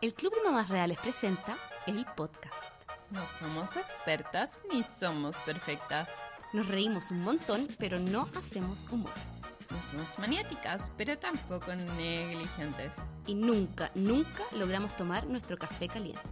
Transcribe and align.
El 0.00 0.14
Club 0.14 0.34
de 0.34 0.44
Mamás 0.44 0.70
Reales 0.70 0.98
presenta 0.98 1.58
el 1.86 2.06
podcast. 2.16 2.54
No 3.10 3.26
somos 3.26 3.76
expertas 3.76 4.58
ni 4.72 4.82
somos 4.82 5.36
perfectas. 5.40 6.08
Nos 6.54 6.68
reímos 6.68 7.10
un 7.10 7.22
montón, 7.22 7.68
pero 7.78 7.98
no 7.98 8.26
hacemos 8.34 8.90
humor. 8.90 9.12
No 9.68 9.82
somos 9.90 10.18
maniáticas, 10.18 10.90
pero 10.96 11.18
tampoco 11.18 11.74
negligentes. 11.74 12.94
Y 13.26 13.34
nunca, 13.34 13.90
nunca 13.94 14.42
logramos 14.52 14.96
tomar 14.96 15.26
nuestro 15.26 15.58
café 15.58 15.86
caliente. 15.86 16.22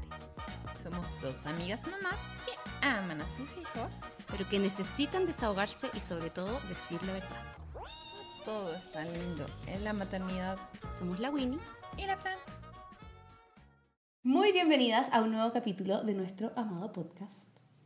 Somos 0.82 1.12
dos 1.20 1.44
amigas 1.44 1.86
mamás 1.86 2.18
que 2.46 2.86
aman 2.86 3.20
a 3.20 3.28
sus 3.28 3.54
hijos, 3.58 3.96
pero 4.30 4.48
que 4.48 4.58
necesitan 4.58 5.26
desahogarse 5.26 5.90
y 5.92 6.00
sobre 6.00 6.30
todo 6.30 6.58
decir 6.70 7.02
la 7.02 7.12
verdad. 7.12 7.42
Todo 8.46 8.74
está 8.74 9.04
lindo 9.04 9.44
en 9.66 9.84
la 9.84 9.92
maternidad. 9.92 10.56
Somos 10.98 11.20
la 11.20 11.28
Winnie 11.28 11.60
y 11.98 12.06
la 12.06 12.16
Fran. 12.16 12.38
Muy 14.28 14.52
bienvenidas 14.52 15.08
a 15.10 15.22
un 15.22 15.32
nuevo 15.32 15.50
capítulo 15.54 16.02
de 16.02 16.12
nuestro 16.12 16.52
amado 16.54 16.92
podcast. 16.92 17.32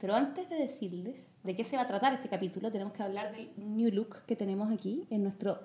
Pero 0.01 0.16
antes 0.16 0.51
de 0.51 0.57
decirles 0.57 1.29
de 1.45 1.55
qué 1.55 1.62
se 1.62 1.77
va 1.77 1.83
a 1.83 1.87
tratar 1.87 2.12
este 2.15 2.29
capítulo, 2.29 2.73
tenemos 2.73 2.93
que 2.93 3.01
hablar 3.05 3.30
del 3.30 3.53
new 3.57 3.93
look 3.93 4.25
que 4.27 4.35
tenemos 4.35 4.73
aquí 4.73 5.07
en 5.11 5.23
nuestro 5.23 5.61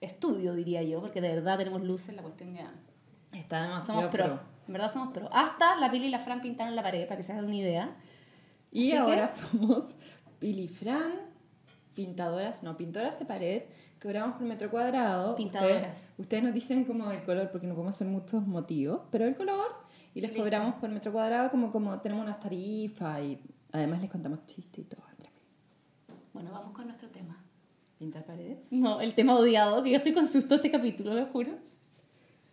estudio, 0.00 0.54
diría 0.54 0.84
yo, 0.84 1.00
porque 1.00 1.20
de 1.20 1.30
verdad 1.30 1.58
tenemos 1.58 1.82
luces, 1.82 2.14
la 2.14 2.22
cuestión 2.22 2.54
ya... 2.54 2.72
Está 3.32 3.62
demasiado 3.62 4.02
Somos 4.02 4.14
pro. 4.14 4.40
En 4.68 4.72
verdad 4.72 4.92
somos 4.92 5.12
pro. 5.12 5.28
Hasta 5.32 5.74
la 5.74 5.90
Pili 5.90 6.06
y 6.06 6.10
la 6.10 6.20
Fran 6.20 6.40
pintaron 6.42 6.76
la 6.76 6.84
pared, 6.84 7.08
para 7.08 7.16
que 7.16 7.24
se 7.24 7.32
hagan 7.32 7.46
una 7.46 7.56
idea. 7.56 7.96
Y 8.70 8.92
ahora 8.92 9.26
somos 9.34 9.96
Pili 10.38 10.68
Fran, 10.68 11.10
pintadoras, 11.94 12.62
no, 12.62 12.76
pintoras 12.76 13.18
de 13.18 13.24
pared, 13.24 13.62
cobramos 14.02 14.36
por 14.36 14.46
metro 14.46 14.70
cuadrado. 14.70 15.36
Pintadoras. 15.36 15.78
Ustedes, 15.78 16.14
ustedes 16.18 16.42
nos 16.42 16.54
dicen 16.54 16.84
como 16.84 17.10
el 17.10 17.22
color, 17.22 17.50
porque 17.50 17.66
no 17.66 17.74
podemos 17.74 17.94
hacer 17.94 18.08
muchos 18.08 18.46
motivos, 18.46 19.00
pero 19.10 19.24
el 19.24 19.36
color, 19.36 19.81
y 20.14 20.20
les 20.20 20.30
Listo. 20.30 20.42
cobramos 20.44 20.74
por 20.76 20.90
metro 20.90 21.12
cuadrado 21.12 21.50
como, 21.50 21.70
como 21.72 21.98
tenemos 22.00 22.24
unas 22.24 22.38
tarifas 22.40 23.22
y 23.22 23.38
además 23.72 24.00
les 24.00 24.10
contamos 24.10 24.44
chistes 24.46 24.84
y 24.84 24.88
todo. 24.88 25.02
Bueno, 26.32 26.50
vamos 26.50 26.72
con 26.72 26.86
nuestro 26.86 27.08
tema. 27.10 27.44
¿Pintar 27.98 28.24
paredes? 28.24 28.72
No, 28.72 29.00
el 29.00 29.14
tema 29.14 29.36
odiado, 29.36 29.82
que 29.82 29.90
yo 29.90 29.98
estoy 29.98 30.14
con 30.14 30.26
susto 30.26 30.54
este 30.56 30.70
capítulo, 30.70 31.14
lo 31.14 31.26
juro. 31.26 31.52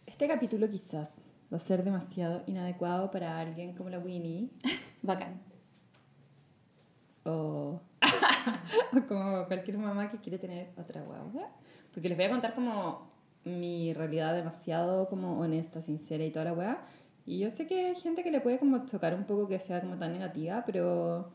Este 0.06 0.28
capítulo 0.28 0.70
quizás 0.70 1.22
va 1.52 1.58
a 1.58 1.60
ser 1.60 1.84
demasiado 1.84 2.44
inadecuado 2.46 3.10
para 3.10 3.40
alguien 3.40 3.74
como 3.74 3.90
la 3.90 4.00
Winnie 4.00 4.50
Bacán. 5.02 5.42
o, 7.24 7.82
o 8.94 9.08
como 9.08 9.46
cualquier 9.48 9.78
mamá 9.78 10.12
que 10.12 10.18
quiere 10.18 10.38
tener 10.38 10.72
otra 10.78 11.02
guagua. 11.02 11.50
Porque 11.94 12.10
les 12.10 12.18
voy 12.18 12.26
a 12.26 12.30
contar 12.30 12.54
como 12.54 13.10
mi 13.46 13.94
realidad 13.94 14.36
demasiado 14.36 15.08
como 15.08 15.40
honesta, 15.40 15.82
sincera 15.82 16.24
y 16.26 16.32
toda 16.32 16.46
la 16.46 16.54
weá. 16.54 16.86
Y 17.30 17.38
yo 17.38 17.50
sé 17.52 17.68
que 17.68 17.90
hay 17.90 17.96
gente 17.96 18.24
que 18.24 18.32
le 18.32 18.42
puede 18.42 18.58
como 18.58 18.88
chocar 18.88 19.14
un 19.14 19.24
poco 19.26 19.48
que 19.48 19.60
sea 19.60 19.82
como 19.82 19.98
tan 19.98 20.12
negativa, 20.14 20.64
pero... 20.66 21.32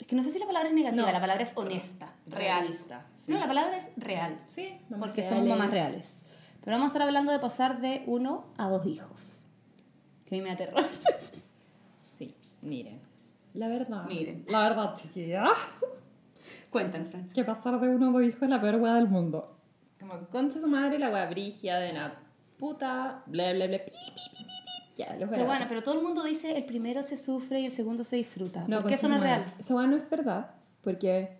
Es 0.00 0.06
que 0.06 0.16
no 0.16 0.22
sé 0.22 0.30
si 0.30 0.38
la 0.38 0.46
palabra 0.46 0.70
es 0.70 0.74
negativa, 0.74 1.04
No. 1.06 1.12
la 1.12 1.20
palabra 1.20 1.42
es 1.42 1.52
honesta, 1.54 2.14
real. 2.26 2.62
Realista, 2.62 3.06
sí. 3.14 3.30
No, 3.30 3.38
la 3.38 3.46
palabra 3.46 3.76
es 3.76 3.90
real. 3.98 4.40
Sí, 4.46 4.80
porque 4.98 5.22
somos 5.22 5.46
mamás 5.46 5.70
reales. 5.70 6.20
Pero 6.62 6.76
vamos 6.76 6.86
a 6.86 6.88
estar 6.94 7.02
hablando 7.02 7.30
de 7.30 7.38
pasar 7.40 7.82
de 7.82 8.04
uno 8.06 8.46
a 8.56 8.68
dos 8.70 8.86
hijos. 8.86 9.42
Que 10.24 10.36
a 10.36 10.38
mí 10.38 10.42
me 10.44 10.50
aterró. 10.52 10.78
Sí, 11.98 12.34
miren. 12.62 13.00
La 13.52 13.68
verdad. 13.68 14.04
Miren. 14.06 14.44
La 14.48 14.60
verdad, 14.68 14.94
chiquilla. 14.94 15.44
Cuéntanos, 16.70 17.08
Fran. 17.08 17.28
que 17.30 17.44
pasar 17.44 17.78
de 17.80 17.88
uno 17.88 18.08
a 18.08 18.12
dos 18.12 18.22
hijos 18.22 18.42
es 18.42 18.48
la 18.48 18.60
peor 18.60 18.76
weá 18.76 18.94
del 18.94 19.08
mundo. 19.08 19.58
Como 20.00 20.26
concha 20.28 20.58
su 20.60 20.68
madre, 20.68 20.98
la 20.98 21.10
weá 21.10 21.26
brigia 21.28 21.76
de 21.78 21.92
la 21.92 22.14
puta, 22.58 23.22
bla 23.26 23.52
bla 23.52 23.66
bla, 23.66 23.78
pi, 23.84 23.90
pi, 23.90 24.12
pi, 24.14 24.30
pi, 24.30 24.44
pi. 24.44 24.83
Ya, 24.96 25.16
los 25.18 25.28
Pero 25.28 25.44
bueno, 25.44 25.66
pero 25.68 25.82
todo 25.82 25.96
el 25.96 26.02
mundo 26.02 26.22
dice 26.22 26.56
el 26.56 26.64
primero 26.64 27.02
se 27.02 27.16
sufre 27.16 27.60
y 27.60 27.66
el 27.66 27.72
segundo 27.72 28.04
se 28.04 28.16
disfruta. 28.16 28.64
No, 28.68 28.80
porque 28.80 28.94
eso 28.94 29.08
no 29.08 29.16
es 29.16 29.22
real. 29.22 29.52
Esa 29.58 29.74
weá 29.74 29.86
no 29.86 29.96
es 29.96 30.08
verdad, 30.08 30.50
porque 30.82 31.38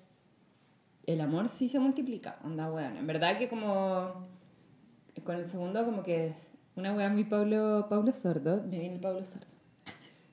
el 1.06 1.20
amor 1.20 1.48
sí 1.48 1.68
se 1.68 1.78
multiplica, 1.78 2.38
onda 2.44 2.70
weón. 2.70 2.96
En 2.96 3.06
verdad 3.06 3.38
que 3.38 3.48
como 3.48 4.26
con 5.22 5.36
el 5.36 5.46
segundo 5.46 5.84
como 5.84 6.02
que 6.02 6.28
es 6.28 6.36
una 6.74 6.92
weá 6.94 7.08
muy 7.08 7.24
Pablo, 7.24 7.86
Pablo 7.88 8.12
Sordo, 8.12 8.62
me 8.64 8.78
viene 8.78 8.96
el 8.96 9.00
Pablo 9.00 9.24
Sordo. 9.24 9.46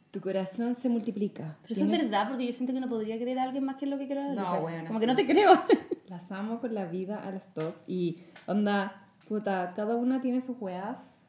Tu 0.09 0.19
corazón 0.19 0.75
se 0.75 0.89
multiplica. 0.89 1.57
Pero 1.61 1.75
eso 1.75 1.85
es 1.85 2.01
verdad, 2.01 2.27
porque 2.27 2.45
yo 2.45 2.53
siento 2.53 2.73
que 2.73 2.81
no 2.81 2.89
podría 2.89 3.17
querer 3.17 3.39
a 3.39 3.43
alguien 3.43 3.63
más 3.63 3.77
que 3.77 3.85
lo 3.85 3.97
que 3.97 4.07
quiero 4.07 4.21
a 4.21 4.33
No, 4.33 4.65
weona, 4.65 4.87
Como 4.87 4.99
que 4.99 5.07
no 5.07 5.15
te 5.15 5.25
creo. 5.25 5.51
Las 6.07 6.29
amo 6.31 6.59
con 6.59 6.73
la 6.73 6.85
vida 6.85 7.23
a 7.23 7.31
las 7.31 7.53
dos. 7.53 7.75
Y 7.87 8.17
onda, 8.45 9.07
puta, 9.29 9.71
cada 9.73 9.95
una 9.95 10.19
tiene 10.19 10.41
sus 10.41 10.57
weas 10.59 11.20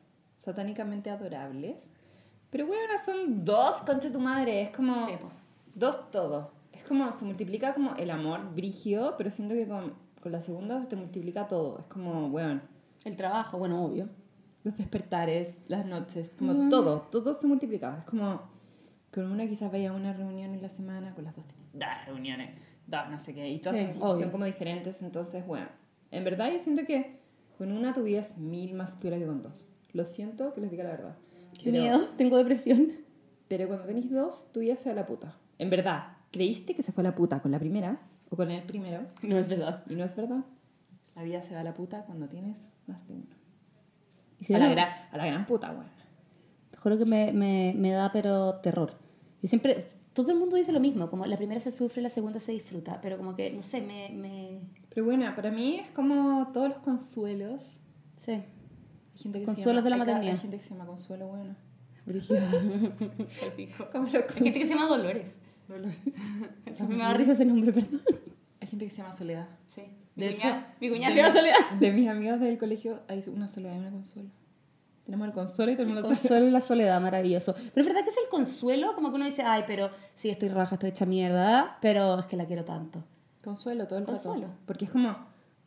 satánicamente 0.43 1.11
adorables. 1.11 1.89
Pero 2.51 2.67
weonas 2.67 3.05
son 3.05 3.45
dos 3.45 3.77
concha 3.83 4.11
tu 4.13 4.21
madre. 4.21 4.63
Es 4.63 4.71
como 4.71 5.07
Sí, 5.07 5.13
dos 5.75 6.11
todo. 6.11 6.51
Es 6.73 6.85
como 6.85 7.11
se 7.13 7.25
multiplica 7.25 7.73
como 7.75 7.95
el 7.97 8.11
amor 8.11 8.55
brigio, 8.55 9.15
pero 9.17 9.31
siento 9.31 9.55
que 9.55 9.67
con, 9.69 9.95
con 10.21 10.33
la 10.33 10.41
segunda 10.41 10.81
se 10.81 10.87
te 10.87 10.97
multiplica 10.97 11.49
todo. 11.49 11.79
Es 11.81 11.87
como, 11.87 12.27
weón, 12.29 12.63
El 13.05 13.17
trabajo, 13.17 13.59
bueno, 13.59 13.85
obvio. 13.85 14.09
los 14.65 14.77
despertares, 14.77 15.59
las 15.69 15.87
noches, 15.87 16.31
como 16.39 16.53
Mm. 16.55 16.69
todo, 16.71 17.01
todo 17.11 17.35
se 17.35 17.47
multiplica. 17.47 17.97
Es 17.99 18.05
como 18.05 18.43
con 19.13 19.27
una 19.31 19.47
quizás 19.47 19.71
vaya 19.73 19.91
a 19.91 19.93
una 19.93 20.13
reunión 20.13 20.55
en 20.55 20.63
la 20.63 20.69
semana, 20.69 21.15
con 21.15 21.25
las 21.25 21.35
dos 21.37 21.47
dos 21.75 21.89
reuniones, 22.07 22.51
dos 22.87 23.09
no 23.11 23.19
sé 23.19 23.35
qué, 23.35 23.49
y 23.49 23.59
todas 23.59 23.79
Sí, 23.79 23.87
son, 23.95 24.03
obvio. 24.03 24.21
son 24.23 24.31
como 24.31 24.45
diferentes, 24.45 25.01
entonces, 25.03 25.45
bueno, 25.47 25.67
en 26.11 26.23
verdad 26.25 26.51
yo 26.53 26.59
siento 26.59 26.85
que 26.85 27.19
con 27.59 27.73
una 27.73 27.93
tu 27.93 28.03
vida 28.05 28.21
es 28.21 28.37
mil 28.39 28.75
más 28.75 28.95
piola 28.97 29.19
que 29.19 29.27
con 29.27 29.43
dos. 29.43 29.67
Lo 29.93 30.05
siento 30.07 30.55
que 30.55 30.61
les 30.61 30.71
diga 30.71 30.85
la 30.85 30.91
verdad. 30.91 31.17
Qué 31.59 31.71
Pero- 31.71 31.83
miedo, 31.83 32.09
tengo 32.17 32.37
depresión. 32.37 32.93
Pero 33.49 33.67
cuando 33.69 33.85
tenéis 33.87 34.11
dos, 34.11 34.49
tu 34.53 34.61
vida 34.61 34.77
se 34.77 34.89
va 34.89 34.93
a 34.93 34.97
la 34.97 35.07
puta. 35.07 35.37
En 35.59 35.69
verdad, 35.71 36.17
¿creíste 36.31 36.75
que 36.75 36.83
se 36.83 36.93
fue 36.93 37.03
a 37.03 37.09
la 37.11 37.15
puta 37.15 37.41
con 37.41 37.51
la 37.51 37.59
primera 37.59 38.01
o 38.31 38.37
con 38.37 38.51
el 38.51 38.63
primero? 38.63 39.03
No 39.23 39.37
es 39.39 39.49
verdad. 39.49 39.85
Y 39.89 39.95
no 39.95 40.05
es 40.05 40.17
verdad. 40.17 40.45
La 41.15 41.23
vida 41.23 41.43
se 41.43 41.55
va 41.55 41.61
a 41.61 41.65
la 41.65 41.75
puta 41.75 42.05
cuando 42.07 42.29
tienes 42.29 42.57
más 42.87 43.07
de 43.07 43.15
uno. 43.15 43.27
Y 44.41 44.45
si 44.45 44.55
a, 44.55 44.59
no, 44.59 44.65
la 44.65 44.71
gran, 44.71 44.89
a 45.13 45.17
la 45.19 45.27
gran 45.27 45.45
puta, 45.47 45.71
bueno. 45.73 45.91
Te 46.71 46.79
juro 46.79 46.97
que 46.97 47.05
me, 47.05 47.33
me, 47.33 47.75
me 47.77 47.91
da 47.91 48.11
pero 48.13 48.55
terror. 48.57 48.95
Yo 49.43 49.49
siempre, 49.49 49.85
todo 50.15 50.33
el 50.33 50.39
mundo 50.39 50.57
dice 50.57 50.73
lo 50.73 50.81
mismo, 50.81 51.11
como 51.11 51.27
la 51.27 51.37
primera 51.37 51.61
se 51.61 51.71
sufre, 51.71 52.01
la 52.01 52.09
segunda 52.09 52.41
se 52.41 52.53
disfruta, 52.53 53.01
pero 53.03 53.19
como 53.19 53.37
que, 53.37 53.51
no 53.53 53.63
sé, 53.63 53.83
me... 53.83 54.09
me... 54.11 54.61
Pero 54.89 55.05
bueno, 55.05 55.31
para 55.37 55.51
mí 55.51 55.77
es 55.77 55.91
como 55.91 56.51
todos 56.55 56.71
los 56.71 56.79
consuelos. 56.79 57.81
Sí. 58.19 58.43
Gente 59.23 59.41
que 59.41 59.47
Consuelos 59.47 59.65
se 59.65 59.69
llama, 59.69 59.83
de 59.83 59.91
la 59.91 59.97
maternidad. 59.97 60.35
Hay 60.35 60.41
gente 60.41 60.57
que 60.59 60.63
se 60.63 60.71
llama 60.71 60.87
Consuelo, 60.87 61.29
bueno. 61.29 61.55
Como 62.05 62.19
Como 63.93 64.09
lo 64.09 64.19
Hay 64.19 64.35
gente 64.35 64.59
que 64.59 64.67
se 64.67 64.75
llama 64.75 64.87
Dolores. 64.87 65.37
Eso 66.67 66.87
me 66.87 66.99
da 66.99 67.15
risa 67.15 67.33
ese 67.33 67.45
nombre, 67.45 67.73
perdón. 67.73 68.01
Hay 68.61 68.69
gente 68.69 68.85
que 68.85 68.91
se 68.91 68.99
llama 68.99 69.13
Soledad. 69.13 69.49
Sí. 69.69 69.83
De 70.15 70.27
mi 70.27 70.33
hecho, 70.33 70.43
cuñada, 70.43 70.75
mi 70.81 70.91
cuñada 70.91 71.15
se 71.15 71.21
llama 71.21 71.35
Soledad. 71.35 71.71
De 71.81 71.93
mis 71.93 72.09
amigas 72.09 72.41
del 72.41 72.59
colegio 72.59 73.01
hay 73.09 73.23
una 73.29 73.49
Soledad 73.49 73.77
y 73.77 73.79
una 73.79 73.91
Consuelo. 73.91 74.29
Tenemos 75.05 75.29
el 75.29 75.33
Consuelo 75.33 75.73
y 75.73 75.77
tenemos 75.77 76.01
Soledad. 76.03 76.19
Consuelo 76.21 76.47
y 76.47 76.51
la 76.51 76.61
soledad, 76.61 77.01
maravilloso. 77.01 77.55
Pero 77.55 77.81
es 77.81 77.87
verdad 77.87 78.05
que 78.05 78.11
es 78.11 78.17
el 78.23 78.29
consuelo, 78.31 78.95
como 78.95 79.11
que 79.11 79.17
uno 79.17 79.25
dice, 79.25 79.43
ay, 79.43 79.65
pero 79.67 79.91
sí, 80.15 80.29
estoy 80.31 80.49
raja, 80.49 80.75
estoy 80.75 80.91
hecha 80.91 81.07
mierda, 81.07 81.79
pero 81.81 82.19
es 82.21 82.27
que 82.27 82.37
la 82.37 82.47
quiero 82.47 82.65
tanto. 82.65 83.03
Consuelo 83.43 83.87
todo 83.87 83.99
el 83.99 84.05
Consuelo. 84.05 84.47
rato. 84.47 84.59
Porque 84.67 84.85
es 84.85 84.91
como, 84.91 85.17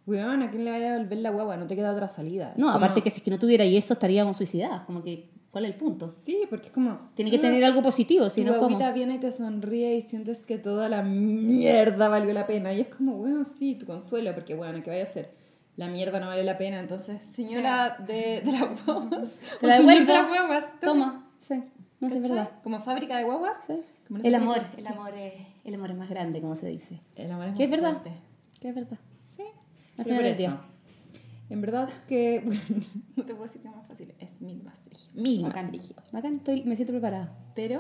weón, 0.08 0.42
¿a 0.44 0.50
quién 0.52 0.66
le 0.66 0.72
vaya 0.72 0.96
a 0.96 0.98
volver 1.00 1.18
la 1.20 1.30
guagua? 1.32 1.58
No 1.58 1.68
te 1.68 1.76
queda 1.76 1.92
otra 1.92 2.10
salida. 2.10 2.52
Es 2.52 2.58
No, 2.58 2.68
como- 2.68 2.78
aparte 2.78 3.02
que 3.02 3.10
si 3.10 3.18
es 3.18 3.24
que 3.24 3.32
no 3.32 3.40
tuviera 3.40 3.66
y 3.66 3.76
eso 3.78 3.94
estaríamos 3.94 4.38
suicidadas, 4.38 4.84
como 4.84 5.02
que, 5.04 5.30
¿cuál 5.52 5.66
es 5.66 5.72
el 5.72 5.78
punto? 5.78 6.08
Sí, 6.24 6.42
porque 6.50 6.68
es 6.68 6.74
como... 6.74 7.00
Tiene 7.16 7.32
que 7.32 7.40
tener 7.40 7.64
algo 7.66 7.82
positivo, 7.82 8.30
si 8.30 8.44
no, 8.44 8.60
como... 8.60 8.78
viene 8.94 9.16
y 9.16 9.20
te 9.20 9.32
sonríe 9.32 9.96
y 9.98 10.02
sientes 10.04 10.40
que 10.40 10.58
toda 10.58 10.90
la 10.90 11.02
mierda 11.02 12.08
valió 12.10 12.34
la 12.34 12.46
pena. 12.48 12.74
Y 12.74 12.82
es 12.82 12.88
como, 12.90 13.18
bueno, 13.18 13.44
sí, 13.46 13.76
tu 13.76 13.86
consuelo, 13.86 14.34
porque 14.34 14.56
bueno, 14.56 14.82
¿qué 14.84 14.90
vaya 14.90 15.04
a 15.04 15.08
hacer? 15.08 15.32
La 15.78 15.88
mierda 15.88 16.20
no 16.20 16.28
vale 16.28 16.44
la 16.44 16.58
pena. 16.58 16.80
Entonces, 16.80 17.22
señora 17.22 17.98
de, 18.08 18.42
de 18.46 18.52
las 18.52 18.86
guaguas. 18.86 19.32
Te 19.60 19.68
la 19.68 19.80
devuelvo. 19.80 20.06
de 20.14 20.20
las 20.20 20.28
guaguas. 20.30 20.66
Toma, 20.80 21.30
sí, 21.38 21.64
no 22.00 22.10
sé, 22.10 22.20
verdad. 22.20 22.50
Como 22.64 22.80
fábrica 22.80 23.18
de 23.18 23.24
guaguas. 23.26 23.58
Sí. 23.68 23.74
Como 24.08 24.22
El 24.24 24.36
amor, 24.36 24.62
el 24.78 24.86
Sí. 24.86 24.94
amor, 24.94 25.14
es, 25.16 25.34
el 25.66 25.74
amor 25.74 25.90
es 25.92 25.98
más 25.98 26.10
grande, 26.10 26.40
como 26.40 26.56
se 26.56 26.68
dice. 26.68 27.02
El 27.16 27.32
amor 27.32 27.48
es 27.48 27.58
Que 27.58 27.64
es 27.66 27.72
verdad. 27.72 27.98
Que 28.62 28.70
es 28.70 28.76
verdad. 28.76 28.98
Sí. 29.26 29.44
Al 29.98 30.06
final 30.06 30.24
del 30.24 30.38
día. 30.38 30.62
En 31.50 31.62
verdad 31.62 31.90
que, 32.08 32.42
bueno, 32.46 32.62
no 33.16 33.24
te 33.24 33.34
puedo 33.34 33.44
decir 33.46 33.62
que 33.62 33.68
es 33.68 33.76
más 33.76 33.86
fácil, 33.88 34.14
es 34.20 34.42
mil 34.42 34.64
más 34.64 34.80
frígido. 34.80 35.22
Mil 35.22 35.42
más 35.44 35.54
Bacán. 35.54 35.68
frígido. 35.70 36.02
Bacán, 36.12 36.36
estoy, 36.38 36.64
me 36.64 36.76
siento 36.76 36.92
preparada. 36.94 37.38
Pero 37.56 37.78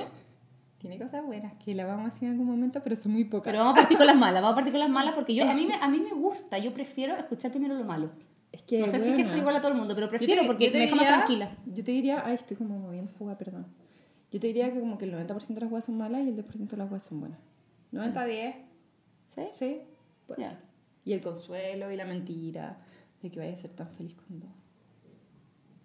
tiene 0.77 1.00
cosas 1.00 1.25
buenas 1.25 1.53
que 1.63 1.73
la 1.73 1.85
vamos 1.85 2.07
a 2.09 2.13
decir 2.13 2.27
en 2.27 2.33
algún 2.33 2.47
momento, 2.47 2.81
pero 2.83 2.95
son 2.95 3.13
muy 3.13 3.23
pocas. 3.25 3.51
Pero 3.51 3.63
vamos 3.63 3.77
a 3.77 3.81
partir 3.81 3.97
con 3.97 4.06
las 4.06 4.15
malas, 4.15 4.41
vamos 4.44 4.53
a 4.53 4.56
partir 4.56 4.71
con 4.71 4.79
las 4.81 4.89
malas 4.89 5.15
porque 5.15 5.33
yo, 5.33 5.50
a 5.50 5.53
mí, 5.53 5.65
me, 5.67 5.73
a 5.75 5.88
mí 5.88 6.00
me 6.00 6.12
gusta, 6.12 6.57
yo 6.59 6.73
prefiero 6.73 7.15
escuchar 7.17 7.50
primero 7.51 7.73
lo 7.75 7.83
malo. 7.83 8.12
es 8.51 8.62
que, 8.62 8.79
no 8.81 8.88
sé 8.88 9.00
si 9.00 9.09
es 9.09 9.15
que 9.15 9.25
soy 9.27 9.39
igual 9.39 9.56
a 9.56 9.62
todo 9.62 9.71
el 9.71 9.77
mundo, 9.77 9.95
pero 9.95 10.06
Yo 10.07 10.12
te- 10.12 10.17
prefiero 10.19 10.45
porque 10.45 10.69
me 10.69 10.79
deja 10.79 10.95
más 10.95 11.07
tranquila. 11.07 11.57
Yo 11.65 11.83
te 11.83 11.91
diría, 11.91 12.21
ay, 12.23 12.35
estoy 12.35 12.56
como 12.57 12.77
moviendo 12.77 13.12
hueá, 13.19 13.35
perdón. 13.38 13.65
Yo 14.31 14.39
te 14.39 14.47
diría 14.47 14.71
que 14.71 14.79
como 14.79 14.97
que 15.00 15.06
el 15.06 15.13
90% 15.13 15.47
de 15.56 15.62
las 15.62 15.71
hueás 15.71 15.85
son 15.85 15.97
malas 15.97 16.21
y 16.23 16.29
el 16.29 16.35
10% 16.35 16.67
de 16.67 16.77
las 16.77 16.91
hueás 16.91 17.03
son 17.03 17.19
buenas. 17.21 17.39
90-10. 17.94 18.53
¿Sí? 19.33 19.41
Sí, 19.51 19.81
pues. 20.27 20.38
Ya. 20.39 20.59
Y 21.05 21.13
el 21.13 21.21
consuelo 21.21 21.91
y 21.91 21.95
la 21.95 22.05
mentira 22.05 22.77
de 23.21 23.31
que 23.31 23.39
vayas 23.39 23.59
a 23.59 23.61
ser 23.61 23.71
tan 23.71 23.87
feliz 23.89 24.15
con 24.15 24.39
dos. 24.39 24.49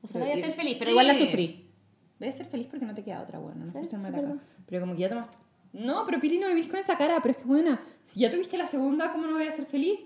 O 0.02 0.06
sea, 0.06 0.20
voy 0.20 0.30
a 0.30 0.36
ser 0.36 0.52
feliz, 0.52 0.76
pero 0.78 0.86
sí. 0.86 0.90
igual 0.90 1.06
la 1.06 1.14
sufrí. 1.14 1.70
voy 2.18 2.28
a 2.28 2.32
ser 2.32 2.46
feliz 2.46 2.66
porque 2.68 2.86
no 2.86 2.94
te 2.94 3.04
queda 3.04 3.22
otra, 3.22 3.38
bueno, 3.38 3.66
no 3.66 3.84
Sí, 3.84 3.96
verdad. 3.96 4.36
Pero 4.66 4.80
como 4.80 4.94
que 4.94 5.00
ya 5.00 5.08
tomaste... 5.08 5.36
No, 5.72 6.04
pero 6.04 6.20
Pili, 6.20 6.38
no 6.38 6.48
vivís 6.48 6.68
con 6.68 6.80
esa 6.80 6.96
cara, 6.96 7.20
pero 7.22 7.32
es 7.32 7.38
que 7.38 7.44
buena. 7.44 7.80
Si 8.04 8.20
ya 8.20 8.30
tuviste 8.30 8.56
la 8.58 8.66
segunda, 8.66 9.12
¿cómo 9.12 9.26
no 9.26 9.34
voy 9.34 9.46
a 9.46 9.52
ser 9.52 9.66
feliz? 9.66 10.00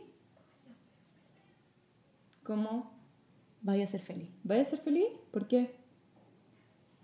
¿Cómo? 2.43 2.93
Vaya 3.63 3.85
a 3.85 3.87
ser 3.87 4.01
feliz. 4.01 4.29
¿Voy 4.43 4.59
a 4.59 4.65
ser 4.65 4.79
feliz? 4.81 5.07
¿Por 5.31 5.49
qué? 5.49 5.75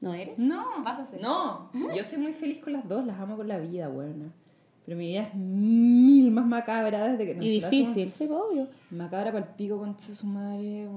¿No 0.01 0.13
eres? 0.13 0.39
No, 0.39 0.83
Vas 0.83 1.01
a 1.01 1.07
ser. 1.07 1.23
No, 1.23 1.71
yo 1.95 2.05
soy 2.05 2.19
muy 2.19 2.35
feliz 2.35 2.59
con 2.59 2.73
las 2.73 2.87
dos, 2.89 3.07
las 3.07 3.19
amo 3.19 3.37
con 3.37 3.49
la 3.49 3.59
vida, 3.59 3.89
buena. 3.89 4.33
Pero 4.85 4.97
mi 4.97 5.09
vida 5.09 5.23
es 5.23 5.35
mil 5.35 6.33
más 6.33 6.47
macabra 6.47 7.09
desde 7.09 7.27
que 7.27 7.45
Y 7.45 7.61
difícil, 7.61 8.13
sí, 8.13 8.27
pues, 8.27 8.41
obvio. 8.41 8.69
Macabra 8.91 9.33
para 9.33 9.45
el 9.45 9.55
pico 9.55 9.79
con 9.79 9.99
su 10.01 10.27
madre. 10.27 10.89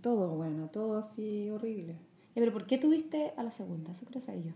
Todo, 0.00 0.36
bueno, 0.36 0.68
todo 0.72 0.98
así 0.98 1.48
horrible. 1.50 1.94
Ya, 2.34 2.40
pero 2.40 2.52
¿por 2.52 2.66
qué 2.66 2.78
tuviste 2.78 3.32
a 3.36 3.42
la 3.42 3.50
segunda? 3.50 3.92
Eso 3.92 4.04
quiero 4.04 4.20
saber 4.20 4.42
yo. 4.44 4.52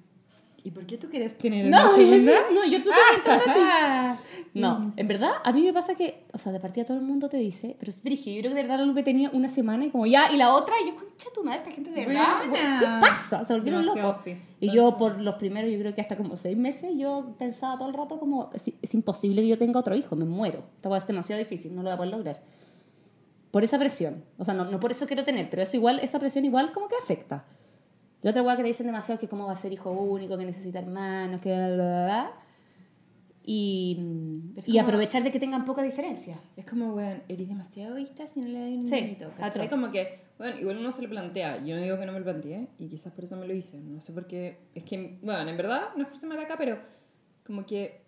¿Y 0.67 0.73
por 0.73 0.85
qué 0.85 0.99
tú 0.99 1.09
quieres 1.09 1.39
tener 1.39 1.67
No, 1.71 1.91
una 1.91 1.97
segunda? 1.97 2.33
no, 2.53 2.65
yo 2.65 2.83
tú 2.83 2.91
ti. 2.91 3.31
Ah. 3.31 4.19
No, 4.53 4.93
en 4.97 5.07
verdad, 5.07 5.31
a 5.45 5.53
mí 5.53 5.63
me 5.63 5.73
pasa 5.73 5.95
que, 5.95 6.25
o 6.33 6.39
sea, 6.39 6.51
de 6.51 6.59
partida 6.59 6.85
todo 6.85 6.97
el 6.97 7.05
mundo 7.05 7.29
te 7.29 7.37
dice, 7.37 7.77
pero 7.79 7.91
es 7.91 8.03
dije, 8.03 8.35
yo 8.35 8.41
creo 8.41 8.51
que 8.51 8.57
de 8.57 8.63
verdad 8.63 8.79
la 8.79 8.85
Lupe 8.87 9.03
tenía 9.05 9.31
una 9.33 9.49
semana 9.49 9.85
y 9.85 9.91
como 9.91 10.07
ya, 10.07 10.33
y 10.33 10.37
la 10.37 10.53
otra, 10.55 10.75
y 10.83 10.89
yo, 10.89 10.97
concha 10.97 11.29
tu 11.33 11.45
madre, 11.45 11.59
esta 11.59 11.71
gente 11.71 11.91
de 11.91 12.05
verdad, 12.07 12.49
Buena. 12.49 12.79
¿qué 12.81 12.87
pasa? 13.07 13.45
Se 13.45 13.53
volvieron 13.53 13.83
Demasiado, 13.83 14.09
locos. 14.09 14.25
sí. 14.25 14.37
Y 14.59 14.73
yo 14.73 14.97
por 14.97 15.21
los 15.21 15.35
primeros, 15.37 15.71
yo 15.71 15.79
creo 15.79 15.95
que 15.95 16.01
hasta 16.01 16.17
como 16.17 16.37
seis 16.37 16.57
meses, 16.57 16.91
yo 16.97 17.35
pensaba 17.39 17.79
todo 17.79 17.89
el 17.91 17.95
rato 17.95 18.19
como, 18.19 18.51
es, 18.55 18.73
es 18.83 18.95
imposible 18.95 19.43
que 19.43 19.49
yo 19.49 19.59
tenga 19.59 19.79
otro 19.79 19.95
hijo, 19.95 20.17
me 20.17 20.25
muero. 20.25 20.65
Esta 20.77 20.89
cosa 20.89 21.03
es 21.03 21.07
demasiado 21.07 21.39
difícil, 21.39 21.73
no 21.77 21.83
lo 21.83 21.91
voy 21.91 21.95
a 21.95 21.97
poder 21.99 22.13
lograr. 22.13 22.43
Por 23.53 23.63
esa 23.63 23.79
presión. 23.79 24.25
O 24.39 24.45
sea, 24.45 24.55
no, 24.55 24.65
no 24.65 24.81
por 24.81 24.91
eso 24.91 25.07
quiero 25.07 25.23
tener, 25.23 25.49
pero 25.49 25.63
eso 25.63 25.77
igual, 25.77 26.01
esa 26.01 26.19
presión 26.19 26.45
igual 26.45 26.73
como 26.73 26.89
que 26.89 26.97
afecta. 27.01 27.45
La 28.23 28.31
otra 28.31 28.43
hueá 28.43 28.57
que 28.57 28.63
te 28.63 28.69
dicen 28.69 28.87
demasiado 28.87 29.21
que 29.21 29.29
cómo 29.29 29.47
va 29.47 29.53
a 29.53 29.57
ser 29.57 29.73
hijo 29.73 29.91
único, 29.91 30.37
que 30.37 30.45
necesita 30.47 30.79
hermanos, 30.81 31.41
que 31.41 31.51
bla, 31.51 31.69
bla, 31.75 32.05
bla. 32.05 32.33
Y, 33.45 33.97
Es 34.57 34.67
y 34.69 34.73
como- 34.73 34.83
aprovechar 34.83 35.23
de 35.23 35.31
que 35.31 35.39
tengan 35.39 35.65
poca 35.65 35.83
diferencia. 35.83 36.39
Es 36.57 36.67
como, 36.67 36.93
weón, 36.95 37.23
eres 37.29 37.49
demasiado 37.49 37.97
egoísta 37.97 38.27
si 38.27 38.41
no 38.41 38.49
le 38.49 38.59
das 38.59 38.69
un 38.71 38.87
Sí, 38.89 39.17
atroz. 39.41 39.69
como 39.69 39.93
que, 39.93 40.21
bueno, 40.39 40.59
igual 40.59 40.79
uno 40.79 40.91
se 40.91 41.03
lo 41.03 41.09
plantea. 41.09 41.65
Yo 41.65 41.77
no 41.77 41.83
digo 41.83 41.97
que 41.99 42.07
no 42.07 42.13
me 42.13 42.19
lo 42.19 42.25
planteé 42.25 42.67
y 42.79 42.89
quizás 42.89 43.13
por 43.13 43.23
eso 43.25 43.37
me 43.37 43.47
lo 43.47 43.55
hice. 43.55 43.79
No 43.79 44.01
sé 44.01 44.13
por 44.13 44.27
qué. 44.27 44.59
Es 44.75 44.83
que, 44.83 45.19
bueno, 45.23 45.49
en 45.49 45.57
verdad, 45.57 45.91
no 45.97 46.03
es 46.03 46.09
por 46.09 46.17
ser 46.17 46.29
maraca, 46.29 46.57
pero 46.59 46.79
como 47.47 47.65
que 47.65 48.01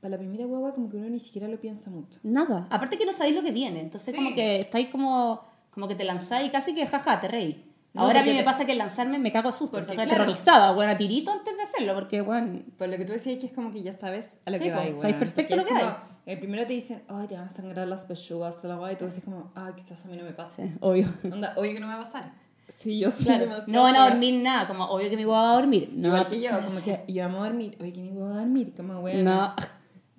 para 0.00 0.12
la 0.12 0.18
primera 0.18 0.46
huevo 0.46 0.72
como 0.72 0.88
que 0.88 0.96
uno 0.96 1.08
ni 1.10 1.18
siquiera 1.18 1.48
lo 1.48 1.58
piensa 1.60 1.90
mucho. 1.90 2.20
Nada. 2.22 2.68
Aparte 2.70 2.96
que 2.96 3.04
no 3.04 3.12
sabéis 3.12 3.34
lo 3.34 3.42
que 3.42 3.50
viene. 3.50 3.80
Entonces 3.80 4.12
Sí. 4.12 4.16
como 4.16 4.32
que 4.36 4.60
estáis 4.60 4.90
como, 4.90 5.40
como 5.72 5.88
que 5.88 5.96
te 5.96 6.04
lanzáis 6.04 6.46
y 6.48 6.52
casi 6.52 6.72
que 6.72 6.86
jaja, 6.86 7.18
te 7.20 7.26
reí. 7.26 7.64
No, 7.98 8.04
Ahora 8.04 8.20
a 8.20 8.22
mí 8.22 8.30
me 8.32 8.38
te- 8.38 8.44
pasa 8.44 8.64
que 8.64 8.74
lanzarme 8.74 9.18
me 9.18 9.30
cago 9.32 9.48
a 9.48 9.52
susto. 9.52 9.72
Porque, 9.72 9.82
Estoy 9.82 9.96
claro. 9.96 10.12
aterrorizada, 10.12 10.72
bueno, 10.72 10.92
a 10.92 10.96
tirito 10.96 11.30
antes 11.32 11.56
de 11.56 11.62
hacerlo, 11.62 11.94
porque, 11.94 12.20
bueno, 12.20 12.60
Por 12.78 12.88
lo 12.88 12.96
que 12.96 13.04
tú 13.04 13.12
decías 13.12 13.38
que 13.38 13.46
es 13.46 13.52
como 13.52 13.70
que 13.70 13.82
ya 13.82 13.92
sabes 13.92 14.26
a 14.46 14.50
lo 14.50 14.58
Sí, 14.58 14.64
que 14.64 14.70
va. 14.70 14.84
sabes 14.98 15.14
perfecto 15.16 15.56
lo 15.56 15.64
que 15.64 15.74
hay. 15.74 15.94
El 16.26 16.38
primero 16.38 16.66
te 16.66 16.74
dicen, 16.74 17.02
ay, 17.08 17.26
te 17.26 17.34
van 17.36 17.48
a 17.48 17.50
sangrar 17.50 17.88
las 17.88 18.06
pechugas, 18.06 18.60
te 18.60 18.68
la 18.68 18.76
voy", 18.76 18.92
y 18.92 18.96
tú 18.96 19.06
dices 19.06 19.24
como, 19.24 19.50
ah, 19.54 19.72
quizás 19.74 20.04
a 20.04 20.08
mí 20.08 20.16
no 20.16 20.24
me 20.24 20.32
pase. 20.32 20.66
sí, 20.68 20.72
obvio. 20.80 21.12
Onda, 21.24 21.54
oye, 21.56 21.72
que 21.74 21.80
no 21.80 21.86
me 21.88 21.94
va 21.94 22.00
a 22.00 22.04
pasar. 22.04 22.32
Sí, 22.68 22.98
yo 22.98 23.10
sí. 23.10 23.24
Claro, 23.24 23.46
no 23.66 23.82
van 23.82 23.96
a 23.96 24.08
dormir 24.10 24.34
nada, 24.42 24.68
como 24.68 24.84
obvio 24.84 25.08
que 25.08 25.16
mi 25.16 25.24
huevo 25.24 25.32
va 25.42 25.52
a 25.52 25.54
dormir. 25.54 25.90
No, 25.94 26.08
Igual 26.08 26.26
que 26.28 26.40
yo, 26.40 26.50
como 26.64 26.82
que 26.82 27.02
yo 27.08 27.22
vamos 27.24 27.40
a 27.40 27.44
dormir, 27.44 27.76
oye, 27.80 27.92
que 27.94 28.02
mi 28.02 28.10
huevo 28.10 28.28
va 28.28 28.34
a 28.36 28.38
dormir, 28.40 28.74
como 28.76 29.00
bueno. 29.00 29.22
no. 29.30 29.54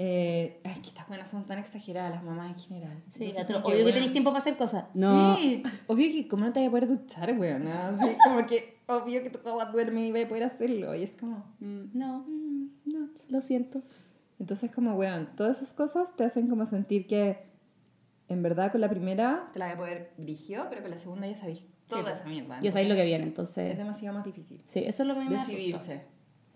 Eh, 0.01 0.61
es 0.63 0.79
que 0.79 0.87
estas 0.87 1.07
buenas 1.09 1.29
son 1.29 1.43
tan 1.45 1.59
exageradas, 1.59 2.11
las 2.11 2.23
mamás 2.23 2.53
en 2.55 2.59
general. 2.59 3.03
Sí, 3.17 3.25
Entonces, 3.25 3.45
como 3.47 3.57
obvio 3.65 3.75
que 3.75 3.81
bueno, 3.81 3.93
tenéis 3.95 4.11
tiempo 4.13 4.29
para 4.31 4.39
hacer 4.41 4.55
cosas. 4.55 4.85
Sí, 4.95 5.63
obvio 5.87 6.11
que 6.13 6.27
cómo 6.29 6.45
no 6.45 6.53
te 6.53 6.59
vas 6.61 6.67
a 6.67 6.71
poder 6.71 6.87
duchar, 6.87 7.37
weón. 7.37 7.67
Así 7.67 8.07
como 8.23 8.45
que 8.45 8.79
obvio 8.87 9.21
que 9.21 9.29
tu 9.29 9.39
papá 9.39 9.65
duerme 9.65 10.07
y 10.07 10.11
va 10.13 10.21
a 10.21 10.27
poder 10.29 10.43
hacerlo. 10.45 10.95
Y 10.95 11.03
es 11.03 11.17
como, 11.17 11.43
Mm, 11.59 11.89
No, 11.97 12.19
mm, 12.25 12.67
no. 12.85 13.09
lo 13.27 13.41
siento. 13.41 13.81
Entonces 14.39 14.71
como, 14.71 14.95
weón, 14.95 15.35
todas 15.35 15.57
esas 15.61 15.73
cosas 15.73 16.15
te 16.15 16.23
hacen 16.23 16.47
como 16.47 16.65
sentir 16.65 17.05
que 17.05 17.49
en 18.29 18.41
verdad 18.41 18.71
con 18.71 18.79
la 18.79 18.89
primera 18.89 19.49
te 19.51 19.59
la 19.59 19.65
voy 19.65 19.73
a 19.73 19.77
poder 19.77 20.13
brigio, 20.17 20.65
pero 20.69 20.81
con 20.81 20.91
la 20.91 20.97
segunda 20.97 21.27
ya 21.27 21.35
sabéis 21.35 21.65
toda 21.87 22.03
pues. 22.03 22.19
esa 22.19 22.25
mierda. 22.29 22.57
Ya 22.61 22.71
sabéis 22.71 22.87
lo 22.87 22.95
que 22.95 23.03
viene, 23.03 23.23
Es 23.25 23.27
entonces... 23.27 23.77
demasiado 23.77 24.15
más 24.15 24.23
difícil. 24.25 24.63
Sí, 24.67 24.79
eso 24.85 25.03
es 25.03 25.07
lo 25.09 25.13
que 25.15 25.19
mí 25.21 25.29
me 25.29 25.35
asusta. 25.41 26.03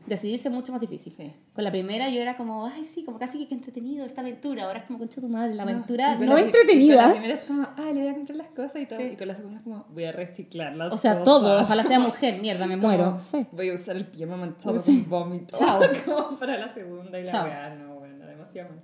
Decidirse. 0.06 0.50
Mucho 0.50 0.72
más 0.72 0.82
difícil. 0.82 1.14
Sí. 1.14 1.34
Con 1.54 1.64
la 1.64 1.72
primera 1.72 2.10
yo 2.10 2.22
era 2.22 2.36
como, 2.36 2.66
ay, 2.66 2.86
sí, 2.86 3.04
como 3.04 3.20
casi 3.20 3.46
que 3.46 3.54
entretenido 3.54 4.06
esta 4.06 4.22
aventura. 4.22 4.66
Ahora 4.66 4.80
es 4.80 4.86
como, 4.86 5.00
concha 5.00 5.22
tu 5.22 5.30
madre, 5.30 5.56
la 5.56 5.64
aventura 5.64 6.16
no, 6.16 6.34
la 6.34 6.42
entretenida. 6.42 6.96
Con 6.96 7.06
la 7.06 7.12
primera 7.14 7.34
es 7.34 7.46
como, 7.46 7.64
ah, 7.64 7.92
le 7.94 8.02
voy 8.02 8.08
a 8.08 8.14
comprar 8.14 8.38
las 8.38 8.48
cosas 8.50 8.82
y 8.82 8.86
todo. 8.86 9.00
Sí. 9.00 9.06
Y 9.14 9.16
con 9.16 9.28
la 9.28 9.36
segunda 9.36 9.58
es 9.60 9.64
como, 9.64 9.86
voy 9.90 10.04
a 10.06 10.12
reciclar 10.12 10.76
las 10.76 10.94
O 10.94 10.98
sea, 10.98 11.24
todo. 11.24 11.62
Ojalá 11.62 11.84
sea 11.84 12.00
mujer, 12.02 12.42
mierda, 12.42 12.66
me 12.68 12.76
Como, 12.76 12.88
muero. 12.88 13.20
Sí. 13.22 13.48
Voy 13.52 13.70
a 13.70 13.74
usar 13.74 13.96
el 13.96 14.08
pijama 14.08 14.38
manchado 14.38 14.82
con 14.82 15.10
vómito. 15.10 15.58
Como 16.06 16.38
para 16.38 16.58
la 16.58 16.74
segunda 16.74 17.20
y 17.20 17.26
la 17.26 17.44
weá. 17.44 17.76
No, 17.76 17.96
bueno, 17.96 18.26
demasiado 18.26 18.70
mal. 18.70 18.84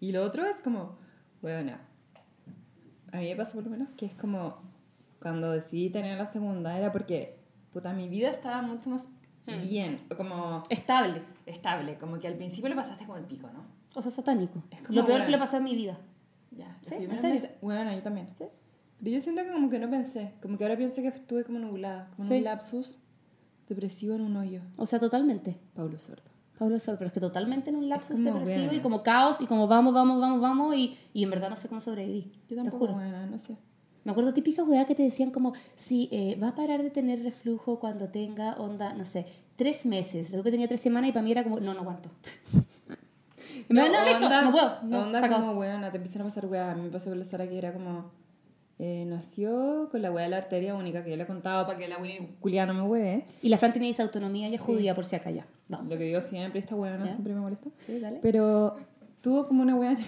Y 0.00 0.12
lo 0.12 0.24
otro 0.24 0.46
es 0.46 0.56
como, 0.60 0.96
bueno, 1.42 1.72
a 3.12 3.16
mí 3.18 3.28
me 3.28 3.36
pasó 3.36 3.54
por 3.54 3.64
lo 3.64 3.70
menos 3.70 3.88
que 3.96 4.06
es 4.06 4.14
como, 4.14 4.62
cuando 5.20 5.52
decidí 5.52 5.90
tener 5.90 6.16
la 6.16 6.26
segunda 6.26 6.78
era 6.78 6.90
porque, 6.90 7.38
puta, 7.72 7.92
mi 7.92 8.08
vida 8.08 8.30
estaba 8.30 8.62
mucho 8.62 8.88
más 8.88 9.08
Hmm. 9.58 9.68
bien, 9.68 10.00
como 10.16 10.62
Estable. 10.70 11.22
estable. 11.46 11.98
Como 11.98 12.18
que 12.18 12.26
al 12.28 12.34
principio 12.36 12.68
lo 12.70 12.76
pasaste 12.76 13.04
como 13.06 13.18
el 13.18 13.24
pico, 13.24 13.48
¿no? 13.52 13.64
O 13.94 14.02
sea, 14.02 14.10
satánico. 14.10 14.62
Es 14.70 14.82
como, 14.82 14.94
Lo 14.96 15.02
peor 15.06 15.18
bueno. 15.18 15.24
que 15.26 15.30
le 15.32 15.38
pasó 15.38 15.56
en 15.56 15.64
mi 15.64 15.74
vida. 15.74 15.98
Ya, 16.52 16.78
¿Sí? 16.82 16.94
¿En 16.94 17.16
serio? 17.18 17.48
bueno, 17.62 17.92
yo 17.92 18.02
también. 18.02 18.28
¿Sí? 18.36 18.44
Pero 18.98 19.10
yo 19.12 19.20
siento 19.20 19.42
que 19.44 19.52
como 19.52 19.70
que 19.70 19.78
no 19.78 19.88
pensé. 19.90 20.34
Como 20.42 20.58
que 20.58 20.64
ahora 20.64 20.76
pienso 20.76 21.00
que 21.02 21.08
estuve 21.08 21.44
como 21.44 21.58
nublada. 21.58 22.10
Como 22.16 22.24
en 22.24 22.28
Sí. 22.28 22.38
un 22.38 22.44
lapsus 22.44 22.98
depresivo 23.68 24.14
en 24.14 24.22
un 24.22 24.36
hoyo. 24.36 24.62
O 24.76 24.86
sea, 24.86 24.98
totalmente. 24.98 25.58
Pablo 25.74 25.98
Sordo. 25.98 26.22
Pablo 26.58 26.78
Sol, 26.78 26.96
pero 26.98 27.08
es 27.08 27.14
que 27.14 27.20
totalmente 27.20 27.70
en 27.70 27.76
un 27.76 27.88
lapsus 27.88 28.22
depresivo 28.22 28.72
y 28.74 28.80
como 28.80 29.02
caos 29.02 29.40
y 29.40 29.46
como 29.46 29.66
vamos, 29.66 29.94
vamos, 29.94 30.20
vamos, 30.20 30.40
vamos 30.42 30.76
y, 30.76 30.98
y 31.14 31.22
en 31.24 31.30
verdad 31.30 31.48
no 31.48 31.56
sé 31.56 31.68
cómo 31.68 31.80
sobreviví. 31.80 32.32
Yo 32.42 32.48
te 32.48 32.56
tampoco, 32.56 32.78
juro. 32.78 32.92
bueno, 32.94 33.26
no 33.26 33.38
sé. 33.38 33.56
Me 34.04 34.12
acuerdo 34.12 34.32
típica 34.32 34.62
weá 34.64 34.86
que 34.86 34.94
te 34.94 35.02
decían 35.02 35.30
como, 35.30 35.52
sí, 35.76 36.08
eh, 36.10 36.36
va 36.42 36.48
a 36.48 36.54
parar 36.54 36.82
de 36.82 36.90
tener 36.90 37.22
reflujo 37.22 37.78
cuando 37.80 38.08
tenga 38.08 38.54
onda, 38.54 38.94
no 38.94 39.04
sé, 39.04 39.26
tres 39.56 39.84
meses. 39.86 40.30
Luego 40.30 40.44
que 40.44 40.50
tenía 40.52 40.68
tres 40.68 40.80
semanas 40.80 41.10
y 41.10 41.12
para 41.12 41.22
mí 41.22 41.32
era 41.32 41.42
como, 41.44 41.60
no, 41.60 41.74
no 41.74 41.80
aguanto. 41.80 42.08
no, 43.68 43.88
no, 43.88 44.04
listo, 44.04 44.24
onda- 44.24 44.42
no 44.42 44.52
puedo. 44.52 44.82
No, 44.84 45.02
onda 45.02 45.28
como, 45.28 45.52
weona, 45.52 45.90
te 45.90 45.98
empiezan 45.98 46.22
a 46.22 46.24
pasar 46.26 46.46
weá. 46.46 46.70
A 46.70 46.74
mí 46.74 46.82
me 46.82 46.88
pasó 46.90 47.10
con 47.10 47.18
la 47.18 47.24
Sara 47.24 47.48
que 47.48 47.58
era 47.58 47.72
como... 47.72 48.10
eh, 48.78 49.04
nació 49.06 49.88
con 49.90 50.00
la 50.02 50.10
weá 50.10 50.24
de 50.24 50.30
la 50.30 50.38
arteria 50.38 50.74
única, 50.74 51.04
que 51.04 51.10
yo 51.10 51.16
le 51.16 51.24
he 51.24 51.26
contado 51.26 51.66
para 51.66 51.78
que 51.78 51.86
la 51.88 51.96
Culia 52.40 52.64
no 52.66 52.74
me 52.74 52.82
hueve. 52.82 53.26
Y 53.42 53.48
la 53.50 53.58
Fran 53.58 53.72
tiene 53.72 53.94
autonomía 53.98 54.48
y 54.48 54.54
es 54.54 54.60
Sí. 54.62 54.66
judía 54.66 54.94
por 54.94 55.04
si 55.04 55.16
acá 55.16 55.30
ya. 55.30 55.46
Vamos. 55.68 55.90
Lo 55.90 55.98
que 55.98 56.04
digo 56.04 56.20
siempre, 56.22 56.58
esta 56.60 56.74
weá 56.74 56.96
¿Ya? 56.98 57.06
siempre 57.08 57.34
me 57.34 57.40
molesta. 57.40 57.68
Sí, 57.78 57.98
dale. 58.00 58.18
Pero 58.22 58.76
tuvo 59.20 59.46
como 59.46 59.62
una 59.62 59.76
weá 59.76 59.92
en 59.92 59.98
el. 59.98 60.04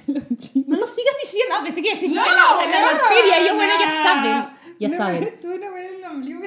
No 0.66 0.76
lo 0.78 0.86
sigas 0.86 1.14
diciendo, 1.22 1.51
pensé 1.74 1.82
que 1.82 1.94
decís 1.94 2.12
no, 2.12 2.22
la, 2.24 2.66
la 2.66 2.92
bacteria. 2.92 3.48
Yo, 3.48 3.54
bueno, 3.56 3.72
ya 3.80 4.02
saben. 4.04 4.46
Ya 4.78 4.88
Una 4.88 4.96
saben. 4.96 5.34
Tuve 5.40 5.56
una 5.56 5.70
weá 5.72 5.88
en 5.88 5.94
el 5.96 6.04
ombligo 6.10 6.40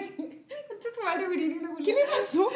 ¿Qué 1.83 1.93
le 1.93 2.01
pasó? 2.01 2.49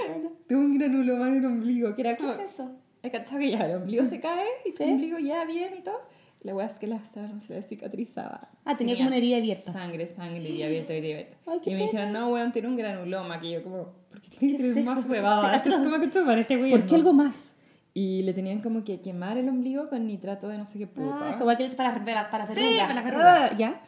Tuve 0.48 0.58
un 0.58 0.78
granuloma 0.78 1.28
en 1.30 1.38
el 1.38 1.46
ombligo, 1.46 1.96
que 1.96 2.02
era 2.02 2.16
¿Qué 2.18 2.28
es 2.28 2.40
eso? 2.40 2.72
¿Has 3.04 3.12
cachado 3.12 3.40
que 3.40 3.52
ya 3.52 3.66
el 3.66 3.78
ombligo 3.78 4.06
se 4.06 4.20
cae 4.20 4.46
y 4.66 4.72
Sí. 4.72 4.78
su 4.78 4.84
ombligo 4.84 5.20
ya 5.20 5.46
bien 5.46 5.74
y 5.78 5.82
todo? 5.82 6.02
La 6.42 6.56
weá 6.56 6.68
es 6.68 6.74
que 6.80 6.88
la 6.88 7.04
Sara 7.04 7.28
no 7.28 7.40
se 7.42 7.54
le 7.54 7.62
cicatrizaba. 7.64 8.50
Ah, 8.64 8.78
tenía 8.78 8.96
como 8.96 9.08
una 9.08 9.18
herida 9.18 9.38
abierta. 9.38 9.74
Sangre, 9.74 10.08
sangre, 10.08 10.38
herida 10.48 10.68
abierta, 10.68 10.94
herida 10.94 11.14
abierta. 11.16 11.38
Ay, 11.46 11.60
qué 11.62 11.72
y 11.72 11.74
me 11.76 11.82
dijeron, 11.82 12.14
no, 12.14 12.30
weón, 12.30 12.52
tiene 12.54 12.68
un 12.70 12.78
granuloma. 12.78 13.42
Que 13.42 13.52
yo 13.52 13.64
como, 13.64 13.94
¿por 14.10 14.22
qué 14.22 14.30
tiene 14.30 14.58
¿Qué 14.58 14.64
que 14.64 14.70
tener 14.70 14.86
más 14.86 15.06
huevadas? 15.06 15.66
Es 15.66 15.74
como 15.74 16.00
que 16.00 16.10
chupar 16.10 16.40
este 16.40 16.56
weón. 16.56 16.72
¿Por 16.72 16.86
qué 16.90 16.96
algo 16.96 17.12
más? 17.14 17.56
Y 18.02 18.22
le 18.24 18.34
tenían 18.34 18.62
como 18.62 18.84
que 18.86 19.02
quemar 19.02 19.38
el 19.38 19.50
ombligo 19.50 19.90
con 19.90 20.06
nitrato 20.08 20.48
de 20.48 20.58
no 20.58 20.68
sé 20.68 20.78
qué 20.80 20.88
puta. 20.88 21.18
Ah, 21.28 21.30
esa 21.32 21.44
weá 21.44 21.58
que 21.58 21.66
es 21.66 21.76
para, 21.76 21.94
para, 22.06 22.30
para 22.32 22.48
Sí, 22.48 22.54
verrugas. 22.56 22.82
para 22.88 22.94
la 22.94 23.02
verruga. 23.02 23.46
Ah, 23.46 23.58
¿Ya? 23.58 23.82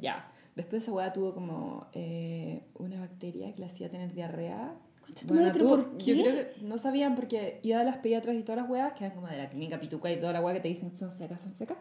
Ya. 0.00 0.28
Después 0.54 0.82
esa 0.84 0.92
weá 0.92 1.12
tuvo 1.12 1.34
como 1.34 1.86
eh, 1.92 2.62
una 2.74 3.00
bacteria 3.00 3.52
que 3.54 3.60
le 3.60 3.66
hacía 3.66 3.88
tener 3.88 4.12
diarrea. 4.14 4.72
Concha 5.04 5.26
tu 5.26 5.34
madre, 5.34 5.50
¿pero 5.52 5.64
tuvo- 5.64 5.76
por 5.84 5.98
Yo 5.98 6.14
qué? 6.14 6.22
creo 6.22 6.34
que 6.34 6.54
no 6.64 6.78
sabían 6.78 7.14
porque 7.16 7.58
iba 7.64 7.80
a 7.80 7.84
las 7.84 7.96
pediatras 7.98 8.36
y 8.36 8.42
todas 8.42 8.62
las 8.62 8.70
weas, 8.70 8.92
que 8.92 9.04
eran 9.04 9.16
como 9.16 9.26
de 9.28 9.36
la 9.38 9.48
clínica 9.50 9.80
Pituca 9.80 10.10
y 10.12 10.20
toda 10.20 10.32
la 10.32 10.40
wea 10.40 10.54
que 10.54 10.60
te 10.60 10.68
dicen 10.68 10.94
son 10.96 11.10
secas, 11.10 11.40
son 11.40 11.54
secas. 11.54 11.78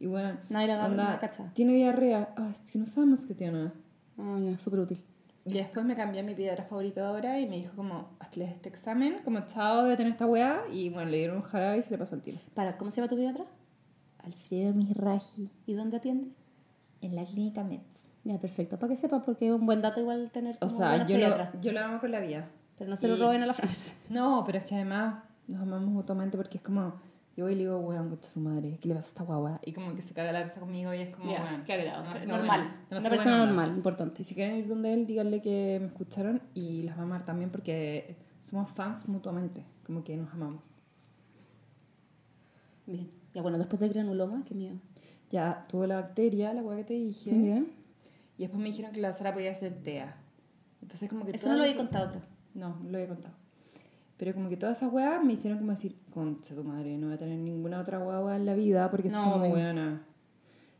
Y 0.00 0.06
bueno, 0.06 0.38
Nadie 0.48 0.68
la 0.68 0.74
agarra, 0.74 0.90
onda, 0.90 1.04
no 1.04 1.10
la 1.10 1.18
cacha. 1.18 1.50
tiene 1.54 1.74
diarrea. 1.74 2.30
Ay, 2.36 2.52
es 2.64 2.70
que 2.70 2.78
no 2.78 2.86
sabemos 2.86 3.26
qué 3.26 3.34
tiene. 3.34 3.72
Ah, 4.18 4.38
ya, 4.42 4.56
súper 4.58 4.80
útil. 4.80 5.02
Y 5.46 5.52
después 5.52 5.86
me 5.86 5.94
cambié 5.94 6.20
a 6.20 6.24
mi 6.24 6.34
pediatra 6.34 6.64
favorito 6.64 7.04
ahora 7.04 7.38
y 7.38 7.46
me 7.46 7.56
dijo 7.56 7.72
como, 7.76 8.10
hazle 8.18 8.46
este 8.46 8.68
examen, 8.68 9.20
como 9.24 9.40
chao 9.46 9.84
de 9.84 9.96
tener 9.96 10.12
esta 10.12 10.26
wea. 10.26 10.62
Y 10.72 10.88
bueno, 10.90 11.08
le 11.08 11.18
dieron 11.18 11.36
un 11.36 11.42
jarabe 11.42 11.78
y 11.78 11.82
se 11.82 11.92
le 11.92 11.98
pasó 11.98 12.16
el 12.16 12.20
tiro. 12.22 12.38
Para, 12.52 12.76
¿cómo 12.76 12.90
se 12.90 12.96
llama 12.96 13.08
tu 13.08 13.14
pediatra? 13.16 13.44
Alfredo 14.24 14.74
Misraji, 14.74 15.48
¿Y 15.66 15.74
dónde 15.74 15.98
atiende? 15.98 16.30
en 17.00 17.14
la 17.14 17.24
clínica 17.24 17.62
Mets. 17.62 18.08
Ya, 18.24 18.38
perfecto. 18.40 18.76
Para 18.78 18.90
que 18.90 18.96
sepa, 18.96 19.22
porque 19.22 19.46
es 19.46 19.52
un 19.52 19.66
buen 19.66 19.80
dato 19.82 20.00
igual 20.00 20.30
tener 20.32 20.56
O 20.56 20.66
como 20.66 20.76
sea, 20.76 20.88
buenos 20.88 21.08
yo 21.08 21.18
lo, 21.18 21.60
yo 21.60 21.72
lo 21.72 21.80
amo 21.80 22.00
con 22.00 22.10
la 22.10 22.18
vida. 22.18 22.48
Pero 22.76 22.90
no 22.90 22.96
se 22.96 23.06
lo 23.06 23.16
y- 23.16 23.20
roben 23.20 23.42
a 23.42 23.46
la 23.46 23.54
Fran. 23.54 23.70
No, 24.10 24.42
pero 24.44 24.58
es 24.58 24.64
que 24.64 24.74
además 24.74 25.22
nos 25.46 25.62
amamos 25.62 25.88
mutuamente 25.90 26.36
porque 26.36 26.56
es 26.56 26.62
como 26.64 26.94
Y 27.36 27.42
voy 27.42 27.52
y 27.52 27.54
le 27.56 27.60
digo, 27.62 27.78
weón, 27.78 28.08
concha 28.08 28.30
su 28.30 28.40
madre, 28.40 28.78
¿qué 28.80 28.88
le 28.88 28.94
pasa 28.94 29.08
a 29.08 29.10
esta 29.10 29.22
guagua? 29.24 29.60
Y 29.64 29.72
como 29.74 29.94
que 29.94 30.00
se 30.00 30.14
caga 30.14 30.32
la 30.32 30.42
risa 30.42 30.58
conmigo 30.58 30.94
y 30.94 31.02
es 31.02 31.14
como, 31.14 31.30
Ya, 31.30 31.44
weón. 31.44 31.64
qué 31.64 31.72
agrado. 31.74 32.02
demasiado 32.02 32.36
Normal. 32.38 32.76
Una 32.90 33.00
persona 33.10 33.36
buena 33.36 33.46
normal, 33.46 33.76
importante. 33.76 34.22
Y 34.22 34.24
si 34.24 34.34
quieren 34.34 34.56
ir 34.56 34.66
donde 34.66 34.94
él, 34.94 35.06
díganle 35.06 35.42
que 35.42 35.78
me 35.80 35.86
escucharon 35.88 36.40
y 36.54 36.82
las 36.84 36.96
va 36.96 37.00
a 37.02 37.04
amar 37.04 37.24
también 37.26 37.50
porque 37.50 38.16
somos 38.42 38.70
fans 38.70 39.06
mutuamente, 39.08 39.64
como 39.84 40.02
que 40.02 40.16
nos 40.16 40.32
amamos. 40.32 40.70
Bien. 42.86 43.10
Ya 43.34 43.42
bueno, 43.42 43.58
después 43.58 43.80
del 43.80 43.92
granuloma, 43.92 44.42
qué 44.46 44.54
miedo. 44.54 44.76
Ya 45.30 45.66
tuvo 45.68 45.86
la 45.86 45.96
bacteria, 45.96 46.54
la 46.54 46.62
hueá 46.62 46.78
que 46.78 46.84
te 46.84 46.94
dije. 46.94 47.30
¿Ya? 47.32 47.58
Y 48.38 48.42
después 48.42 48.62
me 48.62 48.68
dijeron 48.68 48.92
que 48.92 49.00
la 49.00 49.12
Sara 49.12 49.34
podía 49.34 49.50
hacer 49.50 49.74
TEA. 49.82 50.16
Entonces 50.80 51.08
como 51.10 51.24
que 51.24 51.32
Eso 51.32 51.48
no 51.48 51.56
lo 51.56 51.64
había 51.64 51.76
contado, 51.76 52.10
creo. 52.10 52.22
No, 52.54 52.76
no 52.82 52.90
lo 52.90 52.96
había 52.96 53.08
contado. 53.08 53.34
Pero 54.16 54.32
como 54.32 54.48
que 54.48 54.56
todas 54.56 54.78
esas 54.78 54.90
weas 54.92 55.22
me 55.22 55.34
hicieron 55.34 55.58
como 55.58 55.72
decir, 55.72 55.96
concha 56.16 56.54
tu 56.54 56.64
madre, 56.64 56.96
no 56.98 57.06
voy 57.08 57.14
a 57.16 57.18
tener 57.18 57.38
ninguna 57.38 57.80
otra 57.80 57.98
guagua 57.98 58.36
en 58.36 58.46
la 58.46 58.54
vida 58.54 58.90
porque 58.90 59.08
No, 59.10 59.18
es 59.18 59.24
como 59.32 59.44
obvio. 59.44 59.54
weona. 59.54 60.02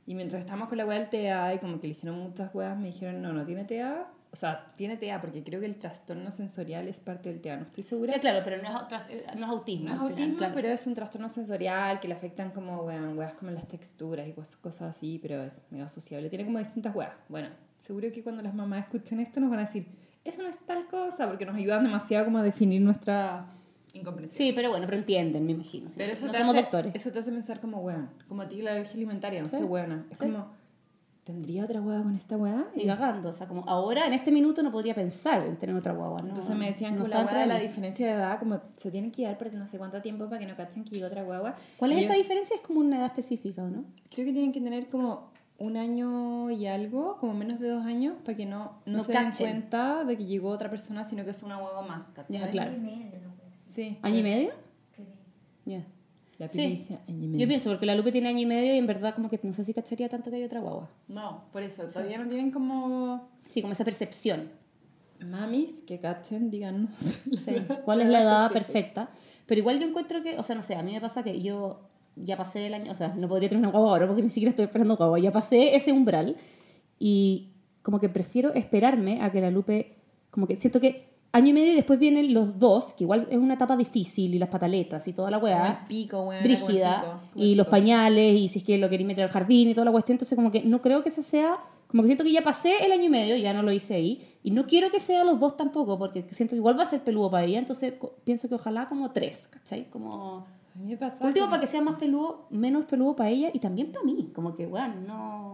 Y 0.06 0.14
mientras 0.14 0.40
estábamos 0.40 0.68
con 0.68 0.78
la 0.78 0.86
wea 0.86 0.98
del 0.98 1.08
TEA 1.08 1.54
y 1.54 1.58
como 1.58 1.80
que 1.80 1.86
le 1.88 1.90
hicieron 1.92 2.18
muchas 2.20 2.54
weas, 2.54 2.78
me 2.78 2.86
dijeron, 2.86 3.20
no, 3.22 3.32
no 3.32 3.44
tiene 3.44 3.64
TEA. 3.64 4.06
O 4.32 4.36
sea, 4.36 4.72
tiene 4.76 4.96
TEA 4.96 5.20
porque 5.20 5.42
creo 5.42 5.60
que 5.60 5.66
el 5.66 5.76
trastorno 5.76 6.30
sensorial 6.30 6.86
es 6.88 7.00
parte 7.00 7.28
del 7.30 7.40
TEA, 7.40 7.56
no 7.56 7.64
estoy 7.64 7.82
segura. 7.84 8.18
Claro, 8.20 8.40
pero 8.44 8.56
no 8.62 8.68
es, 8.68 8.92
eh, 9.08 9.26
no 9.36 9.44
es 9.46 9.50
autismo. 9.50 9.88
No 9.88 9.94
es 9.94 10.00
al 10.00 10.06
final, 10.08 10.12
autismo, 10.20 10.38
claro. 10.38 10.54
pero 10.54 10.68
es 10.68 10.86
un 10.86 10.94
trastorno 10.94 11.28
sensorial 11.28 12.00
que 12.00 12.08
le 12.08 12.14
afectan 12.14 12.50
como, 12.50 12.82
weón, 12.82 13.16
weas 13.18 13.34
como 13.34 13.50
las 13.50 13.66
texturas 13.66 14.26
y 14.28 14.32
cos- 14.32 14.56
cosas 14.56 14.96
así, 14.96 15.18
pero 15.20 15.42
es 15.42 15.56
mega 15.70 15.88
sociable. 15.88 16.28
Tiene 16.28 16.44
como 16.44 16.58
distintas 16.58 16.94
weas. 16.94 17.12
Bueno, 17.28 17.48
seguro 17.80 18.08
que 18.12 18.22
cuando 18.22 18.42
las 18.42 18.54
mamás 18.54 18.80
escuchen 18.84 19.20
esto 19.20 19.40
nos 19.40 19.50
van 19.50 19.60
a 19.60 19.62
decir, 19.62 19.86
eso 20.24 20.42
no 20.42 20.48
es 20.48 20.58
tal 20.66 20.86
cosa, 20.86 21.28
porque 21.28 21.46
nos 21.46 21.56
ayudan 21.56 21.82
demasiado 21.84 22.26
como 22.26 22.38
a 22.38 22.42
definir 22.42 22.82
nuestra 22.82 23.46
incomprensión. 23.96 24.36
Sí, 24.36 24.52
pero 24.54 24.70
bueno, 24.70 24.86
pero 24.86 24.98
entienden, 24.98 25.44
me 25.46 25.52
imagino. 25.52 25.90
pero 25.96 26.06
no 26.08 26.12
eso, 26.14 26.26
no 26.26 26.32
te 26.32 26.38
somos 26.38 26.54
hace, 26.54 26.62
doctores. 26.62 26.94
eso 26.94 27.10
te 27.12 27.18
hace 27.18 27.30
pensar 27.32 27.60
como, 27.60 27.78
weón, 27.80 28.08
como 28.28 28.42
a 28.42 28.48
ti 28.48 28.62
la 28.62 28.72
alergia 28.72 28.94
alimentaria, 28.94 29.42
no 29.42 29.48
Sí, 29.48 29.56
sé, 29.56 29.64
weona. 29.64 30.06
Es 30.10 30.18
sí. 30.18 30.24
como, 30.26 30.46
¿tendría 31.24 31.64
otra 31.64 31.80
wea 31.80 32.02
con 32.02 32.14
esta 32.14 32.36
wea? 32.36 32.66
Y 32.76 32.86
cagando, 32.86 33.30
o 33.30 33.32
sea, 33.32 33.48
como 33.48 33.64
ahora, 33.68 34.06
en 34.06 34.12
este 34.12 34.30
minuto, 34.30 34.62
no 34.62 34.70
podría 34.70 34.94
pensar 34.94 35.44
en 35.44 35.56
tener 35.56 35.74
otra 35.74 35.92
guagua, 35.92 36.20
¿no? 36.22 36.28
Entonces 36.28 36.54
me 36.56 36.66
decían 36.66 36.94
no 36.94 37.02
que 37.04 37.10
está 37.10 37.24
la 37.24 37.40
de 37.40 37.46
la 37.46 37.58
diferencia 37.58 38.06
de 38.06 38.12
edad, 38.12 38.38
como 38.38 38.60
se 38.76 38.90
tienen 38.92 39.10
que 39.10 39.24
dar 39.24 39.36
por 39.36 39.52
no 39.52 39.66
sé 39.66 39.76
cuánto 39.78 40.00
tiempo 40.02 40.26
para 40.26 40.38
que 40.38 40.46
no 40.46 40.54
cachen 40.56 40.84
que 40.84 40.90
llega 40.94 41.08
otra 41.08 41.24
guagua. 41.24 41.54
¿Cuál 41.78 41.92
es 41.92 41.98
Y 41.98 42.04
esa 42.04 42.12
yo- 42.14 42.18
diferencia? 42.18 42.54
Es 42.56 42.62
como 42.62 42.78
una 42.80 42.96
edad 42.98 43.06
específica, 43.06 43.64
¿o 43.64 43.68
no? 43.68 43.84
Creo 44.10 44.24
que 44.24 44.32
tienen 44.32 44.52
que 44.52 44.60
tener 44.60 44.88
como 44.88 45.34
un 45.58 45.76
año 45.78 46.50
y 46.50 46.66
algo, 46.66 47.16
como 47.16 47.32
menos 47.34 47.58
de 47.58 47.70
dos 47.70 47.84
años, 47.86 48.14
para 48.24 48.36
que 48.36 48.44
no, 48.46 48.78
no, 48.84 48.98
No 48.98 49.00
se 49.04 49.12
den 49.12 49.24
cachen. 49.24 49.46
cuenta 49.50 50.04
de 50.04 50.16
que 50.16 50.26
llegó 50.26 50.50
otra 50.50 50.68
persona, 50.70 51.02
sino 51.02 51.24
que 51.24 51.30
es 51.30 51.42
una 51.42 51.56
huevo 51.58 51.82
más, 51.82 52.04
¿cachai? 52.12 52.36
Ya, 52.38 52.50
claro. 52.50 52.74
Sí. 53.76 53.98
¿Año 54.00 54.18
y 54.18 54.22
medio? 54.22 54.50
Ya. 55.66 55.86
La 56.38 56.48
Sí. 56.48 56.58
Pili 56.58 56.70
dice 56.70 56.98
año 57.06 57.24
y 57.24 57.28
medio. 57.28 57.40
Yo 57.40 57.48
pienso, 57.48 57.68
porque 57.70 57.84
la 57.84 57.94
Lupe 57.94 58.10
tiene 58.10 58.28
año 58.30 58.40
y 58.40 58.46
medio 58.46 58.74
y 58.74 58.78
en 58.78 58.86
verdad 58.86 59.14
como 59.14 59.28
que 59.28 59.38
no 59.42 59.52
sé 59.52 59.64
si 59.64 59.74
cacharía 59.74 60.08
tanto 60.08 60.30
que 60.30 60.36
hay 60.36 60.44
otra 60.44 60.60
guagua. 60.60 60.88
No, 61.08 61.44
por 61.52 61.62
eso, 61.62 61.82
todavía 61.84 62.16
no 62.16 62.26
tienen 62.26 62.50
como... 62.50 63.28
Sí, 63.50 63.60
como 63.60 63.72
esa 63.74 63.84
percepción. 63.84 64.50
Mamis 65.20 65.82
que 65.86 65.98
cachen, 65.98 66.50
díganos. 66.50 66.96
Sí. 66.96 67.56
¿Cuál 67.84 68.00
es 68.00 68.08
la 68.08 68.22
edad 68.22 68.50
perfecta? 68.50 69.10
Pero 69.44 69.58
igual 69.60 69.78
yo 69.78 69.86
encuentro 69.86 70.22
que, 70.22 70.38
o 70.38 70.42
sea, 70.42 70.56
no 70.56 70.62
sé, 70.62 70.74
a 70.74 70.82
mí 70.82 70.92
me 70.92 71.00
pasa 71.02 71.22
que 71.22 71.40
yo 71.42 71.88
ya 72.16 72.38
pasé 72.38 72.66
el 72.66 72.74
año, 72.74 72.92
o 72.92 72.94
sea, 72.94 73.08
no 73.14 73.28
podría 73.28 73.50
tener 73.50 73.60
una 73.62 73.70
guagua 73.70 73.90
ahora 73.90 74.06
porque 74.06 74.22
ni 74.22 74.30
siquiera 74.30 74.50
estoy 74.50 74.64
esperando 74.64 74.96
guagua, 74.96 75.18
ya 75.18 75.32
pasé 75.32 75.76
ese 75.76 75.92
umbral 75.92 76.36
y 76.98 77.52
como 77.82 78.00
que 78.00 78.08
prefiero 78.08 78.54
esperarme 78.54 79.20
a 79.20 79.30
que 79.30 79.40
la 79.42 79.50
Lupe, 79.50 79.96
como 80.30 80.46
que 80.46 80.56
siento 80.56 80.80
que 80.80 81.15
año 81.36 81.48
y 81.48 81.52
medio 81.52 81.72
y 81.72 81.76
después 81.76 81.98
vienen 81.98 82.32
los 82.34 82.58
dos, 82.58 82.92
que 82.92 83.04
igual 83.04 83.26
es 83.30 83.36
una 83.38 83.54
etapa 83.54 83.76
difícil 83.76 84.34
y 84.34 84.38
las 84.38 84.48
pataletas 84.48 85.06
y 85.08 85.12
toda 85.12 85.30
la 85.30 85.38
weá. 85.38 85.84
pico, 85.88 86.22
weón. 86.22 86.42
brígida 86.42 87.20
y 87.34 87.54
los 87.54 87.66
pañales 87.68 88.34
y 88.40 88.48
si 88.48 88.58
es 88.60 88.64
que 88.64 88.78
lo 88.78 88.88
queréis 88.88 89.06
meter 89.06 89.24
al 89.24 89.30
jardín 89.30 89.68
y 89.70 89.74
toda 89.74 89.84
la 89.84 89.92
cuestión, 89.92 90.14
entonces 90.14 90.34
como 90.36 90.50
que 90.50 90.62
no 90.62 90.80
creo 90.82 91.02
que 91.02 91.10
ese 91.10 91.22
sea, 91.22 91.58
como 91.88 92.02
que 92.02 92.08
siento 92.08 92.24
que 92.24 92.32
ya 92.32 92.42
pasé 92.42 92.84
el 92.84 92.92
año 92.92 93.04
y 93.04 93.08
medio, 93.08 93.36
ya 93.36 93.52
no 93.52 93.62
lo 93.62 93.70
hice 93.72 93.94
ahí 93.94 94.26
y 94.42 94.50
no 94.50 94.66
quiero 94.66 94.90
que 94.90 94.98
sea 95.00 95.24
los 95.24 95.38
dos 95.38 95.56
tampoco 95.56 95.98
porque 95.98 96.24
siento 96.30 96.52
que 96.52 96.56
igual 96.56 96.78
va 96.78 96.82
a 96.84 96.86
ser 96.86 97.02
peludo 97.04 97.30
para 97.30 97.44
ella, 97.44 97.58
entonces 97.58 97.94
pienso 98.24 98.48
que 98.48 98.54
ojalá 98.56 98.86
como 98.88 99.10
tres, 99.12 99.46
¿cachai? 99.48 99.88
Como... 99.90 100.46
A 100.74 100.78
mí 100.78 100.90
me 100.90 100.96
pasa... 100.98 101.16
Último, 101.24 101.46
como- 101.46 101.50
para 101.50 101.60
que 101.60 101.66
sea 101.66 101.80
más 101.80 101.94
peludo, 101.96 102.46
menos 102.50 102.84
peludo 102.84 103.16
para 103.16 103.30
ella 103.30 103.50
y 103.52 103.58
también 103.60 103.92
para 103.92 104.04
mí, 104.04 104.30
como 104.34 104.54
que, 104.54 104.66
bueno, 104.66 104.94
no... 105.06 105.52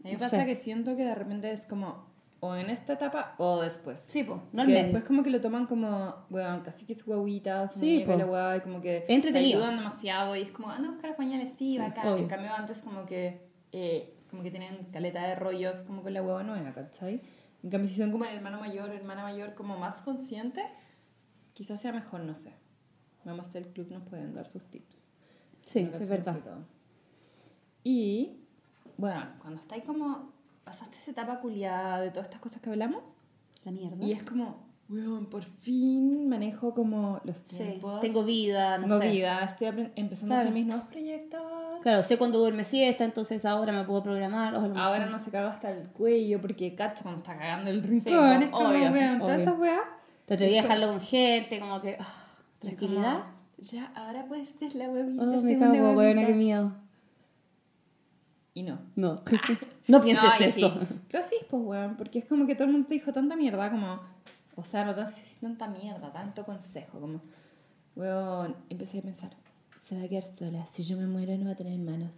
A 0.00 0.06
mí 0.06 0.10
me 0.10 0.12
no 0.14 0.18
pasa 0.18 0.40
sé. 0.40 0.46
que 0.46 0.56
siento 0.56 0.96
que 0.96 1.04
de 1.04 1.14
repente 1.14 1.50
es 1.50 1.62
como 1.66 2.12
o 2.46 2.54
en 2.56 2.68
esta 2.68 2.92
etapa 2.94 3.34
o 3.38 3.60
después. 3.62 4.04
Sí, 4.08 4.22
pues, 4.22 4.38
no 4.52 4.62
al 4.62 4.68
medio. 4.68 4.82
después 4.82 5.04
como 5.04 5.22
que 5.22 5.30
lo 5.30 5.40
toman 5.40 5.66
como, 5.66 6.14
weón, 6.30 6.60
casi 6.60 6.84
que 6.84 6.94
su 6.94 7.06
guaguita, 7.06 7.66
su 7.68 7.78
Sí, 7.78 7.92
muñeca 8.04 8.16
la 8.16 8.26
weá, 8.26 8.56
y 8.56 8.60
como 8.60 8.80
que 8.82 9.00
te 9.06 9.14
Entretenido. 9.14 9.60
ayudan 9.60 9.76
demasiado 9.78 10.36
y 10.36 10.42
es 10.42 10.50
como, 10.52 10.68
anda 10.68 10.88
a 10.88 10.92
buscar 10.92 11.16
pañales, 11.16 11.50
sí, 11.58 11.72
Sí, 11.74 11.78
bacán. 11.78 12.06
obvio. 12.08 12.18
En 12.22 12.28
cambio 12.28 12.52
antes 12.52 12.78
como 12.78 13.06
que, 13.06 13.48
eh, 13.72 14.14
como 14.30 14.42
que 14.42 14.50
tienen 14.50 14.84
caleta 14.92 15.22
de 15.26 15.34
rollos 15.36 15.84
como 15.84 16.02
con 16.02 16.12
la 16.12 16.22
hueva 16.22 16.42
nueva, 16.42 16.72
¿cachai? 16.72 17.22
En 17.62 17.70
cambio 17.70 17.88
si 17.88 17.96
son 17.96 18.10
como 18.12 18.24
el 18.26 18.34
hermano 18.36 18.60
mayor 18.60 18.90
o 18.90 18.92
hermana 18.92 19.22
mayor 19.22 19.54
como 19.54 19.78
más 19.78 20.02
consciente, 20.02 20.62
quizás 21.54 21.80
sea 21.80 21.92
mejor, 21.92 22.20
no 22.20 22.34
sé. 22.34 22.52
Mamás 23.24 23.52
del 23.54 23.68
club 23.68 23.90
nos 23.90 24.02
pueden 24.02 24.34
dar 24.34 24.46
sus 24.48 24.64
tips. 24.66 25.08
Sí, 25.62 25.84
No 25.84 25.90
es 25.92 26.10
verdad. 26.10 26.36
Y, 27.82 28.40
bueno, 28.98 29.26
cuando 29.40 29.60
estáis 29.62 29.84
como, 29.84 30.33
pasaste 30.64 30.96
esa 30.98 31.10
etapa 31.12 31.40
culiada 31.40 32.00
de 32.00 32.10
todas 32.10 32.26
estas 32.26 32.40
cosas 32.40 32.60
que 32.60 32.70
hablamos, 32.70 33.02
La 33.64 33.72
mierda. 33.72 33.96
y 34.04 34.12
es 34.12 34.22
como, 34.22 34.56
weón, 34.88 35.26
por 35.26 35.42
fin 35.44 36.28
manejo 36.28 36.74
como 36.74 37.20
los 37.24 37.38
Sí, 37.38 37.56
tiempos. 37.56 38.00
tengo 38.00 38.24
vida, 38.24 38.78
no 38.78 38.86
Tengo 38.86 39.00
sé. 39.00 39.10
vida, 39.10 39.40
estoy 39.44 39.68
empezando 39.96 40.34
a 40.34 40.38
Claro. 40.38 40.40
hacer 40.48 40.52
mis 40.54 40.66
nuevos 40.66 40.86
proyectos. 40.88 41.42
Claro, 41.82 42.02
sé 42.02 42.16
cuando 42.16 42.38
duerme 42.38 42.64
siesta, 42.64 43.04
entonces 43.04 43.44
ahora 43.44 43.72
me 43.72 43.84
puedo 43.84 44.02
programar. 44.02 44.54
o 44.54 44.60
a 44.60 44.86
Ahora 44.86 45.06
no 45.06 45.18
se 45.18 45.30
caga 45.30 45.50
hasta 45.50 45.70
el 45.70 45.88
cuello 45.88 46.40
porque 46.40 46.74
cacho 46.74 47.02
cuando 47.02 47.18
está 47.18 47.36
cagando 47.36 47.70
el 47.70 47.82
rincón. 47.82 48.12
pues, 48.16 48.42
es 48.42 48.48
como, 48.48 48.68
obvio, 48.70 48.90
weón, 48.90 49.18
todas 49.18 49.40
esas 49.40 49.58
weas. 49.58 49.80
Te 50.26 50.34
atreví 50.34 50.56
a 50.58 50.62
dejarlo 50.62 50.86
con 50.88 51.00
gente, 51.00 51.60
como 51.60 51.80
que... 51.82 51.90
es 51.90 51.98
tranquilidad. 52.58 53.18
como, 53.20 53.24
Ya, 53.58 53.92
ahora 53.94 54.24
puedes 54.26 54.48
ser 54.50 54.74
la 54.74 54.88
huevita. 54.88 55.22
Oh, 55.22 55.26
me 55.42 55.58
cago, 55.58 55.72
huevita. 55.72 55.92
weona, 55.96 56.26
qué 56.26 56.32
miedo. 56.34 56.72
Y 58.54 58.62
no. 58.62 58.78
No. 58.94 59.22
no 59.88 60.00
pienses 60.02 60.24
No, 60.40 60.46
eso. 60.46 60.80
Sí. 61.28 61.36
Pues, 61.50 61.62
weón, 61.64 61.96
porque 61.96 62.20
es 62.20 62.24
como 62.24 62.46
que 62.46 62.54
todo 62.54 62.66
el 62.66 62.72
mundo 62.72 62.86
te 62.86 62.94
dijo 62.94 63.12
tanta 63.12 63.34
mierda, 63.36 63.70
como, 63.70 64.00
o 64.56 64.62
sea, 64.64 64.84
no 64.84 64.94
tan- 64.94 65.10
sí, 65.10 65.22
tanta 65.40 65.66
mierda, 65.68 66.10
tanto 66.10 66.44
consejo, 66.44 67.00
como, 67.00 67.20
weón, 67.96 68.56
empecé 68.70 68.98
a 68.98 69.02
pensar, 69.02 69.30
se 69.82 69.96
va 69.98 70.04
a 70.04 70.08
quedar 70.08 70.24
sola, 70.24 70.66
si 70.66 70.84
yo 70.84 70.96
me 70.96 71.06
muero 71.06 71.36
no 71.36 71.46
va 71.46 71.50
a 71.52 71.56
tener 71.56 71.78
manos, 71.78 72.12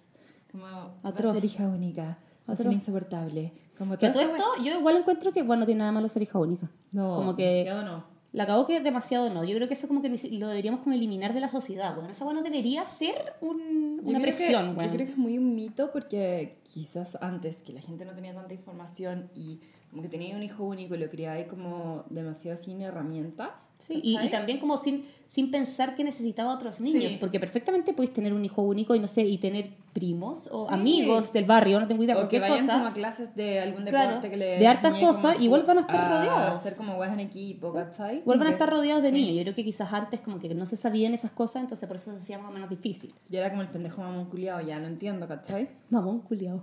como, 0.52 0.64
va 0.66 0.92
a 1.02 1.08
Atroz. 1.08 1.34
ser 1.36 1.44
hija 1.46 1.68
única, 1.68 2.18
va 2.48 2.52
a 2.52 2.56
ser 2.56 2.66
Atroz. 2.66 2.74
insoportable, 2.80 3.52
como 3.78 3.96
Que 3.96 4.08
todo 4.10 4.20
esto, 4.22 4.44
yo 4.62 4.78
igual 4.78 4.96
encuentro 4.98 5.32
que, 5.32 5.42
bueno, 5.42 5.60
no 5.60 5.66
tiene 5.66 5.78
nada 5.80 5.92
malo 5.92 6.08
ser 6.08 6.22
hija 6.22 6.38
única. 6.38 6.70
No, 6.92 7.14
como 7.16 7.34
que 7.36 7.64
demasiado 7.64 7.82
no. 7.84 8.15
La 8.36 8.46
cagó 8.46 8.66
que 8.66 8.78
demasiado 8.80 9.30
no. 9.30 9.44
Yo 9.44 9.54
creo 9.56 9.66
que 9.66 9.74
eso 9.74 9.88
como 9.88 10.02
que 10.02 10.10
lo 10.30 10.48
deberíamos 10.48 10.80
como 10.80 10.94
eliminar 10.94 11.32
de 11.32 11.40
la 11.40 11.48
sociedad, 11.48 11.94
bueno. 11.94 12.10
Esa 12.10 12.24
bueno 12.24 12.42
debería 12.42 12.84
ser 12.84 13.32
un- 13.40 14.00
una 14.04 14.18
que- 14.18 14.24
presión, 14.24 14.76
Yo 14.76 14.90
creo 14.90 15.06
que 15.06 15.12
es 15.12 15.16
muy 15.18 15.38
un 15.38 15.54
mito 15.54 15.90
porque 15.90 16.58
quizás 16.62 17.16
antes 17.22 17.56
que 17.62 17.72
la 17.72 17.80
gente 17.80 18.04
no 18.04 18.12
tenía 18.14 18.34
tanta 18.34 18.52
información 18.52 19.30
y 19.34 19.60
como 19.90 20.02
que 20.02 20.08
tenía 20.08 20.36
un 20.36 20.42
hijo 20.42 20.64
único 20.64 20.94
y 20.94 20.98
lo 20.98 21.08
criaba 21.08 21.42
como 21.44 22.04
demasiado 22.10 22.56
sin 22.58 22.80
herramientas. 22.82 23.70
Sí, 23.78 24.00
y, 24.02 24.18
y 24.18 24.28
también 24.30 24.58
como 24.60 24.76
sin, 24.76 25.06
sin 25.26 25.50
pensar 25.50 25.94
que 25.94 26.04
necesitaba 26.04 26.52
otros 26.54 26.80
niños, 26.80 27.12
Sí. 27.12 27.18
porque 27.18 27.40
perfectamente 27.40 27.94
podéis 27.94 28.12
tener 28.12 28.34
un 28.34 28.44
hijo 28.44 28.60
único 28.62 28.94
y 28.94 28.98
no 29.00 29.06
sé, 29.08 29.22
y 29.22 29.38
tener 29.38 29.70
primos 29.94 30.50
o 30.52 30.68
Sí. 30.68 30.74
amigos 30.74 31.32
del 31.32 31.44
barrio, 31.46 31.80
no 31.80 31.86
tengo 31.86 32.02
idea, 32.02 32.14
O 32.16 32.28
que 32.28 32.38
cualquier 32.38 32.42
vayan 32.42 32.66
como 32.66 32.78
a 32.78 32.80
cosa. 32.90 32.92
clases 32.94 33.34
de 33.36 33.60
algún 33.60 33.84
Claro, 33.84 34.08
deporte 34.08 34.28
que 34.30 34.36
les 34.36 34.60
de 34.60 34.66
hartas 34.66 34.98
cosas, 35.00 35.38
a 35.38 35.42
igual 35.42 35.62
van 35.62 35.78
a 35.78 35.80
estar 35.82 36.08
rodeados. 36.10 36.54
hacer 36.60 36.76
como 36.76 36.96
weas 36.98 37.12
en 37.14 37.20
equipo, 37.20 37.72
¿cachai? 37.72 38.18
Igual 38.18 38.38
van 38.38 38.48
a 38.48 38.50
que- 38.50 38.54
estar 38.54 38.68
rodeados 38.70 39.02
de 39.02 39.08
sí. 39.10 39.14
niños. 39.14 39.36
Yo 39.36 39.42
creo 39.44 39.54
que 39.54 39.64
quizás 39.64 39.90
antes 39.92 40.20
como 40.20 40.38
que 40.38 40.54
no 40.54 40.66
se 40.66 40.76
sabían 40.76 41.14
esas 41.14 41.30
cosas, 41.30 41.62
entonces 41.62 41.86
por 41.88 41.96
eso 41.96 42.12
se 42.12 42.18
hacía 42.18 42.38
más 42.38 42.50
o 42.50 42.52
menos 42.52 42.68
difícil. 42.68 43.14
Yo 43.30 43.38
era 43.38 43.48
como 43.48 43.62
el 43.62 43.68
pendejo 43.68 44.02
mamón 44.02 44.26
culiado, 44.26 44.60
ya 44.60 44.78
no 44.78 44.86
entiendo, 44.88 45.26
¿cachai? 45.26 45.70
Mamón 45.88 46.20
culiao. 46.20 46.62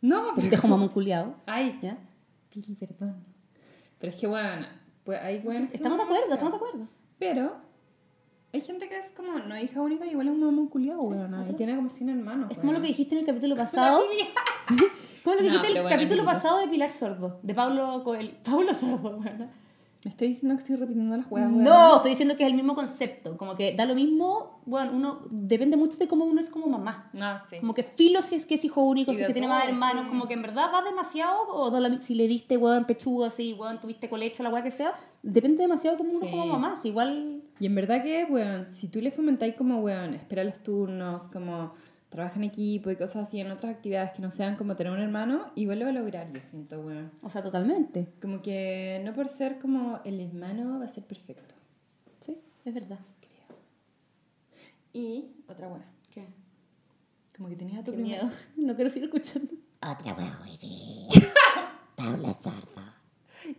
No. 0.00 0.34
Pendejo 0.34 0.66
mamón 0.66 0.88
culiao. 0.88 1.34
Ay, 1.44 1.78
¿Ya? 1.82 1.98
Pili, 2.50 2.74
perdón. 2.74 3.24
Pero 3.98 4.12
es 4.12 4.18
que, 4.18 4.26
bueno, 4.26 4.66
pues 5.04 5.20
hay 5.20 5.40
que 5.40 5.68
Estamos 5.72 5.98
de 5.98 6.04
acuerdo, 6.04 6.32
estamos 6.32 6.52
de 6.52 6.56
acuerdo. 6.56 6.88
Pero 7.18 7.56
hay 8.52 8.60
gente 8.60 8.88
que 8.88 8.98
es 8.98 9.10
como 9.12 9.38
no 9.38 9.58
hija 9.58 9.80
única 9.80 10.06
y 10.06 10.10
igual 10.10 10.28
es 10.28 10.34
un 10.34 10.40
mamón 10.40 10.68
culiado, 10.68 11.00
weón. 11.00 11.32
Y 11.32 11.42
otro. 11.42 11.54
tiene 11.56 11.76
como 11.76 11.88
100 11.88 12.08
hermanos. 12.08 12.50
Es 12.50 12.58
como 12.58 12.72
lo 12.72 12.78
que 12.78 12.82
weón. 12.82 12.88
dijiste 12.88 13.14
en 13.14 13.20
el 13.20 13.26
capítulo 13.26 13.54
pasado. 13.56 14.02
como 15.24 15.36
lo 15.36 15.42
que 15.42 15.48
No, 15.48 15.52
dijiste 15.52 15.70
en 15.70 15.76
el 15.76 15.82
bueno, 15.82 15.96
capítulo 15.96 16.24
pasado 16.24 16.58
de 16.60 16.68
Pilar 16.68 16.90
Sordo, 16.90 17.40
de 17.42 17.54
Pablo 17.54 18.02
Coel. 18.04 18.36
Pablo 18.42 18.74
Sordo, 18.74 19.18
bueno. 19.18 19.48
Me 20.02 20.10
está 20.10 20.24
diciendo 20.24 20.56
que 20.56 20.60
estoy 20.62 20.76
repitiendo 20.76 21.14
las 21.14 21.26
huevas. 21.30 21.52
No, 21.52 21.96
estoy 21.96 22.12
diciendo 22.12 22.34
que 22.34 22.42
es 22.44 22.48
el 22.48 22.54
mismo 22.56 22.74
concepto. 22.74 23.36
Como 23.36 23.54
que 23.54 23.74
da 23.76 23.84
lo 23.84 23.94
mismo, 23.94 24.62
bueno, 24.64 24.92
uno 24.94 25.20
depende 25.30 25.76
mucho 25.76 25.98
de 25.98 26.08
cómo 26.08 26.24
uno 26.24 26.40
es 26.40 26.48
como 26.48 26.68
mamá. 26.68 27.10
No, 27.12 27.38
sí. 27.50 27.56
Como 27.60 27.74
que 27.74 27.82
filo 27.82 28.22
si 28.22 28.34
es 28.36 28.46
que 28.46 28.54
es 28.54 28.64
hijo 28.64 28.82
único, 28.82 29.12
Y 29.12 29.16
si 29.16 29.20
es 29.20 29.26
que 29.26 29.34
tiene 29.34 29.46
más 29.48 29.68
hermanos, 29.68 30.04
sí. 30.04 30.08
como 30.08 30.26
que 30.26 30.32
en 30.34 30.40
verdad 30.42 30.70
va 30.72 30.80
demasiado, 30.80 31.48
o 31.52 31.70
da 31.70 31.80
la- 31.80 32.00
si 32.00 32.14
le 32.14 32.26
diste 32.28 32.56
hueón 32.56 32.86
pechugo 32.86 33.24
así, 33.26 33.52
hueón 33.52 33.78
tuviste 33.78 34.08
colecho, 34.08 34.42
la 34.42 34.48
hueá 34.48 34.62
que 34.62 34.70
sea, 34.70 34.94
depende 35.22 35.64
demasiado 35.64 35.98
como 35.98 36.12
uno 36.12 36.20
Sí. 36.24 36.30
como 36.30 36.46
mamá. 36.46 36.76
Si 36.76 36.88
igual, 36.88 37.42
Y 37.58 37.66
en 37.66 37.74
verdad 37.74 38.02
que, 38.02 38.24
weón, 38.24 38.68
si 38.74 38.88
tú 38.88 39.02
le 39.02 39.10
fomentáis 39.10 39.54
como, 39.54 39.80
weón, 39.80 40.14
espera 40.14 40.44
los 40.44 40.60
turnos, 40.60 41.24
como 41.24 41.74
trabaja 42.10 42.36
en 42.36 42.44
equipo 42.44 42.90
y 42.90 42.96
cosas 42.96 43.26
así 43.28 43.40
en 43.40 43.50
otras 43.50 43.72
actividades 43.74 44.10
que 44.12 44.20
no 44.20 44.30
sean 44.30 44.56
como 44.56 44.76
tener 44.76 44.92
un 44.92 44.98
hermano, 45.00 45.50
igual 45.54 45.78
lo 45.78 45.84
va 45.86 45.90
a 45.90 45.94
lograr, 45.94 46.30
yo 46.32 46.42
siento, 46.42 46.80
weón. 46.80 47.10
o 47.22 47.30
sea, 47.30 47.42
totalmente. 47.42 48.08
Como 48.20 48.42
que 48.42 49.00
no 49.04 49.14
por 49.14 49.28
ser 49.28 49.58
como 49.58 50.00
el 50.04 50.20
hermano 50.20 50.78
va 50.80 50.84
a 50.84 50.88
ser 50.88 51.04
perfecto, 51.04 51.54
Sí, 52.20 52.38
es 52.64 52.74
verdad. 52.74 52.98
creo. 53.20 53.56
Y 54.92 55.30
otra 55.48 55.68
weón, 55.68 55.84
¿Qué? 56.12 56.26
como 57.36 57.48
que 57.48 57.56
tenías 57.56 57.78
a 57.78 57.84
tu 57.84 57.92
Qué 57.92 57.96
primo- 57.96 58.08
miedo. 58.08 58.30
No 58.56 58.74
quiero 58.74 58.90
seguir 58.90 59.04
escuchando. 59.08 59.52
Otra 59.80 60.12
hueá, 60.14 60.38
Paula 61.96 62.32
Sordo. 62.34 62.82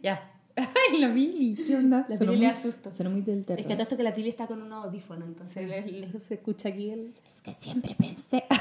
Ya. 0.04 0.22
Ay, 0.92 1.00
la 1.00 1.08
Billy, 1.10 1.56
¿qué 1.56 1.76
onda? 1.76 2.06
La 2.10 2.18
Pili 2.18 2.38
le 2.38 2.48
asusta. 2.48 2.92
Sonó 2.92 3.10
muy 3.10 3.22
del 3.22 3.40
Es 3.40 3.46
terror. 3.46 3.66
que 3.66 3.74
a 3.74 3.76
todo 3.76 3.84
esto 3.84 3.98
que 3.98 4.04
la 4.04 4.14
pili 4.14 4.30
está 4.30 4.48
con 4.48 4.62
unos 4.62 4.86
audífonos, 4.86 5.28
entonces 5.28 5.68
le- 5.68 5.82
le- 5.92 6.20
se 6.28 6.34
escucha 6.36 6.70
aquí 6.70 6.90
el... 6.92 7.14
Es 7.30 7.42
que 7.42 7.54
siempre 7.54 7.96
pensé. 7.96 8.44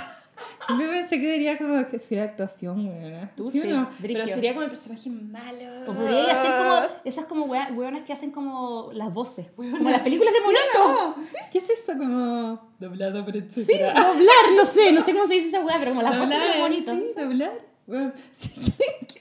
Siempre 0.66 0.88
pensé 0.88 1.20
que 1.20 1.32
diría 1.32 1.58
como 1.58 1.86
que 1.86 1.98
fuera 1.98 2.24
actuación, 2.24 2.86
weón. 2.86 3.30
Tú 3.36 3.50
¿Sí 3.50 3.60
sí, 3.60 3.68
no? 3.68 3.88
Pero 4.00 4.26
sería 4.26 4.52
como 4.54 4.62
el 4.62 4.70
personaje 4.70 5.10
malo. 5.10 5.82
O 5.86 5.94
podría 5.94 6.32
hacer 6.32 6.52
como 6.56 7.00
esas 7.04 7.24
como 7.26 7.44
weonas 7.46 8.02
que 8.02 8.12
hacen 8.14 8.30
como 8.30 8.90
las 8.94 9.12
voces, 9.12 9.46
como 9.54 9.90
las 9.90 10.00
películas 10.00 10.32
de 10.32 10.40
monito. 10.40 10.70
No. 10.78 11.16
¿Qué 11.52 11.58
es 11.58 11.68
eso? 11.68 11.92
Como 11.98 12.58
doblado 12.78 13.22
por 13.24 13.34
Sí, 13.34 13.40
etcétera. 13.40 13.92
doblar, 13.92 14.52
no 14.56 14.64
sé, 14.64 14.92
no 14.92 15.02
sé 15.02 15.12
cómo 15.12 15.26
se 15.26 15.34
dice 15.34 15.48
esa 15.48 15.60
weá, 15.60 15.78
pero 15.78 15.90
como 15.90 16.02
las 16.02 16.12
voces 16.18 16.30
de 16.30 16.36
Doblar, 16.46 16.58
monitos. 16.58 16.96
Sí, 16.96 17.20
doblar. 17.20 17.52
Bueno, 17.86 18.12
quieren 18.54 19.06
que, 19.12 19.19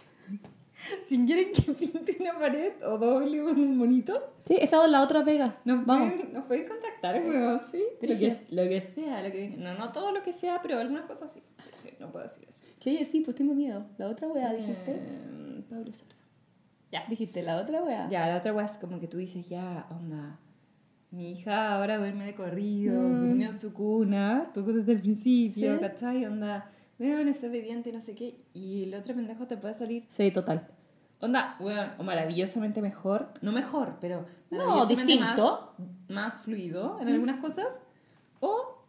si 1.07 1.25
quieren 1.25 1.51
que 1.51 1.71
pinte 1.73 2.17
una 2.19 2.37
pared 2.39 2.73
o 2.83 2.97
doble 2.97 3.41
un 3.43 3.77
monito, 3.77 4.33
Sí, 4.45 4.55
esa 4.59 4.83
es 4.83 4.91
la 4.91 5.03
otra 5.03 5.23
pega. 5.23 5.57
nos, 5.65 5.85
Vamos. 5.85 6.11
Pueden, 6.13 6.33
nos 6.33 6.45
pueden 6.45 6.67
contactar, 6.67 7.23
weón, 7.23 7.61
sí. 7.71 7.83
Lo 8.01 8.17
que, 8.17 8.37
lo 8.49 8.63
que 8.63 8.81
sea, 8.81 9.21
lo 9.21 9.31
que 9.31 9.49
No, 9.57 9.75
no 9.75 9.91
todo 9.91 10.11
lo 10.11 10.23
que 10.23 10.33
sea, 10.33 10.61
pero 10.61 10.79
algunas 10.79 11.05
cosas 11.05 11.31
sí. 11.31 11.41
Sí, 11.59 11.69
sí, 11.83 11.89
no 11.99 12.11
puedo 12.11 12.23
decir 12.25 12.45
eso. 12.49 12.63
¿Qué 12.79 12.89
oye? 12.91 13.05
Sí, 13.05 13.21
pues 13.21 13.35
tengo 13.35 13.53
miedo. 13.53 13.85
La 13.97 14.07
otra 14.07 14.27
weá, 14.27 14.51
dijiste. 14.53 14.91
Eh, 14.95 15.63
Pablo 15.69 15.91
Sardo. 15.91 16.15
Ya, 16.91 17.05
dijiste 17.07 17.43
la 17.43 17.57
otra 17.61 17.83
weá. 17.83 18.09
Ya, 18.09 18.27
la 18.27 18.37
otra 18.37 18.53
weá 18.53 18.65
es 18.65 18.77
como 18.79 18.99
que 18.99 19.07
tú 19.07 19.17
dices, 19.17 19.47
ya, 19.47 19.85
onda. 19.91 20.39
Mi 21.11 21.31
hija 21.31 21.73
ahora 21.75 21.97
duerme 21.99 22.25
de 22.25 22.35
corrido, 22.35 22.99
Mm. 23.01 23.27
durmió 23.27 23.47
en 23.47 23.53
su 23.53 23.73
cuna, 23.73 24.49
tú 24.53 24.63
desde 24.63 24.93
el 24.93 24.99
principio, 25.01 25.75
Sí. 25.75 25.79
¿cachai? 25.79 26.25
Onda, 26.25 26.71
weón, 26.99 27.27
es 27.27 27.43
obediente 27.43 27.89
y 27.89 27.93
no 27.93 28.01
sé 28.01 28.15
qué. 28.15 28.35
Y 28.53 28.83
el 28.83 28.93
otro 28.95 29.13
pendejo 29.15 29.45
te 29.47 29.57
puede 29.57 29.73
salir, 29.75 30.03
Sí, 30.09 30.31
total. 30.31 30.67
Onda, 31.21 31.55
weón, 31.59 31.91
o 31.97 32.03
maravillosamente 32.03 32.81
mejor, 32.81 33.29
no 33.41 33.51
mejor, 33.51 33.97
pero 33.99 34.25
No, 34.49 34.57
maravillosamente 34.57 35.13
distinto. 35.13 35.73
Más, 36.07 36.33
más 36.33 36.41
fluido 36.41 36.99
en 37.01 37.09
algunas 37.09 37.39
cosas, 37.41 37.67
o 38.39 38.83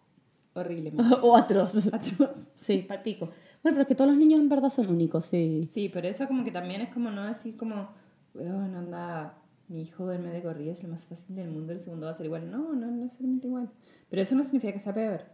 horriblemente 0.55 1.15
o 1.23 1.37
atroz. 1.37 1.87
atroz. 1.93 2.51
Sí, 2.57 2.79
patico. 2.89 3.27
Bueno, 3.63 3.75
pero 3.75 3.83
es 3.83 3.89
que 3.89 3.95
todos 3.95 4.11
los 4.11 4.19
niños 4.19 4.41
en 4.41 4.49
verdad 4.49 4.71
son 4.71 4.89
únicos, 4.89 5.25
sí. 5.27 5.69
Sí, 5.71 5.91
pero 5.93 6.09
eso 6.09 6.27
como 6.27 6.45
que 6.45 6.51
también 6.51 6.81
es 6.81 6.91
como 6.91 7.11
no 7.11 7.25
decir 7.27 7.57
como, 7.57 7.91
weón, 8.35 8.75
anda, 8.75 9.35
mi 9.69 9.83
hijo 9.83 10.05
duerme 10.05 10.31
de 10.31 10.43
corrido, 10.43 10.73
es 10.73 10.83
lo 10.83 10.89
más 10.89 11.05
fácil 11.05 11.37
del 11.37 11.51
mundo, 11.51 11.73
el 11.73 11.81
segundo 11.81 12.07
va 12.07 12.13
a 12.13 12.15
ser 12.15 12.27
igual. 12.27 12.51
No, 12.51 12.73
no, 12.73 12.87
no 12.87 12.87
es 12.87 12.93
necesariamente 12.93 13.47
igual. 13.49 13.71
Pero 14.09 14.23
eso 14.23 14.35
no 14.35 14.43
significa 14.43 14.73
que 14.73 14.79
sea 14.79 14.95
peor. 14.95 15.25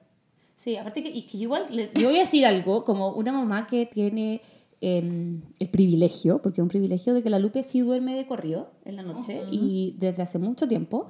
Sí, 0.56 0.76
aparte 0.76 1.02
que, 1.02 1.10
y 1.10 1.22
que 1.22 1.36
igual, 1.36 1.66
le, 1.70 1.90
yo 1.94 2.08
voy 2.08 2.16
a 2.16 2.20
decir 2.20 2.46
algo, 2.46 2.84
como 2.84 3.10
una 3.10 3.30
mamá 3.30 3.66
que 3.66 3.86
tiene 3.86 4.40
eh, 4.80 5.40
el 5.58 5.68
privilegio, 5.70 6.42
porque 6.42 6.60
es 6.60 6.62
un 6.62 6.68
privilegio 6.68 7.14
de 7.14 7.22
que 7.22 7.30
la 7.30 7.38
Lupe 7.38 7.62
sí 7.62 7.80
duerme 7.80 8.14
de 8.14 8.26
corrido 8.26 8.70
en 8.84 8.96
la 8.96 9.02
noche 9.02 9.42
y 9.50 9.96
desde 9.98 10.22
hace 10.22 10.38
mucho 10.38 10.68
tiempo, 10.68 11.08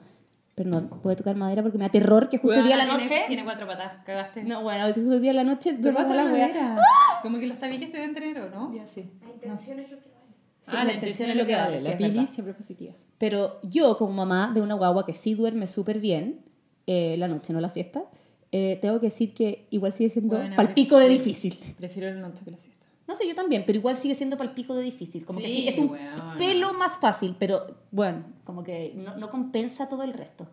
perdón, 0.54 0.88
puede 1.02 1.16
tocar 1.16 1.36
madera 1.36 1.62
porque 1.62 1.78
me 1.78 1.84
da 1.84 1.90
terror 1.90 2.28
que 2.28 2.38
justo 2.38 2.58
el 2.58 2.66
día 2.66 2.76
de 2.76 2.84
la 2.86 2.96
noche... 2.96 3.24
Tiene, 3.26 3.44
cuatro 3.44 3.66
patas, 3.66 4.04
cagaste. 4.04 4.44
No, 4.44 4.62
bueno, 4.62 4.86
justo 4.86 5.14
el 5.14 5.20
día 5.20 5.30
de 5.30 5.36
la 5.36 5.44
noche 5.44 5.72
duerme 5.72 6.00
Toca 6.00 6.06
con 6.06 6.16
la 6.16 6.24
la 6.24 6.30
madera. 6.30 6.76
Como 7.22 7.38
que 7.38 7.46
los 7.46 7.58
tabiques 7.58 7.90
te 7.90 7.98
deben 7.98 8.14
tener, 8.14 8.38
¿o 8.40 8.50
no? 8.50 8.74
Ya, 8.74 8.86
sí. 8.86 9.10
La 9.22 9.30
intención 9.30 9.80
es 9.80 9.90
lo 9.90 9.98
que 9.98 10.08
vale. 10.08 10.16
Sí, 10.62 10.72
la 10.72 10.92
intención 10.92 11.30
es 11.30 11.36
lo 11.36 11.46
que 11.46 11.54
vale, 11.54 11.80
La 11.80 11.90
es 11.90 11.96
pili 11.96 12.26
siempre 12.28 12.54
positiva. 12.54 12.94
Pero 13.18 13.60
yo, 13.62 13.96
como 13.96 14.12
mamá 14.12 14.52
de 14.54 14.60
una 14.60 14.74
guagua 14.74 15.06
que 15.06 15.14
sí 15.14 15.34
duerme 15.34 15.66
súper 15.66 16.00
bien, 16.00 16.40
eh, 16.86 17.16
la 17.18 17.28
noche, 17.28 17.52
no 17.52 17.60
la 17.60 17.70
siesta, 17.70 18.04
eh, 18.52 18.78
tengo 18.80 19.00
que 19.00 19.06
decir 19.06 19.34
que 19.34 19.66
igual 19.70 19.92
sigue 19.92 20.08
siendo 20.08 20.36
Bueno, 20.36 20.56
palpico 20.56 20.98
de 20.98 21.08
difícil. 21.08 21.58
Prefiero 21.76 22.08
el 22.08 22.20
noche 22.20 22.44
que 22.44 22.50
la 22.50 22.58
siesta. 22.58 22.75
No 23.08 23.14
sé, 23.14 23.26
yo 23.28 23.34
también, 23.34 23.62
pero 23.66 23.78
igual 23.78 23.96
sigue 23.96 24.14
siendo 24.14 24.36
palpico 24.36 24.74
de 24.74 24.82
difícil. 24.82 25.24
Como 25.24 25.38
que 25.38 25.46
Sí, 25.46 25.54
sí, 25.54 25.68
es 25.68 25.78
un 25.78 25.96
pelo 26.38 26.72
más 26.72 26.98
fácil, 26.98 27.36
pero 27.38 27.76
bueno, 27.92 28.24
como 28.44 28.64
que 28.64 28.92
no, 28.96 29.16
no 29.16 29.30
compensa 29.30 29.88
todo 29.88 30.02
el 30.02 30.12
resto. 30.12 30.48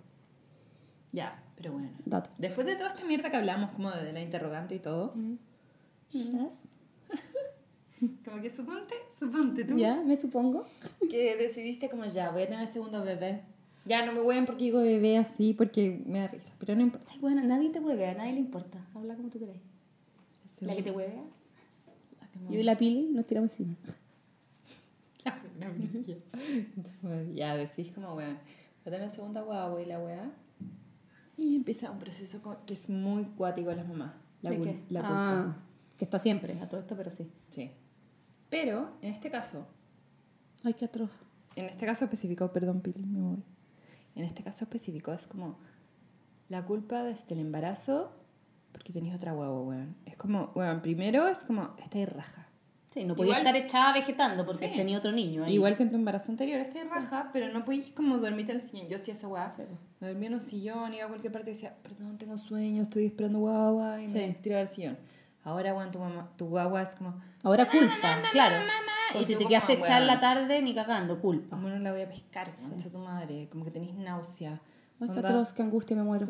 Ya, 1.12 1.44
pero 1.56 1.74
bueno. 1.74 1.90
Dato. 2.06 2.30
Después 2.38 2.68
de 2.68 2.76
toda 2.76 2.94
esta 2.94 3.06
mierda 3.06 3.30
que 3.32 3.38
hablamos, 3.38 3.72
como 3.72 3.90
de 3.92 4.14
la 4.14 4.22
interrogante 4.22 4.76
y 4.76 4.80
todo, 4.80 5.14
Yes. 6.12 6.32
como 8.26 8.40
que 8.42 8.50
suponte, 8.50 8.94
suponte 9.20 9.64
tú, 9.64 9.78
Ya, 9.78 9.96
me 10.04 10.16
supongo. 10.16 10.66
que 11.10 11.36
decidiste 11.36 11.90
como 11.90 12.06
ya, 12.06 12.30
voy 12.32 12.44
a 12.44 12.50
tener 12.50 12.68
segundo 12.68 13.04
bebé. 13.04 13.42
Ya, 13.86 14.06
no 14.06 14.14
me 14.14 14.22
voy 14.22 14.40
porque 14.46 14.66
digo 14.66 14.80
bebé 14.82 15.18
así 15.18 15.54
porque 15.54 16.02
me 16.06 16.20
da 16.20 16.28
risa, 16.28 16.54
pero 16.60 16.76
no 16.76 16.82
importa. 16.82 17.10
Ay, 17.12 17.20
bueno, 17.20 17.42
nadie 17.44 17.70
te 17.70 17.80
hueve, 17.80 18.08
a 18.08 18.14
nadie 18.14 18.34
le 18.34 18.40
importa. 18.40 18.80
Habla 18.96 19.16
como 19.16 19.30
tú 19.30 19.40
queráis. 19.40 19.60
La 20.62 20.76
que 20.76 20.84
te 20.84 20.92
hueve. 20.92 21.20
La 22.42 22.52
Yo 22.52 22.60
y 22.60 22.64
la 22.64 22.78
pili 22.78 23.10
nos 23.12 23.26
tiramos 23.26 23.52
encima. 23.52 23.76
La 25.26 25.40
ya 27.34 27.56
decís 27.56 27.92
como, 27.94 28.14
weón, 28.16 28.38
voy 28.84 28.94
a 28.94 28.98
tener 28.98 29.10
segunda 29.10 29.42
guagua 29.42 29.82
y 29.82 29.86
la 29.86 30.00
weá. 30.00 30.32
Y 31.38 31.56
empieza 31.56 31.90
un 31.90 32.00
proceso 32.00 32.42
que 32.66 32.74
es 32.74 32.90
muy 32.90 33.26
cuático 33.26 33.70
a 33.70 33.76
las 33.76 33.88
mamás. 33.88 34.14
La, 34.42 34.52
¿De 34.52 34.60
qué? 34.60 34.84
la 34.90 35.00
culpa. 35.02 35.32
Ah, 35.32 35.58
que 35.98 36.04
está 36.04 36.20
siempre, 36.20 36.60
a 36.60 36.68
todo 36.68 36.82
esto, 36.82 36.96
pero 36.98 37.10
sí. 37.10 37.32
Sí. 37.50 37.72
Pero, 38.50 38.98
en 39.02 39.14
este 39.14 39.32
caso, 39.32 39.66
Ay, 40.64 40.74
qué 40.74 40.86
atroz. 40.86 41.10
en 41.56 41.66
este 41.66 41.86
caso 41.86 42.06
específico, 42.06 42.52
perdón, 42.52 42.82
Pili, 42.82 43.06
me 43.06 43.22
voy. 43.22 43.44
En 44.16 44.26
este 44.26 44.44
caso 44.44 44.66
específico 44.66 45.12
es 45.12 45.26
como 45.26 45.58
la 46.50 46.66
culpa 46.66 47.04
desde 47.04 47.34
el 47.34 47.40
embarazo 47.40 48.12
porque 48.74 48.92
tenías 48.92 49.16
otra 49.16 49.32
guagua, 49.32 49.62
weón. 49.62 49.96
Es 50.06 50.18
como, 50.18 50.52
weón, 50.56 50.82
primero 50.82 51.28
es 51.30 51.40
como, 51.46 51.70
estáis 51.82 52.10
raja. 52.10 52.48
Sí, 52.90 53.06
no 53.06 53.16
podía 53.16 53.32
Igual- 53.40 53.48
estar 53.48 53.56
echada 53.56 53.94
vegetando 53.94 54.46
porque 54.46 54.70
Sí. 54.70 54.76
tenía 54.76 54.98
otro 55.00 55.12
niño 55.12 55.46
ahí. 55.46 55.54
Igual 55.56 55.78
que 55.78 55.84
en 55.84 55.90
tu 55.90 55.96
embarazo 55.96 56.32
anterior, 56.32 56.60
estáis 56.60 56.92
raja, 56.92 57.30
pero 57.34 57.52
no 57.52 57.66
podéis 57.66 57.92
como 57.92 58.18
dormirte 58.20 58.52
el 58.52 58.62
sillón. 58.62 58.88
Yo 58.88 58.98
hacía 58.98 59.16
esa 59.16 59.28
weá. 59.28 59.50
Sí. 59.50 59.64
Me 60.00 60.10
dormía 60.10 60.28
en 60.28 60.34
un 60.36 60.42
sillón, 60.42 60.94
iba 60.94 61.06
a 61.06 61.08
cualquier 61.08 61.32
parte 61.34 61.50
y 61.50 61.54
decía, 61.54 61.76
perdón, 61.82 62.18
tengo 62.20 62.38
sueño, 62.38 62.84
estoy 62.84 63.06
esperando 63.08 63.40
guagua, 63.40 64.00
y 64.04 64.08
me 64.08 64.34
tiraba 64.36 64.62
al 64.62 64.70
sillón. 64.70 64.98
Ahora, 65.44 65.74
weón, 65.74 65.92
tu, 65.92 66.00
mamá, 66.00 66.30
tu 66.38 66.46
guagua 66.48 66.84
es 66.84 66.96
como, 66.96 67.20
Ahora 67.44 67.68
culpa, 67.70 68.22
claro. 68.32 68.56
O 69.16 69.20
Y 69.22 69.26
si 69.26 69.34
te 69.34 69.38
como, 69.40 69.50
quedaste 69.50 69.74
echada 69.74 69.98
en 70.00 70.08
la 70.08 70.20
tarde, 70.20 70.62
ni 70.62 70.74
cagando, 70.76 71.20
culpa. 71.20 71.56
¿cómo 71.58 71.70
no 71.70 71.80
la 71.80 71.92
voy 71.92 72.02
a 72.02 72.08
pescar? 72.08 72.56
Concha 72.56 72.90
tu 72.90 73.00
madre, 73.00 73.50
como 73.52 73.66
que 73.66 73.72
tenéis 73.72 73.96
náusea. 73.96 74.62
Ay, 75.02 75.10
Onda, 75.10 75.28
atroz, 75.30 75.52
qué 75.52 75.62
angustia, 75.64 75.96
me 75.98 76.04
muero. 76.04 76.28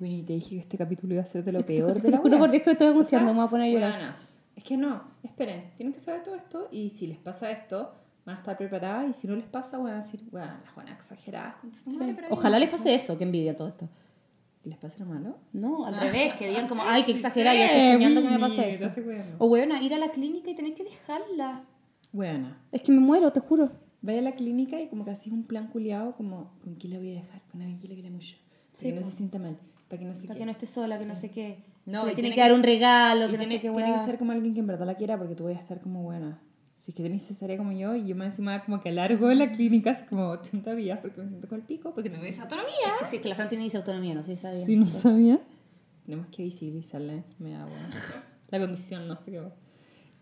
Winnie, 0.00 0.22
te 0.24 0.32
dije 0.32 0.50
que 0.50 0.58
este 0.58 0.78
capítulo 0.78 1.14
iba 1.14 1.22
a 1.22 1.26
ser 1.26 1.44
de 1.44 1.52
lo 1.52 1.60
Es 1.60 1.66
que 1.66 1.74
peor 1.76 2.00
de 2.00 2.10
la 2.10 2.18
juro 2.18 2.38
por 2.38 2.50
Dios 2.50 2.62
que 2.62 2.70
me 2.70 2.72
estoy 2.72 2.86
angustiando, 2.88 3.32
me 3.32 3.38
voy 3.38 3.46
a 3.46 3.50
poner 3.50 3.66
a 3.66 3.72
llorar. 3.72 3.92
weona, 3.92 4.16
Es 4.56 4.64
que 4.64 4.76
no, 4.76 5.02
esperen, 5.22 5.70
tienen 5.76 5.92
que 5.92 6.00
saber 6.00 6.22
todo 6.22 6.34
esto 6.36 6.68
y 6.72 6.90
si 6.90 7.06
les 7.06 7.18
pasa 7.18 7.50
esto, 7.50 7.92
van 8.24 8.36
a 8.36 8.38
estar 8.38 8.56
preparadas 8.56 9.10
y 9.10 9.12
si 9.20 9.26
no 9.26 9.36
les 9.36 9.44
pasa, 9.46 9.78
van 9.78 9.92
a 9.94 9.96
decir, 10.02 10.22
bueno, 10.30 10.52
las 10.64 10.74
buenas 10.74 10.94
exageradas, 10.94 11.56
Sí. 11.72 11.90
Ojalá 12.30 12.56
no". 12.56 12.60
les 12.64 12.70
pase 12.70 12.94
eso, 12.94 13.16
que 13.18 13.24
envidia 13.24 13.54
todo 13.54 13.68
esto. 13.68 13.88
¿Les 14.64 14.76
pasa 14.76 14.98
lo 14.98 15.06
malo? 15.06 15.38
No, 15.54 15.86
al 15.86 15.94
revés, 15.98 16.34
que 16.34 16.48
digan 16.48 16.68
como, 16.68 16.82
ay, 16.84 17.02
qué 17.04 17.12
exagerada, 17.16 17.56
yo 17.56 17.64
estoy 17.64 17.92
soñando 17.92 18.22
que 18.22 18.28
me 18.28 18.38
pasa 18.38 18.66
eso. 18.66 18.90
O 19.38 19.46
weona, 19.46 19.82
ir 19.82 19.94
a 19.94 19.98
la 19.98 20.08
clínica 20.08 20.50
y 20.50 20.54
tener 20.54 20.74
que 20.74 20.84
dejarla. 20.84 21.64
Buena. 22.12 22.58
Es 22.72 22.82
que 22.82 22.92
me 22.92 23.00
muero, 23.00 23.32
te 23.32 23.40
juro. 23.40 23.70
Vaya 24.02 24.18
a 24.18 24.22
la 24.22 24.32
clínica 24.32 24.80
y 24.80 24.88
como 24.88 25.04
que 25.04 25.10
haces 25.12 25.32
un 25.32 25.44
plan 25.44 25.68
culiado 25.68 26.14
como, 26.14 26.52
¿con 26.62 26.74
quién 26.74 26.92
la 26.94 26.98
voy 26.98 27.10
a 27.12 27.14
dejar? 27.14 27.42
Con 27.50 27.60
alguien 27.62 27.78
que 27.78 27.88
la 27.88 27.94
quiera 27.94 28.10
mucho. 28.10 28.36
Sí, 28.72 28.86
que 28.86 29.00
no 29.00 29.02
se 29.02 29.10
sienta 29.12 29.38
mal. 29.38 29.58
Para 29.90 29.98
que 29.98 30.06
no 30.06 30.14
se 30.14 30.28
Para 30.28 30.38
que 30.38 30.46
no 30.46 30.52
esté 30.52 30.66
sola, 30.66 31.00
que 31.00 31.04
no 31.04 31.16
sé 31.16 31.32
qué. 31.32 31.64
No, 31.84 32.04
que 32.04 32.12
y 32.12 32.14
tiene 32.14 32.28
tiene 32.28 32.34
que 32.36 32.40
dar 32.42 32.52
un 32.52 32.62
regalo, 32.62 33.26
que 33.26 33.32
no 33.32 33.38
tiene, 33.38 33.56
sé 33.56 33.60
qué 33.60 33.70
tiene 33.70 33.92
que 33.92 34.04
ser 34.04 34.18
como 34.18 34.30
alguien 34.30 34.54
que 34.54 34.60
en 34.60 34.68
verdad 34.68 34.86
la 34.86 34.94
quiera 34.94 35.18
porque 35.18 35.34
tú 35.34 35.44
vas 35.44 35.56
a 35.56 35.60
estar 35.60 35.80
como 35.80 36.04
buena. 36.04 36.40
Si 36.78 36.92
es 36.92 36.94
que 36.94 37.02
tenés 37.02 37.26
cesárea 37.26 37.58
como 37.58 37.72
yo 37.72 37.96
y 37.96 38.06
yo 38.06 38.14
me 38.14 38.24
encima 38.24 38.64
como 38.64 38.80
que 38.80 38.90
alargo 38.90 39.28
la 39.34 39.50
clínica 39.50 39.90
hace 39.90 40.06
como 40.06 40.28
80 40.28 40.76
días 40.76 41.00
porque 41.00 41.20
me 41.20 41.28
siento 41.28 41.48
con 41.48 41.58
el 41.58 41.64
pico, 41.64 41.92
porque 41.92 42.08
tengo 42.08 42.24
esa 42.24 42.44
autonomía. 42.44 42.70
Es 42.70 43.00
que 43.00 43.04
sí, 43.06 43.16
es 43.16 43.22
que 43.22 43.28
la 43.28 43.34
Fran 43.34 43.48
tiene 43.48 43.66
esa 43.66 43.78
autonomía, 43.78 44.14
no 44.14 44.22
sé 44.22 44.36
si 44.36 44.42
sabía. 44.42 44.64
Si 44.64 44.76
no 44.76 44.86
sabía. 44.86 45.40
Tenemos 46.06 46.28
que 46.28 46.44
visibilizar 46.44 47.00
la 47.00 47.14
enfermedad, 47.14 47.66
weón. 47.66 47.90
La 48.48 48.60
condición, 48.60 49.08
no 49.08 49.16
sé 49.16 49.32
qué. 49.32 49.42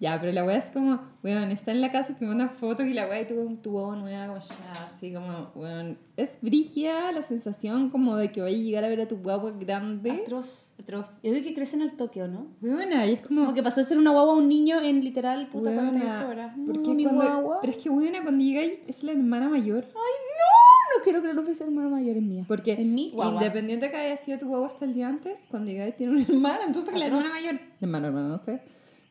Ya, 0.01 0.17
pero 0.21 0.33
la 0.33 0.45
weá 0.45 0.59
es 0.59 0.71
como, 0.71 1.01
weón, 1.25 1.51
está 1.51 1.73
en 1.73 1.81
la 1.81 1.91
casa 1.91 2.13
y 2.13 2.15
te 2.15 2.25
mandan 2.25 2.51
fotos 2.51 2.87
y 2.87 2.93
la 2.95 3.07
weá 3.09 3.21
y 3.23 3.27
tú 3.27 3.35
con 3.35 3.57
tu 3.57 3.73
huevo 3.73 3.97
nueva, 3.97 4.29
como 4.29 4.39
ya, 4.39 4.85
así 4.95 5.13
como, 5.13 5.51
weón. 5.57 5.99
Es 6.17 6.37
brigia 6.41 7.11
la 7.11 7.23
sensación 7.25 7.91
como 7.91 8.17
de 8.17 8.31
que 8.31 8.41
vaya 8.41 8.57
a 8.57 8.61
llegar 8.61 8.85
a 8.85 8.89
ver 8.89 9.01
a 9.01 9.09
tu 9.09 9.17
guagua 9.17 9.51
grande. 9.53 10.11
Atroz. 10.13 10.69
Atroz. 10.81 11.09
Yo 11.25 11.33
digo 11.33 11.45
que 11.45 11.55
crecen 11.55 11.83
al 11.83 11.95
toque, 11.97 12.23
¿o 12.23 12.29
no? 12.29 12.47
Weona, 12.63 13.07
y 13.07 13.15
es 13.15 13.23
como. 13.23 13.41
Como 13.43 13.55
que 13.55 13.63
pasó 13.65 13.81
de 13.81 13.85
ser 13.87 13.99
una 13.99 14.13
guagua 14.13 14.35
a 14.35 14.37
un 14.37 14.49
niño 14.49 14.81
en 14.81 15.03
literal, 15.03 15.49
puta, 15.49 15.71
weona, 15.71 15.91
48 15.91 16.29
horas. 16.29 16.55
porque 16.65 16.89
No, 16.89 16.95
mi 16.95 17.03
cuando- 17.05 17.23
guagua. 17.25 17.59
Pero 17.61 17.73
es 17.73 17.79
que, 17.83 17.91
weona, 17.91 18.23
cuando 18.23 18.45
llega 18.45 18.61
ahí 18.61 18.85
es 18.87 19.03
la 19.03 19.11
hermana 19.13 19.49
mayor. 19.49 19.83
Ay, 19.85 19.93
no, 19.95 20.99
no 20.99 21.03
quiero 21.05 21.21
que 21.23 21.27
la 21.29 21.35
nombre 21.35 21.55
sea 21.57 21.67
hermana 21.67 21.89
mayor 21.89 22.17
en 22.17 22.29
mía. 22.29 22.45
Porque 22.47 22.75
en 22.75 22.95
mi 22.95 23.11
guagua. 23.13 23.35
independiente 23.43 23.91
que 23.91 23.97
haya 23.97 24.17
sido 24.17 24.39
tu 24.39 24.47
guagua 24.47 24.69
hasta 24.69 24.85
el 24.85 24.95
día 24.95 25.09
antes, 25.09 25.41
cuando 25.51 25.73
llega 25.73 25.85
ahí 25.87 25.93
tiene 25.93 26.13
una 26.13 26.23
hermana, 26.23 26.61
entonces 26.69 26.97
la 26.97 27.07
Atroz. 27.07 27.21
hermana 27.25 27.35
mayor. 27.35 27.55
La 27.55 27.87
hermana, 27.87 28.07
hermana, 28.07 28.29
no 28.29 28.39
sé. 28.39 28.63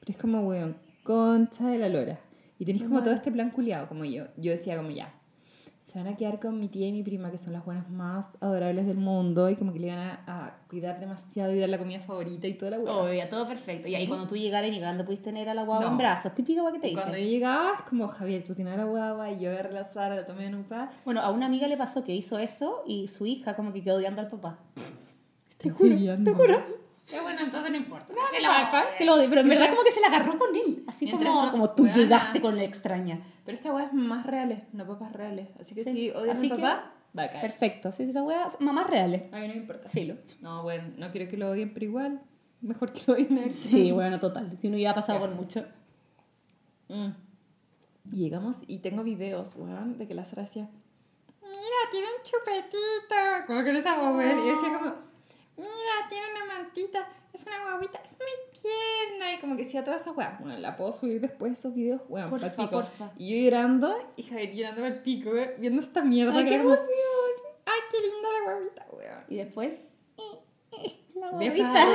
Pero 0.08 0.18
es 0.18 0.22
como, 0.22 0.42
weón, 0.48 0.78
concha 1.04 1.68
de 1.68 1.78
la 1.78 1.90
lora. 1.90 2.18
Y 2.60 2.66
tenéis 2.66 2.86
como 2.86 3.04
todo 3.04 3.14
este 3.14 3.30
plan 3.32 3.52
culiado, 3.52 3.88
como 3.90 4.06
yo. 4.06 4.26
Yo 4.38 4.52
decía, 4.52 4.78
como 4.78 4.90
ya. 4.90 5.14
Se 5.82 6.00
van 6.00 6.08
a 6.14 6.16
quedar 6.18 6.40
con 6.40 6.60
mi 6.60 6.68
tía 6.70 6.88
y 6.88 6.92
mi 6.92 7.04
prima, 7.04 7.30
que 7.32 7.38
son 7.38 7.54
las 7.54 7.64
buenas 7.64 7.90
más 7.90 8.26
adorables 8.42 8.86
del 8.88 8.98
mundo, 8.98 9.50
y 9.50 9.56
como 9.56 9.72
que 9.74 9.80
le 9.80 9.88
iban 9.88 10.00
a, 10.00 10.22
a 10.28 10.58
cuidar 10.70 11.00
demasiado 11.00 11.54
y 11.54 11.60
dar 11.60 11.70
la 11.70 11.78
comida 11.78 12.00
favorita 12.02 12.46
y 12.48 12.56
toda 12.56 12.72
la 12.72 12.80
weá. 12.80 12.94
Obvio, 12.94 13.30
todo 13.30 13.48
perfecto. 13.48 13.88
Y 13.88 13.96
ahí 13.96 14.04
Sí. 14.04 14.08
cuando 14.08 14.28
tú 14.28 14.36
llegaras 14.36 14.70
y 14.70 14.74
llegando 14.74 15.06
pudiste 15.06 15.26
tener 15.26 15.48
a 15.50 15.54
la 15.54 15.64
guagua 15.64 15.86
No. 15.86 15.92
en 15.92 15.98
brazos. 15.98 16.34
Típica 16.36 16.62
guagua 16.62 16.74
que 16.80 16.88
te 16.88 16.92
Y 16.92 16.94
cuando 16.94 17.18
yo 17.18 17.26
llegaba, 17.26 17.74
es 17.78 17.84
como, 17.84 18.08
Javier, 18.08 18.44
tú 18.44 18.54
tienes 18.56 18.74
a 18.74 18.78
la 18.78 18.84
guagua, 18.86 19.32
y 19.32 19.40
yo 19.40 19.50
agarré 19.50 19.72
la 19.74 19.84
Sara, 19.86 20.16
la 20.16 20.26
tomé 20.26 20.46
en 20.48 20.56
un 20.56 20.64
pa. 20.66 20.90
Bueno, 21.06 21.22
a 21.22 21.32
una 21.32 21.46
amiga 21.46 21.68
le 21.68 21.78
pasó 21.78 22.04
que 22.04 22.14
hizo 22.16 22.38
eso 22.40 22.84
y 22.88 23.08
su 23.08 23.26
hija 23.26 23.56
como 23.56 23.72
que 23.72 23.82
quedó 23.84 23.96
odiando 23.98 24.22
al 24.22 24.28
papá. 24.30 24.60
Te 25.58 25.70
juro, 25.70 25.96
te 26.24 26.34
juro. 26.34 26.62
Ya 27.12 27.22
bueno, 27.22 27.40
entonces 27.42 27.72
no 27.72 27.78
importa. 27.78 28.14
Que 28.34 28.42
la 28.42 28.96
que 28.98 29.06
lo 29.06 29.16
pero 29.30 29.42
en 29.42 29.50
verdad 29.50 29.70
como 29.70 29.84
que 29.84 29.92
se 29.92 30.02
la 30.02 30.08
agarró 30.08 30.38
con 30.38 30.54
él. 30.56 30.84
Así 30.88 31.10
como, 31.10 31.24
no- 31.24 31.52
como 31.52 31.70
tú 31.72 31.88
llegaste 31.88 32.42
con 32.42 32.56
la 32.58 32.64
extraña. 32.64 33.22
Pero 33.46 33.58
esta 33.58 33.74
weá 33.74 33.86
es 33.86 33.94
más 33.94 34.26
reales, 34.26 34.64
no 34.74 34.86
papas 34.86 35.14
reales. 35.14 35.48
Así 35.60 35.74
que 35.74 35.84
Sí. 35.86 35.92
si 35.94 36.10
odias 36.12 36.36
a 36.36 36.40
Así 36.40 36.50
mi 36.50 36.56
que- 36.58 36.62
papá, 36.62 36.92
va 37.18 37.24
a 37.24 37.30
caer. 37.30 37.42
Perfecto. 37.42 37.92
Sí, 37.94 38.04
sí, 38.04 38.10
esa 38.10 38.24
wea, 38.24 38.48
mamás 38.60 38.88
reales. 38.90 39.28
A 39.32 39.38
mí 39.40 39.48
no 39.48 39.54
me 39.54 39.60
importa. 39.62 39.88
Filo. 39.90 40.16
No, 40.42 40.64
bueno, 40.64 40.92
no 40.98 41.12
quiero 41.12 41.30
que 41.30 41.38
lo 41.38 41.50
odien, 41.50 41.74
pero 41.74 41.86
igual, 41.86 42.22
mejor 42.62 42.92
que 42.92 43.02
lo 43.08 43.14
odien 43.14 43.40
a. 43.40 43.50
Sí, 43.52 43.92
bueno, 43.94 44.20
total. 44.20 44.58
Si 44.58 44.68
no 44.70 44.76
hubiera 44.76 44.94
pasado 44.94 45.20
Ya. 45.20 45.26
por 45.26 45.36
mucho. 45.36 45.66
Mm. 46.90 47.10
Y 48.12 48.16
llegamos 48.18 48.56
y 48.68 48.80
tengo 48.80 49.04
videos, 49.04 49.54
weón, 49.56 49.98
de 49.98 50.08
que 50.08 50.14
la 50.14 50.24
decía, 50.24 50.70
mira, 51.42 51.80
tiene 51.92 52.08
un 52.08 52.24
chupetito, 52.24 53.48
como 53.48 53.64
con 53.64 53.76
esa 53.76 53.96
mujer. 53.98 54.38
Y 54.38 54.48
decía 54.50 54.78
como, 54.78 54.94
mira, 55.58 56.08
tiene 56.10 56.26
una 56.36 56.46
mantita, 56.54 57.08
es 57.34 57.46
una 57.46 57.64
guaguita, 57.64 58.00
es 58.04 58.12
muy 58.12 58.62
tierna. 58.62 59.34
Y 59.34 59.40
como 59.40 59.58
que 59.58 59.64
decía 59.64 59.84
toda 59.84 59.98
esa 59.98 60.12
weá. 60.12 60.38
Bueno, 60.40 60.58
la 60.58 60.78
puedo 60.78 60.92
subir 60.92 61.20
después 61.20 61.54
esos 61.54 61.74
videos, 61.74 62.02
weón, 62.08 62.30
Porfa, 62.30 62.50
pico. 62.56 62.70
porfa. 62.70 63.12
Y 63.18 63.36
yo 63.36 63.46
llorando, 63.46 63.96
y 64.16 64.24
Javier 64.24 64.54
llorando 64.54 64.86
al 64.86 65.02
pico, 65.02 65.32
weón, 65.32 65.50
viendo 65.60 65.82
esta 65.82 66.02
mierda. 66.04 66.38
Ay, 66.38 66.44
que 66.44 66.50
qué 66.50 66.56
era 66.56 66.64
como, 66.64 66.76
emoción. 66.76 66.98
Ay, 67.66 67.80
qué 67.92 67.98
linda 68.00 68.30
la 68.32 68.52
guaguita, 68.52 68.86
weón. 68.92 69.24
Y 69.30 69.36
después... 69.38 69.74
La 71.16 71.32
guaguita. 71.32 71.86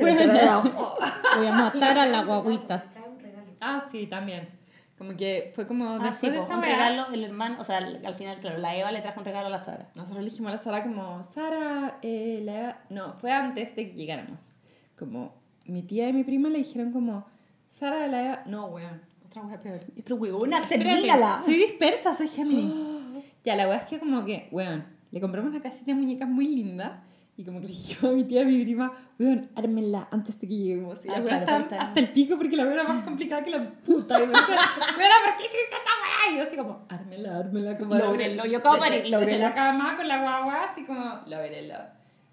Bueno, 0.00 0.32
Voy 1.36 1.46
a 1.46 1.52
matar 1.52 1.98
a 1.98 2.06
la 2.06 2.24
guaguita. 2.24 2.90
Trae 2.92 3.08
un 3.08 3.20
regalo. 3.20 3.46
Ah, 3.60 3.86
sí, 3.88 4.08
también. 4.08 4.57
Como 4.98 5.16
que 5.16 5.52
fue 5.54 5.66
como 5.66 5.84
Ah, 5.90 5.98
después 5.98 6.18
sí, 6.18 6.28
de 6.30 6.38
esa 6.38 6.56
un 6.56 6.60
weá, 6.60 6.72
regalo, 6.72 7.06
el 7.12 7.22
hermano, 7.22 7.56
o 7.60 7.64
sea, 7.64 7.78
al 7.78 8.04
al 8.04 8.14
final, 8.14 8.38
claro, 8.40 8.58
la 8.58 8.76
Eva 8.76 8.90
le 8.90 9.00
trajo 9.00 9.20
un 9.20 9.26
regalo 9.26 9.46
a 9.46 9.50
la 9.50 9.60
Sara. 9.60 9.90
Nosotros 9.94 10.24
le 10.24 10.30
dijimos 10.30 10.50
a 10.50 10.56
la 10.56 10.58
Sara 10.60 10.82
como, 10.82 11.22
Sara, 11.34 11.98
eh, 12.02 12.40
la 12.44 12.60
Eva-" 12.60 12.78
No, 12.90 13.14
fue 13.14 13.30
antes 13.30 13.76
de 13.76 13.86
que 13.86 13.96
llegáramos. 13.96 14.50
Como, 14.98 15.34
mi 15.66 15.82
tía 15.82 16.08
y 16.08 16.12
mi 16.12 16.24
prima 16.24 16.48
le 16.48 16.58
dijeron 16.58 16.92
como, 16.92 17.26
Sara, 17.70 18.08
la 18.08 18.24
Eva... 18.24 18.42
No, 18.46 18.66
weón, 18.66 19.00
otra 19.24 19.42
wea 19.42 19.62
peor. 19.62 19.80
Pero 20.04 20.24
Espérate, 20.24 20.78
termínala. 20.78 21.42
Soy 21.44 21.54
dispersa, 21.54 22.12
soy 22.12 22.28
Gemini. 22.28 23.22
ya, 23.44 23.54
la 23.54 23.68
wea 23.68 23.78
es 23.78 23.84
que 23.86 24.00
como 24.00 24.24
que, 24.24 24.48
weón, 24.50 24.84
le 25.12 25.20
compramos 25.20 25.50
una 25.52 25.62
casita 25.62 25.86
de 25.86 25.94
muñecas 25.94 26.28
muy 26.28 26.48
linda 26.48 27.04
y 27.38 27.44
como 27.44 27.60
que 27.60 27.68
le 27.68 27.72
dijimos 27.72 28.04
a 28.04 28.16
mi 28.16 28.24
tía 28.24 28.42
y 28.42 28.46
mi 28.46 28.64
prima, 28.64 28.92
weón, 29.18 29.48
ármenla 29.54 30.08
antes 30.10 30.38
de 30.40 30.48
que 30.48 30.56
lleguemos. 30.56 31.04
Y 31.04 31.08
Ah, 31.08 31.20
la 31.20 31.44
claro, 31.44 31.66
hasta 31.78 32.00
el 32.00 32.10
pico 32.12 32.36
porque 32.36 32.56
la 32.56 32.64
wea 32.64 32.74
era 32.74 32.82
más 32.84 33.04
complicada 33.04 33.42
que 33.44 33.50
la 33.50 33.70
puta. 33.84 34.16
Y 34.20 34.26
me 34.26 34.32
decía, 34.32 34.56
weón, 34.98 35.10
¿por 35.24 35.36
qué 35.36 35.44
hiciste 35.44 35.76
esta 35.76 35.92
wea? 36.02 36.34
Y 36.34 36.36
yo 36.38 36.42
así 36.42 36.56
como, 36.56 36.84
ármenla, 36.88 37.38
ármenla. 37.38 37.78
Como 37.78 37.94
Lógrenlo, 37.94 38.44
yo 38.44 38.60
como 38.60 38.82
desde 38.84 39.38
la 39.38 39.54
cama 39.54 39.96
con 39.96 40.08
la 40.08 40.20
guagua, 40.20 40.64
así 40.64 40.84
como, 40.84 41.20
lógrenlo. 41.26 41.76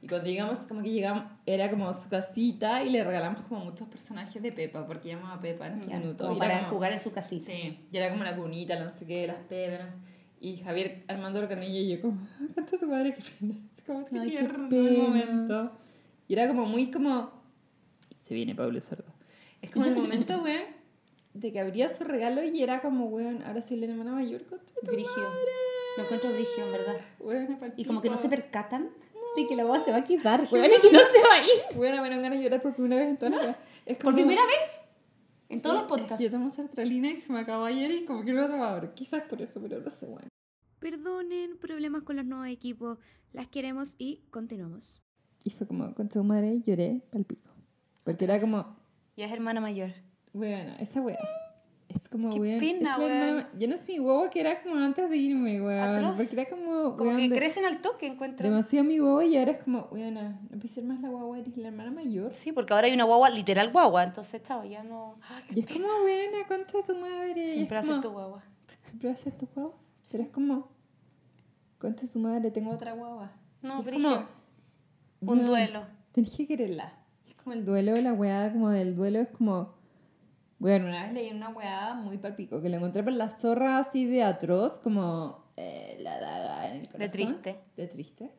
Y 0.02 0.08
cuando 0.08 0.28
llegamos, 0.28 0.58
como 0.68 0.82
que 0.84 0.92
llegamos, 0.92 1.24
era 1.46 1.70
como 1.70 1.92
su 1.94 2.10
casita 2.10 2.84
y 2.84 2.90
le 2.92 3.04
regalamos 3.04 3.42
como 3.48 3.64
muchos 3.66 3.88
personajes 3.88 4.42
de 4.42 4.52
Pepa, 4.52 4.86
porque 4.86 5.10
llamaba 5.10 5.36
a 5.36 5.40
Pepa 5.40 5.68
en 5.68 5.78
ese 5.80 5.88
minuto. 5.98 6.26
como 6.26 6.36
Y 6.36 6.40
para 6.40 6.60
como- 6.62 6.70
jugar 6.74 6.92
en 6.94 7.00
su 7.00 7.12
casita. 7.12 7.46
Sí, 7.46 7.88
y 7.92 7.98
era 7.98 8.10
como 8.12 8.24
la 8.24 8.36
cunita, 8.36 8.78
no 8.80 8.90
sé 8.92 9.06
qué, 9.06 9.26
las 9.28 9.38
peperas. 9.38 9.90
Y 10.46 10.58
Javier 10.58 11.04
armando 11.08 11.40
el 11.40 11.48
canilla 11.48 11.80
y 11.80 11.90
yo 11.96 12.02
como, 12.02 12.20
"Ah, 12.40 12.46
¿cuánto 12.54 12.78
su 12.78 12.86
madre? 12.86 13.16
Qué 13.16 13.24
pena. 13.40 13.56
Es 13.76 13.82
como 13.82 14.06
que 14.06 14.20
Ay, 14.20 14.30
qué 14.30 14.44
pena. 14.70 15.04
momento. 15.04 15.72
Y 16.28 16.34
era 16.34 16.48
como 16.48 16.66
muy 16.68 16.92
como, 16.92 17.32
se 18.12 18.36
viene 18.36 18.54
Pablo 18.54 18.80
Sordo. 18.80 19.12
Es 19.64 19.72
como 19.72 19.86
el 19.86 19.96
momento, 20.30 20.44
weón, 20.44 20.62
de 21.34 21.52
que 21.52 21.60
abría 21.60 21.90
su 21.90 22.04
regalo 22.04 22.44
y 22.44 22.62
era 22.62 22.80
como, 22.82 23.06
weón, 23.08 23.42
ahora 23.42 23.60
soy 23.62 23.78
la 23.78 23.88
hermana 23.88 24.12
mayor, 24.12 24.44
Brigio. 24.84 25.30
Lo 25.98 26.04
encuentro 26.04 26.32
brigio, 26.32 26.64
en 26.66 26.72
verdad. 26.74 26.96
Weón, 27.20 27.58
Y 27.78 27.86
como 27.86 28.02
que 28.04 28.10
no 28.12 28.18
se 28.18 28.30
percatan 28.30 28.92
de 29.36 29.48
que 29.48 29.56
la 29.56 29.64
boda 29.66 29.80
se 29.84 29.90
va 29.92 29.98
a 29.98 30.04
quedar. 30.04 30.46
Weón, 30.52 30.66
y 30.78 30.80
que 30.80 30.92
no 30.92 31.00
se 31.00 31.20
va 31.22 31.36
a 31.38 31.42
ir. 31.42 31.76
Bueno, 31.78 32.04
me 32.04 32.10
dan 32.12 32.22
ganas 32.22 32.38
de 32.38 32.44
llorar 32.44 32.62
por 32.62 32.76
primera 32.76 32.98
vez 33.02 33.10
en 33.10 33.18
toda 33.18 33.32
la 33.32 33.40
vida. 33.40 33.60
Es 33.88 33.96
Por 33.98 34.06
como- 34.14 34.18
primera 34.18 34.46
vez. 34.46 34.82
En 35.50 35.58
Sí, 35.58 35.64
todos 35.64 35.76
los 35.76 35.84
es 35.86 35.90
podcasts. 35.90 36.18
que 36.18 36.24
Yo 36.26 36.32
tomo 36.32 36.50
sertralina 36.52 37.10
y 37.12 37.18
se 37.18 37.32
me 37.34 37.40
acabó 37.40 37.66
ayer 37.66 37.90
y 37.92 38.06
como 38.06 38.24
que 38.26 38.32
no 38.34 38.42
lo 38.42 38.48
tomo 38.50 38.64
ahora. 38.64 38.94
Quizás 38.94 39.24
por 39.24 39.42
eso, 39.42 39.60
pero 39.62 39.80
no 39.80 39.90
sé, 39.90 40.06
bueno. 40.06 40.28
Perdonen, 40.90 41.58
problemas 41.58 42.04
con 42.04 42.16
los 42.16 42.26
nuevos 42.28 42.48
equipos. 42.48 43.00
Las 43.34 43.48
queremos 43.48 43.96
y 43.98 44.22
continuamos. 44.30 45.02
Y 45.44 45.50
fue 45.50 45.66
como, 45.66 45.96
con 45.96 46.12
su 46.12 46.24
madre 46.24 46.62
lloré 46.62 47.02
al 47.12 47.26
pico. 47.26 47.50
Porque 48.04 48.26
era 48.26 48.40
como, 48.40 48.78
Ya 49.18 49.26
es 49.26 49.32
hermana 49.32 49.60
mayor. 49.62 49.94
bueno, 50.32 50.76
esa 50.78 51.02
wea. 51.02 51.18
Es 51.90 52.08
como, 52.08 52.32
Qué 52.36 52.40
weón. 52.40 52.60
pena, 52.60 53.00
weón. 53.00 53.48
Ya 53.58 53.68
no 53.68 53.74
es 53.74 53.88
mi 53.88 54.00
huevo 54.00 54.30
que 54.30 54.42
era 54.42 54.62
como 54.62 54.76
antes 54.76 55.10
de 55.10 55.18
irme, 55.18 55.60
weón. 55.60 55.80
Atroz. 55.80 56.18
Porque 56.18 56.34
era 56.40 56.50
como, 56.52 56.96
Como 56.96 57.10
weón, 57.10 57.30
que 57.32 57.36
crecen 57.36 57.66
al 57.66 57.82
toque, 57.82 58.06
encuentro. 58.06 58.48
demasiado 58.48 58.86
mi 58.86 59.00
huevo 59.00 59.24
y 59.24 59.38
ahora 59.38 59.54
es 59.54 59.64
como, 59.64 59.88
weón, 59.92 60.14
no 60.14 60.22
a 60.64 60.68
ser 60.68 60.84
más 60.84 61.02
la 61.02 61.10
guagua, 61.10 61.40
eres 61.40 61.58
la 61.58 61.70
hermana 61.70 61.90
mayor. 61.90 62.36
Sí, 62.36 62.52
porque 62.52 62.76
ahora 62.76 62.86
hay 62.86 62.94
una 62.94 63.06
guagua, 63.06 63.32
literal 63.32 63.72
guagua. 63.72 64.04
Entonces, 64.04 64.44
chao, 64.44 64.64
ya 64.64 64.84
no. 64.84 65.18
Ay, 65.30 65.44
qué 65.48 65.56
Y 65.56 65.60
es 65.62 65.66
como, 65.66 65.88
buena, 66.04 66.48
concha 66.48 66.78
tu 66.86 66.96
madre. 66.96 67.44
y 67.44 67.54
Siempre 67.54 67.80
es 67.80 67.86
haces 67.86 67.90
como, 67.90 68.02
tu 68.04 68.12
guagua. 68.12 68.44
Siempre 68.84 69.08
va 69.10 69.14
a 69.16 69.18
ser 69.18 69.34
tu 69.34 69.48
guagua. 69.48 69.74
Pero 70.12 70.24
es 70.24 70.30
como, 70.30 70.75
concha 71.86 72.08
de 72.08 72.12
tu 72.12 72.20
madre, 72.20 72.52
tengo 72.52 72.72
otra 72.72 72.94
guagua. 72.94 73.32
No, 73.62 73.84
como, 73.84 74.28
Un 75.22 75.40
weón, 75.40 75.46
duelo. 75.46 75.86
Tenés 76.12 76.36
que 76.36 76.48
quererla. 76.48 76.94
Es 77.28 77.36
como 77.36 77.54
el 77.54 77.64
duelo, 77.64 77.96
la 78.02 78.14
weá 78.14 78.52
como 78.52 78.70
del 78.70 78.96
duelo 78.96 79.20
es 79.20 79.30
como... 79.30 79.76
Bueno, 80.58 80.88
una 80.88 81.04
vez 81.04 81.14
leí 81.14 81.32
una 81.32 81.50
weá 81.50 81.94
muy 81.94 82.18
palpico 82.18 82.62
que 82.62 82.70
la 82.70 82.78
encontré 82.78 83.04
por 83.04 83.14
la 83.14 83.30
zorra 83.30 83.78
así 83.78 84.06
de 84.06 84.24
atroz, 84.24 84.80
como 84.80 85.46
eh, 85.58 85.98
la 86.00 86.20
daga 86.20 86.72
en 86.72 86.82
el 86.82 86.90
corazón. 86.90 87.00
De 87.00 87.10
triste. 87.10 87.60
De 87.78 87.88
triste. 87.88 88.32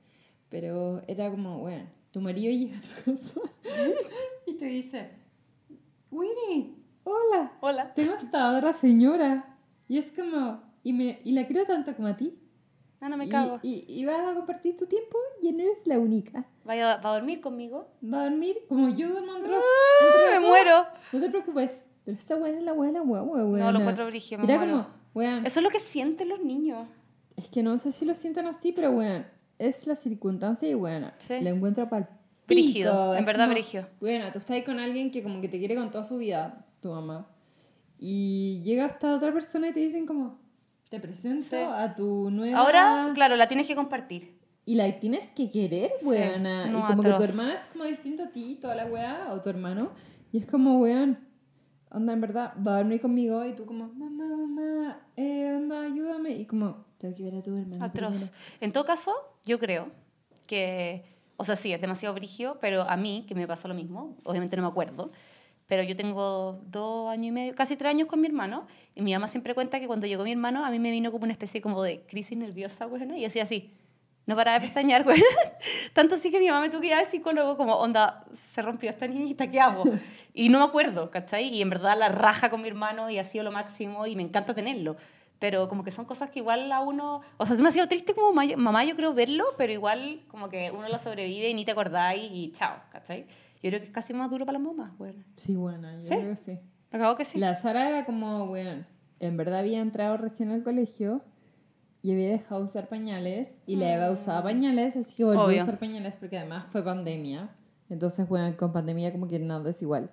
Pero 0.48 1.02
era 1.06 1.30
como, 1.30 1.60
bueno, 1.60 1.84
tu 2.10 2.20
marido 2.20 2.50
llega 2.50 2.78
a 2.78 2.80
tu 2.80 3.10
casa 3.12 3.40
y 4.46 4.54
te 4.54 4.64
dice, 4.64 5.10
Winnie, 6.10 6.74
hola, 7.04 7.52
Hola. 7.60 7.94
tengo 7.94 8.14
esta 8.14 8.56
otra 8.56 8.72
señora. 8.72 9.56
Y 9.88 9.98
es 9.98 10.06
como, 10.10 10.62
y, 10.82 10.92
me, 10.92 11.20
y 11.22 11.32
la 11.32 11.46
quiero 11.46 11.64
tanto 11.64 11.94
como 11.94 12.08
a 12.08 12.16
ti. 12.16 12.34
No, 13.00 13.08
no 13.10 13.16
me 13.16 13.26
y, 13.26 13.28
cago. 13.28 13.58
Y, 13.62 13.84
y 13.88 14.04
vas 14.06 14.26
a 14.26 14.34
compartir 14.34 14.76
tu 14.76 14.86
tiempo 14.86 15.18
y 15.42 15.52
no 15.52 15.60
eres 15.62 15.86
la 15.86 15.98
única. 15.98 16.46
¿Va 16.68 16.72
a, 16.72 16.96
va 17.00 17.10
a 17.10 17.14
dormir 17.18 17.40
conmigo? 17.40 17.88
Va 18.02 18.22
a 18.22 18.24
dormir 18.30 18.56
como 18.68 18.88
yo 18.96 19.08
duermo 19.10 19.36
entre 19.36 19.50
los- 19.52 19.60
Ah, 19.60 20.04
entre 20.06 20.24
me 20.24 20.30
las 20.30 20.40
dos. 20.40 20.48
muero. 20.48 20.86
No 21.12 21.20
te 21.20 21.30
preocupes. 21.30 21.84
Pero 22.04 22.16
esta 22.16 22.36
weá 22.36 22.52
es 22.52 22.62
la 22.62 22.72
weá, 22.72 22.92
la 22.92 23.02
weá, 23.02 23.22
weá, 23.22 23.44
weá. 23.44 23.64
No, 23.64 23.72
lo 23.72 23.80
encuentro 23.80 24.06
brigio, 24.06 24.38
me 24.38 24.44
Era 24.44 24.58
muero. 24.58 24.72
como, 24.72 24.86
weón, 25.14 25.44
Eso 25.46 25.58
es 25.60 25.64
lo 25.64 25.70
que 25.70 25.80
sienten 25.80 26.28
los 26.28 26.40
niños. 26.40 26.86
es 27.36 27.50
que 27.50 27.62
no 27.62 27.76
sé 27.78 27.90
si 27.92 28.04
lo 28.04 28.14
sienten 28.14 28.46
así, 28.46 28.72
pero 28.72 28.92
weón, 28.92 29.26
es 29.58 29.86
la 29.86 29.96
circunstancia 29.96 30.68
y 30.68 30.74
weón, 30.74 31.10
Sí. 31.18 31.40
la 31.40 31.50
encuentro 31.50 31.88
para 31.88 32.08
Brígido, 32.46 33.16
en 33.16 33.24
verdad 33.24 33.48
brígido. 33.48 33.88
Bueno, 34.00 34.30
tú 34.32 34.38
estás 34.38 34.52
ahí 34.52 34.62
con 34.62 34.78
alguien 34.78 35.10
que 35.10 35.22
como 35.24 35.40
que 35.40 35.48
te 35.48 35.58
quiere 35.58 35.74
con 35.74 35.90
toda 35.90 36.04
su 36.04 36.16
vida, 36.18 36.64
tu 36.80 36.90
mamá. 36.90 37.26
Y 37.98 38.62
llega 38.62 38.86
esta 38.86 39.14
otra 39.16 39.32
persona 39.32 39.68
y 39.68 39.72
te 39.72 39.80
dicen 39.80 40.06
como, 40.06 40.38
te 40.90 41.00
presento 41.00 41.46
Sí. 41.50 41.56
a 41.56 41.94
tu 41.94 42.30
nueva... 42.30 42.58
Ahora, 42.58 43.10
claro, 43.14 43.36
la 43.36 43.48
tienes 43.48 43.66
que 43.66 43.74
compartir. 43.74 44.36
Y 44.64 44.74
la 44.74 44.90
tienes 44.98 45.30
que 45.30 45.50
querer, 45.50 45.92
Sí, 46.00 46.06
weona. 46.06 46.66
no, 46.66 46.78
y 46.78 46.82
como 46.82 47.02
que 47.02 47.08
tu 47.08 47.14
atroz. 47.14 47.30
hermana 47.30 47.54
es 47.54 47.60
como 47.72 47.84
distinta 47.84 48.24
a 48.24 48.30
ti, 48.30 48.58
toda 48.60 48.74
la 48.74 48.86
weá, 48.86 49.28
o 49.32 49.40
tu 49.40 49.48
hermano. 49.48 49.90
Y 50.32 50.38
es 50.38 50.46
como, 50.46 50.80
weón, 50.80 51.18
onda, 51.90 52.12
en 52.12 52.20
verdad, 52.20 52.52
va 52.66 52.74
a 52.74 52.76
dormir 52.78 53.00
conmigo. 53.00 53.44
Y 53.44 53.54
tú 53.54 53.64
como, 53.64 53.86
mamá, 53.88 54.24
mamá, 54.36 55.00
eh, 55.16 55.52
onda, 55.56 55.82
ayúdame. 55.82 56.30
Y 56.32 56.46
como, 56.46 56.84
tengo 56.98 57.14
que 57.14 57.22
ver 57.22 57.36
a 57.36 57.42
tu 57.42 57.56
hermana 57.56 57.84
Atroz. 57.84 58.10
primero. 58.10 58.32
En 58.60 58.72
todo 58.72 58.84
caso, 58.84 59.12
yo 59.44 59.58
creo 59.60 59.88
que, 60.48 61.04
o 61.36 61.44
sea, 61.44 61.54
sí, 61.54 61.72
es 61.72 61.80
demasiado 61.80 62.14
brigio, 62.14 62.58
pero 62.60 62.82
a 62.82 62.96
mí, 62.96 63.24
que 63.28 63.34
me 63.36 63.46
pasó 63.46 63.68
lo 63.68 63.74
mismo, 63.74 64.16
obviamente 64.24 64.56
no 64.56 64.62
me 64.62 64.68
acuerdo, 64.68 65.12
pero 65.66 65.82
yo 65.82 65.96
tengo 65.96 66.60
dos 66.66 67.10
años 67.10 67.26
y 67.26 67.32
medio, 67.32 67.54
casi 67.54 67.76
tres 67.76 67.90
años 67.90 68.08
con 68.08 68.20
mi 68.20 68.26
hermano, 68.26 68.66
y 68.94 69.02
mi 69.02 69.12
mamá 69.12 69.28
siempre 69.28 69.54
cuenta 69.54 69.80
que 69.80 69.86
cuando 69.86 70.06
llegó 70.06 70.24
mi 70.24 70.32
hermano, 70.32 70.64
a 70.64 70.70
mí 70.70 70.78
me 70.78 70.90
vino 70.90 71.10
como 71.12 71.24
una 71.24 71.32
especie 71.32 71.60
como 71.60 71.82
de 71.82 72.02
crisis 72.06 72.38
nerviosa, 72.38 72.84
güey, 72.86 73.02
y 73.20 73.24
hacía 73.24 73.42
así, 73.42 73.70
no 74.26 74.34
paraba 74.34 74.58
de 74.58 74.66
pestañear, 74.66 75.04
güey. 75.04 75.22
Tanto 75.92 76.16
así 76.16 76.30
que 76.30 76.40
mi 76.40 76.48
mamá 76.48 76.60
me 76.60 76.68
tuvo 76.70 76.80
que 76.80 76.88
ir 76.88 76.94
al 76.94 77.06
psicólogo 77.06 77.56
como, 77.56 77.74
onda, 77.76 78.24
se 78.32 78.60
rompió 78.62 78.90
esta 78.90 79.06
niñita, 79.06 79.48
¿qué 79.50 79.60
hago? 79.60 79.84
Y 80.34 80.48
no 80.48 80.58
me 80.58 80.64
acuerdo, 80.64 81.10
¿cachai? 81.10 81.48
Y 81.48 81.62
en 81.62 81.70
verdad 81.70 81.96
la 81.96 82.08
raja 82.08 82.50
con 82.50 82.60
mi 82.62 82.68
hermano 82.68 83.08
y 83.08 83.18
ha 83.18 83.24
sido 83.24 83.44
lo 83.44 83.52
máximo 83.52 84.06
y 84.06 84.16
me 84.16 84.22
encanta 84.22 84.52
tenerlo. 84.54 84.96
Pero 85.38 85.68
como 85.68 85.84
que 85.84 85.90
son 85.90 86.06
cosas 86.06 86.30
que 86.30 86.40
igual 86.40 86.72
a 86.72 86.80
uno... 86.80 87.20
O 87.36 87.44
sea, 87.46 87.52
es 87.54 87.58
demasiado 87.58 87.88
triste 87.88 88.14
como 88.14 88.32
ma- 88.32 88.56
mamá, 88.56 88.84
yo 88.84 88.96
creo, 88.96 89.14
verlo, 89.14 89.44
pero 89.58 89.72
igual 89.72 90.22
como 90.28 90.48
que 90.48 90.70
uno 90.70 90.88
lo 90.88 90.98
sobrevive 90.98 91.48
y 91.50 91.54
ni 91.54 91.64
te 91.64 91.72
acordáis 91.72 92.28
y 92.32 92.50
chao, 92.52 92.76
¿cachai? 92.90 93.26
Yo 93.62 93.70
creo 93.70 93.80
que 93.80 93.86
es 93.86 93.92
casi 93.92 94.12
más 94.14 94.30
duro 94.30 94.46
para 94.46 94.58
las 94.58 94.66
mamás, 94.66 94.96
güey. 94.98 95.14
Sí, 95.36 95.54
bueno, 95.56 95.90
yo 95.98 96.04
¿Sí? 96.04 96.14
creo 96.16 96.30
que 96.30 96.36
sí. 96.36 96.58
Acabo 96.92 97.16
que 97.16 97.24
sí. 97.24 97.38
La 97.38 97.54
Sara 97.54 97.88
era 97.88 98.04
como, 98.04 98.44
weón, 98.44 98.86
en 99.20 99.36
verdad 99.36 99.60
había 99.60 99.80
entrado 99.80 100.16
recién 100.16 100.50
al 100.50 100.62
colegio 100.62 101.22
y 102.02 102.12
había 102.12 102.28
dejado 102.30 102.60
de 102.60 102.66
usar 102.66 102.88
pañales 102.88 103.50
y 103.66 103.76
la 103.76 103.94
Eva 103.94 104.10
usaba 104.12 104.42
pañales, 104.44 104.94
así 104.96 105.14
que 105.16 105.24
volvió 105.24 105.42
Obvio. 105.44 105.60
a 105.60 105.62
usar 105.64 105.78
pañales 105.78 106.14
porque 106.18 106.38
además 106.38 106.66
fue 106.70 106.84
pandemia. 106.84 107.50
Entonces, 107.88 108.26
weón, 108.30 108.52
con 108.54 108.72
pandemia 108.72 109.10
como 109.12 109.26
que 109.26 109.38
nada 109.38 109.68
es 109.70 109.82
igual. 109.82 110.10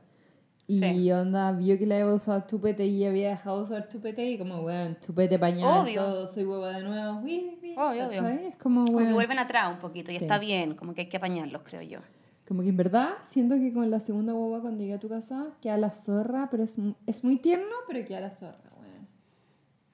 Y 0.66 0.80
Sí. 0.80 1.12
onda, 1.12 1.52
vio 1.52 1.78
que 1.78 1.86
la 1.86 1.98
Eva 2.00 2.14
usaba 2.16 2.48
chupete 2.48 2.86
y 2.86 3.04
había 3.06 3.30
dejado 3.32 3.58
de 3.58 3.64
usar 3.64 3.90
chupete 3.90 4.26
y 4.26 4.38
como, 4.38 4.62
weón, 4.62 4.98
chupete, 5.02 5.38
pañal, 5.38 5.82
Obvio. 5.84 6.02
todo, 6.02 6.26
soy 6.26 6.46
huevo 6.46 6.66
de 6.66 6.82
nuevo. 6.84 7.20
Uy, 7.20 7.58
uy, 7.62 7.74
Obvio, 7.78 8.08
obvio. 8.08 8.28
Es 8.28 8.56
como, 8.58 8.86
Como 8.86 8.98
que 8.98 9.04
weón, 9.04 9.14
vuelven 9.14 9.40
atrás 9.40 9.72
un 9.74 9.80
poquito 9.80 10.12
y 10.12 10.18
Sí. 10.18 10.24
está 10.24 10.40
bien, 10.40 10.76
como 10.76 10.94
que 10.94 11.02
hay 11.02 11.10
que 11.10 11.18
apañarlos, 11.18 11.62
creo 11.64 11.82
yo. 11.82 12.00
Como 12.48 12.62
que 12.62 12.70
en 12.70 12.78
verdad 12.78 13.14
siento 13.24 13.56
que 13.56 13.74
con 13.74 13.90
la 13.90 14.00
segunda 14.00 14.34
guagua 14.34 14.62
cuando 14.62 14.82
llegué 14.82 14.96
a 14.96 15.00
tu 15.00 15.10
casa 15.10 15.48
queda 15.62 15.78
la 15.78 15.92
zorra, 15.92 16.50
pero 16.52 16.64
es, 16.64 16.78
es 17.08 17.24
muy 17.24 17.38
tierno, 17.38 17.76
pero 17.88 18.06
queda 18.06 18.20
la 18.20 18.32
zorra, 18.32 18.72
weón. 18.80 19.08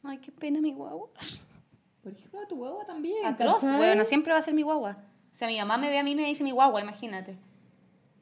Ay, 0.03 0.17
qué 0.17 0.31
pena 0.31 0.59
mi 0.59 0.73
guagua. 0.73 1.09
Porque 2.01 2.21
es 2.21 2.29
como 2.29 2.47
tu 2.47 2.55
guagua 2.55 2.85
también. 2.85 3.25
Atroz, 3.25 3.61
¿cachai? 3.61 3.79
weón, 3.79 4.05
siempre 4.05 4.33
va 4.33 4.39
a 4.39 4.41
ser 4.41 4.53
mi 4.53 4.63
guagua. 4.63 4.97
O 5.31 5.35
sea, 5.35 5.47
mi 5.47 5.57
mamá 5.57 5.77
me 5.77 5.89
ve 5.89 5.99
a 5.99 6.03
mí 6.03 6.11
y 6.11 6.15
me 6.15 6.25
dice 6.25 6.43
mi 6.43 6.51
guagua, 6.51 6.81
imagínate. 6.81 7.37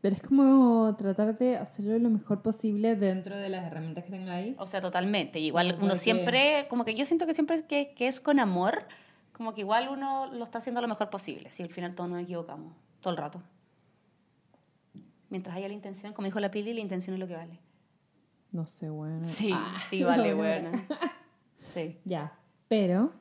Pero 0.01 0.15
es 0.15 0.21
como 0.21 0.95
tratar 0.97 1.37
de 1.37 1.57
hacerlo 1.57 1.97
lo 1.97 2.09
mejor 2.09 2.41
posible 2.41 2.95
dentro 2.95 3.37
de 3.37 3.49
las 3.49 3.65
herramientas 3.65 4.03
que 4.03 4.11
tenga 4.11 4.33
ahí. 4.33 4.55
O 4.59 4.67
sea, 4.67 4.81
totalmente. 4.81 5.39
Igual 5.39 5.77
uno 5.81 5.95
siempre, 5.95 6.67
como 6.69 6.85
que 6.85 6.95
yo 6.95 7.05
siento 7.05 7.25
que 7.25 7.33
siempre 7.33 7.65
que, 7.65 7.93
que 7.95 8.07
es 8.07 8.19
con 8.19 8.39
amor, 8.39 8.83
como 9.31 9.53
que 9.53 9.61
igual 9.61 9.89
uno 9.89 10.27
lo 10.27 10.43
está 10.43 10.59
haciendo 10.59 10.81
lo 10.81 10.87
mejor 10.87 11.09
posible. 11.09 11.51
Si 11.51 11.63
al 11.63 11.69
final 11.69 11.95
todos 11.95 12.09
nos 12.09 12.21
equivocamos, 12.21 12.73
todo 13.01 13.11
el 13.11 13.17
rato. 13.17 13.41
Mientras 15.29 15.55
haya 15.55 15.67
la 15.67 15.73
intención, 15.73 16.13
como 16.13 16.25
dijo 16.25 16.39
la 16.39 16.51
Pili, 16.51 16.73
la 16.73 16.79
intención 16.79 17.13
es 17.13 17.19
lo 17.19 17.27
que 17.27 17.35
vale. 17.35 17.59
No 18.51 18.65
sé, 18.65 18.89
bueno. 18.89 19.27
Sí, 19.27 19.49
Ah, 19.53 19.77
sí 19.89 20.03
vale, 20.03 20.33
bueno. 20.35 20.69
buena. 20.71 20.85
Sí. 21.59 21.97
Ya, 22.05 22.33
pero 22.69 23.11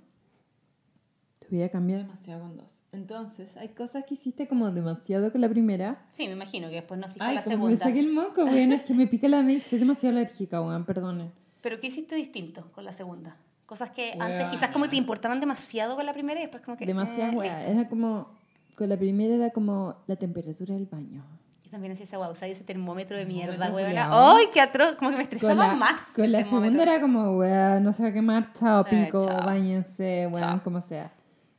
tu 1.41 1.49
vida 1.55 1.69
cambia 1.69 1.99
demasiado 1.99 2.43
con 2.43 2.57
dos. 2.57 2.81
Entonces, 2.93 3.57
hay 3.57 3.69
cosas 3.71 4.05
que 4.05 4.15
hiciste 4.15 4.47
como 4.49 4.71
demasiado 4.71 5.31
con 5.33 5.41
la 5.41 5.49
primera. 5.49 6.07
Sí, 6.13 6.27
me 6.27 6.33
imagino 6.35 6.69
que 6.69 6.77
después 6.77 6.99
no 7.01 7.07
hiciste 7.07 7.25
Ay, 7.25 7.35
la 7.37 7.43
como 7.43 7.57
me 7.57 7.63
segunda. 7.77 7.85
saqué 7.85 8.01
el 8.01 8.13
moco, 8.13 8.45
weón. 8.45 8.73
Es 8.73 8.83
que 8.83 8.95
me 8.95 9.07
pica 9.07 9.29
la 9.29 9.43
nariz. 9.43 9.65
Soy 9.67 9.79
demasiado 9.79 10.17
alérgica, 10.17 10.61
weón. 10.63 10.85
Perdonen. 10.85 11.33
Pero 11.63 11.81
¿qué 11.81 11.89
hiciste 11.89 12.15
distinto 12.15 12.71
con 12.73 12.85
la 12.85 12.93
segunda? 12.93 13.37
Cosas 13.67 13.91
que 13.91 14.13
antes 14.21 14.49
quizás 14.53 14.71
como 14.71 14.89
te 14.89 14.95
importaban 14.97 15.41
demasiado 15.41 15.97
con 15.97 16.07
la 16.07 16.13
primera 16.13 16.39
y 16.39 16.45
después 16.45 16.63
como 16.63 16.77
que... 16.77 16.87
Demasiado, 16.87 17.43
eh. 17.43 17.51
Era 17.73 17.89
como... 17.89 18.29
Con 18.77 18.89
la 18.89 18.97
primera 18.97 19.35
era 19.35 19.51
como 19.51 19.97
la 20.07 20.15
temperatura 20.17 20.75
del 20.75 20.87
baño. 20.87 21.25
Yo 21.67 21.73
también 21.73 21.95
hacía 21.95 22.05
esa 22.05 22.17
guau, 22.17 22.31
usaba 22.31 22.47
ese 22.47 22.63
termómetro 22.63 23.17
de 23.17 23.27
mierda, 23.27 23.73
culiao. 23.73 24.37
¡Ay, 24.37 24.47
qué 24.55 24.61
atroz! 24.61 24.95
Como 24.95 25.11
que 25.11 25.17
me 25.17 25.25
estresaba 25.25 25.53
Con 25.53 25.67
la, 25.67 25.75
más. 25.75 26.13
con 26.15 26.31
la 26.31 26.45
segunda 26.45 26.81
era 26.85 27.01
como, 27.01 27.39
weón, 27.39 27.83
no 27.83 27.93
se 27.93 28.05
va 28.05 28.11
a 28.11 28.13
quemar, 28.13 28.53
chao, 28.53 28.87
Eh, 28.87 29.07
pico, 29.07 29.27
chao. 29.27 29.45
bañense, 29.45 30.29
weón, 30.29 30.61
como 30.61 30.81
sea. 30.81 31.13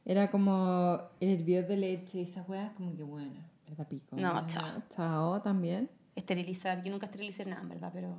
Era 0.05 0.31
como 0.31 0.97
el 1.19 1.41
hervidor 1.41 1.67
de 1.67 1.75
leche 1.75 2.21
esas 2.21 2.47
weas, 2.47 2.71
como 2.75 2.95
que, 2.95 3.03
bueno, 3.03 3.33
verdad, 3.67 3.85
pico. 3.89 4.15
No, 4.15 4.47
chao. 4.47 4.81
Chao 4.89 5.41
también. 5.41 5.89
Esterilizar. 6.15 6.81
Yo 6.85 6.89
nunca 6.89 7.07
esterilicé 7.07 7.43
nada, 7.45 7.61
en 7.61 7.67
verdad, 7.67 7.91
pero... 7.93 8.17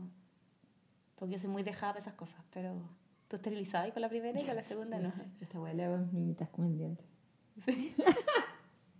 Porque 1.14 1.32
yo 1.32 1.38
soy 1.38 1.48
muy 1.48 1.62
dejada 1.62 1.94
para 1.94 2.02
esas 2.02 2.12
cosas, 2.14 2.42
pero... 2.52 2.74
¿Tú 3.28 3.36
esterilizabas 3.36 3.90
con 3.92 4.02
la 4.02 4.10
primera 4.10 4.38
y 4.38 4.44
con 4.44 4.56
la 4.56 4.62
segunda 4.62 4.98
no? 4.98 5.10
Esta 5.40 5.58
wea 5.58 5.72
le 5.72 5.84
hago 5.86 5.96
niñitas 6.12 6.50
como 6.50 6.68
el 6.68 6.76
diente. 6.76 7.04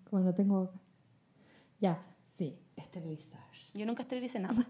como 0.09 0.23
no 0.23 0.35
tengo 0.35 0.61
boca. 0.61 0.79
Ya, 1.81 2.03
sí, 2.25 2.59
esterilizar. 2.93 3.39
Yo 3.75 3.87
nunca 3.87 4.03
esterilicé 4.03 4.41
nada. 4.41 4.67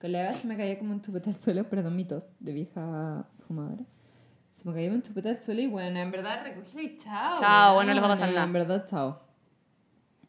Con 0.00 0.12
la 0.12 0.22
Eva 0.22 0.32
se 0.32 0.46
me 0.48 0.56
caía 0.56 0.78
como 0.78 0.92
un 0.92 1.02
chupete 1.02 1.30
al 1.30 1.36
suelo, 1.36 1.68
perdón, 1.68 1.94
mitos 1.96 2.26
de 2.40 2.52
vieja 2.52 3.26
fumadora. 3.46 3.84
Se 4.52 4.66
me 4.68 4.74
caía 4.74 4.90
un 4.90 5.02
chupete 5.02 5.28
al 5.28 5.36
suelo 5.42 5.60
y 5.60 5.66
bueno, 5.66 5.98
en 5.98 6.10
verdad 6.10 6.42
recogí 6.42 6.80
y 6.80 6.96
chao. 6.96 7.38
Chao, 7.38 7.74
bueno, 7.74 7.88
no 7.90 7.94
le 7.94 8.00
va 8.00 8.06
a 8.06 8.10
pasar 8.10 8.30
nada. 8.30 8.44
En 8.44 8.52
verdad, 8.52 8.86
chao. 8.88 9.20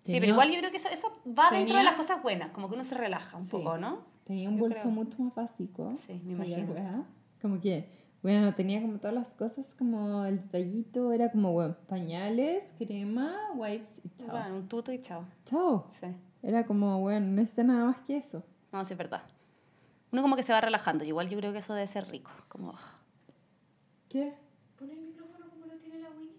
Sí, 0.04 0.06
Tenía- 0.14 0.20
pero 0.22 0.32
igual 0.34 0.52
yo 0.52 0.60
creo 0.60 0.72
que 0.72 0.78
eso, 0.78 0.90
eso 0.90 1.08
va 1.28 1.50
dentro 1.52 1.60
tenía- 1.68 1.78
de 1.80 1.84
las 1.84 1.94
cosas 1.96 2.22
buenas, 2.22 2.52
como 2.52 2.68
que 2.68 2.76
uno 2.76 2.84
se 2.84 2.96
relaja 2.96 3.38
un 3.38 3.46
Sí. 3.46 3.52
poco, 3.52 3.78
¿no? 3.78 4.00
Tenía 4.26 4.50
un 4.50 4.56
Yo 4.56 4.62
bolso 4.62 4.80
creo. 4.82 4.92
mucho 4.92 5.22
más 5.24 5.36
básico. 5.36 5.96
Sí, 6.06 6.20
me 6.26 6.34
imagino. 6.34 6.74
weá. 6.74 7.04
Como 7.42 7.60
que, 7.62 7.90
bueno, 8.22 8.54
tenía 8.54 8.82
como 8.82 8.98
todas 9.00 9.14
las 9.16 9.34
cosas, 9.34 9.66
como 9.78 10.26
el 10.26 10.42
detallito, 10.42 11.12
era 11.12 11.32
como, 11.32 11.54
bueno, 11.54 11.76
pañales, 11.88 12.64
crema, 12.78 13.36
wipes 13.56 14.02
y 14.04 14.10
chao. 14.18 14.30
Bueno, 14.32 14.56
un 14.58 14.68
tuto 14.68 14.92
y 14.92 15.02
chao. 15.02 15.26
Chao. 15.46 15.88
Sí. 16.00 16.08
Era 16.44 16.66
como, 16.66 17.00
bueno, 17.00 17.26
no 17.28 17.32
necesita 17.34 17.64
nada 17.64 17.86
más 17.86 18.02
que 18.02 18.18
eso. 18.18 18.44
No, 18.72 18.84
sí, 18.86 18.94
es 18.94 18.98
verdad. 18.98 19.24
Uno 20.12 20.22
como 20.22 20.36
que 20.36 20.44
se 20.44 20.52
va 20.54 20.62
relajando. 20.62 21.04
Igual 21.04 21.30
yo 21.30 21.38
creo 21.38 21.52
que 21.52 21.60
eso 21.60 21.74
debe 21.74 21.88
ser 21.88 22.08
rico. 22.10 22.32
Como, 22.48 22.72
ah, 22.72 23.00
¿Qué? 24.10 24.34
Pon 24.78 24.90
el 24.90 25.00
micrófono 25.02 25.50
como 25.50 25.66
lo 25.66 25.76
tiene 25.78 26.00
la 26.00 26.10
Winnie, 26.10 26.36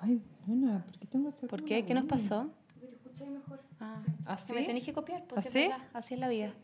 Ay, 0.00 0.22
bueno, 0.46 0.82
¿por 0.86 0.98
qué 0.98 1.06
tengo 1.06 1.30
que 1.30 1.46
¿por 1.46 1.64
qué? 1.64 1.84
¿Qué 1.84 1.94
nos 1.94 2.04
pasó? 2.06 2.50
porque 2.74 2.86
te 2.86 2.94
escucháis 2.94 3.30
mejor. 3.30 3.60
Ah, 3.80 3.96
¿Así? 4.24 4.52
me 4.52 4.62
tenéis 4.64 4.84
que 4.84 4.92
copiar, 4.92 5.26
pues 5.26 5.42
sí, 5.44 5.48
¿Así? 5.48 5.58
es 5.64 5.68
verdad. 5.70 5.86
Así 5.92 6.14
es 6.14 6.20
la 6.20 6.28
vida. 6.28 6.54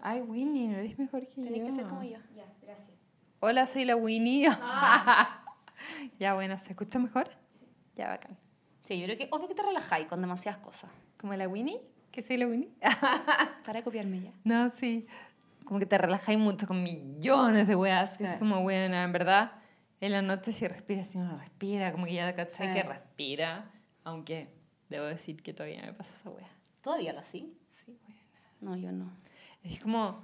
Ay, 0.00 0.20
Winnie, 0.22 0.68
no 0.68 0.76
eres 0.78 0.98
mejor 0.98 1.26
que 1.28 1.34
Tenéis 1.42 1.58
yo. 1.62 1.66
que 1.66 1.72
ser 1.72 1.86
como 1.88 2.02
yo. 2.02 2.18
Ya, 2.36 2.46
gracias. 2.62 2.93
Hola, 3.40 3.66
soy 3.66 3.84
la 3.84 3.96
Winnie. 3.96 4.48
ya, 6.18 6.34
bueno, 6.34 6.58
¿se 6.58 6.70
escucha 6.70 6.98
mejor? 6.98 7.28
Ya, 7.96 8.08
bacán. 8.08 8.36
Sí, 8.84 8.98
yo 8.98 9.06
creo 9.06 9.18
que 9.18 9.28
obvio 9.30 9.48
que 9.48 9.54
te 9.54 9.62
relajáis 9.62 10.06
con 10.08 10.20
demasiadas 10.20 10.60
cosas. 10.60 10.90
¿Como 11.18 11.34
la 11.34 11.48
Winnie? 11.48 11.80
¿Que 12.10 12.22
soy 12.22 12.36
la 12.36 12.46
Winnie? 12.46 12.70
Para 13.66 13.82
copiarme 13.82 14.20
ya. 14.22 14.30
No, 14.44 14.70
sí. 14.70 15.06
Como 15.64 15.80
que 15.80 15.86
te 15.86 15.96
relajáis 15.98 16.38
mucho 16.38 16.66
con 16.66 16.82
millones 16.82 17.66
de 17.68 17.76
weas. 17.76 18.12
que 18.16 18.24
Sí. 18.24 18.30
Es 18.30 18.38
como, 18.38 18.62
buena, 18.62 19.04
en 19.04 19.12
verdad, 19.12 19.52
en 20.00 20.12
la 20.12 20.22
noche 20.22 20.52
si 20.52 20.66
respira, 20.66 21.04
si 21.04 21.18
no 21.18 21.36
respira, 21.38 21.92
como 21.92 22.04
que 22.06 22.14
ya 22.14 22.34
cachai 22.34 22.68
Sí. 22.68 22.74
que 22.74 22.82
respira. 22.82 23.70
Aunque 24.04 24.48
debo 24.90 25.06
decir 25.06 25.42
que 25.42 25.52
todavía 25.54 25.82
me 25.82 25.92
pasa 25.94 26.14
esa 26.20 26.30
wea. 26.30 26.48
¿Todavía 26.82 27.12
lo 27.14 27.20
así? 27.20 27.56
Sí, 27.72 27.98
wea. 28.06 28.16
No, 28.60 28.76
yo 28.76 28.92
no. 28.92 29.10
Es 29.62 29.80
como, 29.80 30.22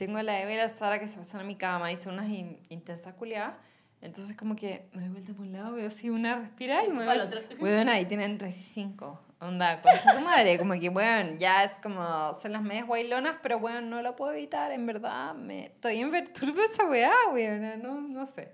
tengo 0.00 0.18
a 0.18 0.22
la 0.22 0.40
Eva 0.40 0.50
y 0.52 0.56
la 0.56 0.68
Sara 0.70 0.98
que 0.98 1.06
se 1.06 1.18
pasan 1.18 1.42
a 1.42 1.44
mi 1.44 1.56
cama 1.56 1.92
y 1.92 1.96
son 1.96 2.14
unas 2.14 2.28
in- 2.30 2.58
intensas 2.70 3.14
culiadas. 3.14 3.54
Entonces 4.00 4.34
como 4.34 4.56
que 4.56 4.88
me 4.94 5.02
doy 5.02 5.10
vuelta 5.10 5.32
por 5.34 5.42
un 5.42 5.52
lado, 5.52 5.74
veo 5.74 5.88
así 5.88 6.08
una 6.08 6.36
respira 6.36 6.84
y 6.84 6.88
me 6.88 7.04
doy. 7.04 7.28
Bueno, 7.60 7.92
ahí 7.92 8.06
tienen 8.06 8.38
3 8.38 8.56
y 8.56 8.62
5. 8.62 9.20
Onda, 9.40 9.80
concha 9.82 10.14
tu 10.16 10.20
madre, 10.22 10.58
como 10.58 10.72
que, 10.80 10.88
bueno, 10.88 11.36
ya 11.38 11.64
es 11.64 11.72
como, 11.82 12.32
son 12.34 12.52
las 12.52 12.62
medias 12.62 12.86
guaylonas, 12.86 13.36
pero 13.42 13.58
bueno, 13.58 13.80
no 13.82 14.00
lo 14.02 14.16
puedo 14.16 14.32
evitar, 14.32 14.70
en 14.72 14.84
verdad, 14.86 15.34
me 15.34 15.66
estoy 15.66 16.00
en 16.00 16.10
perturbo 16.10 16.60
esa 16.62 16.86
weá, 16.88 17.12
weón, 17.32 17.82
no, 17.82 18.00
no 18.00 18.26
sé. 18.26 18.52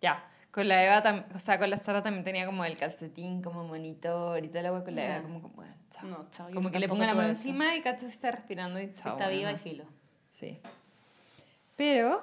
Ya, 0.00 0.26
con 0.50 0.68
la 0.68 0.82
Eva, 0.84 1.02
tam- 1.02 1.24
o 1.34 1.38
sea, 1.38 1.58
con 1.58 1.68
la 1.70 1.76
Sara 1.78 2.00
también 2.02 2.24
tenía 2.24 2.44
como 2.46 2.64
el 2.64 2.76
calcetín, 2.76 3.42
como 3.42 3.64
monitor 3.64 4.42
y 4.44 4.48
toda 4.48 4.62
la 4.62 4.72
weá, 4.72 4.84
con 4.84 4.94
la. 4.94 5.04
Eva 5.04 5.22
como, 5.22 5.40
como, 5.42 5.54
bueno, 5.54 5.74
chao. 5.90 6.04
No, 6.06 6.28
chao. 6.30 6.50
como 6.54 6.70
que 6.70 6.78
le 6.78 6.88
pongo 6.88 7.04
la 7.04 7.14
mano 7.14 7.28
encima 7.30 7.74
y 7.76 7.80
cacho 7.82 8.06
está 8.06 8.30
respirando 8.30 8.80
y 8.80 8.88
Si 8.88 8.94
chao. 9.02 9.12
está 9.14 9.24
bueno, 9.26 9.38
viva 9.38 9.52
y 9.52 9.56
filo. 9.56 9.84
Sí. 10.44 10.58
Pero 11.76 12.22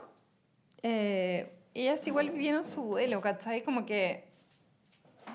eh, 0.84 1.52
ellas 1.74 2.06
igual 2.08 2.30
vivieron 2.30 2.66
su 2.66 2.82
duelo, 2.84 3.22
¿cachai? 3.22 3.64
Como 3.64 3.86
que 3.86 4.26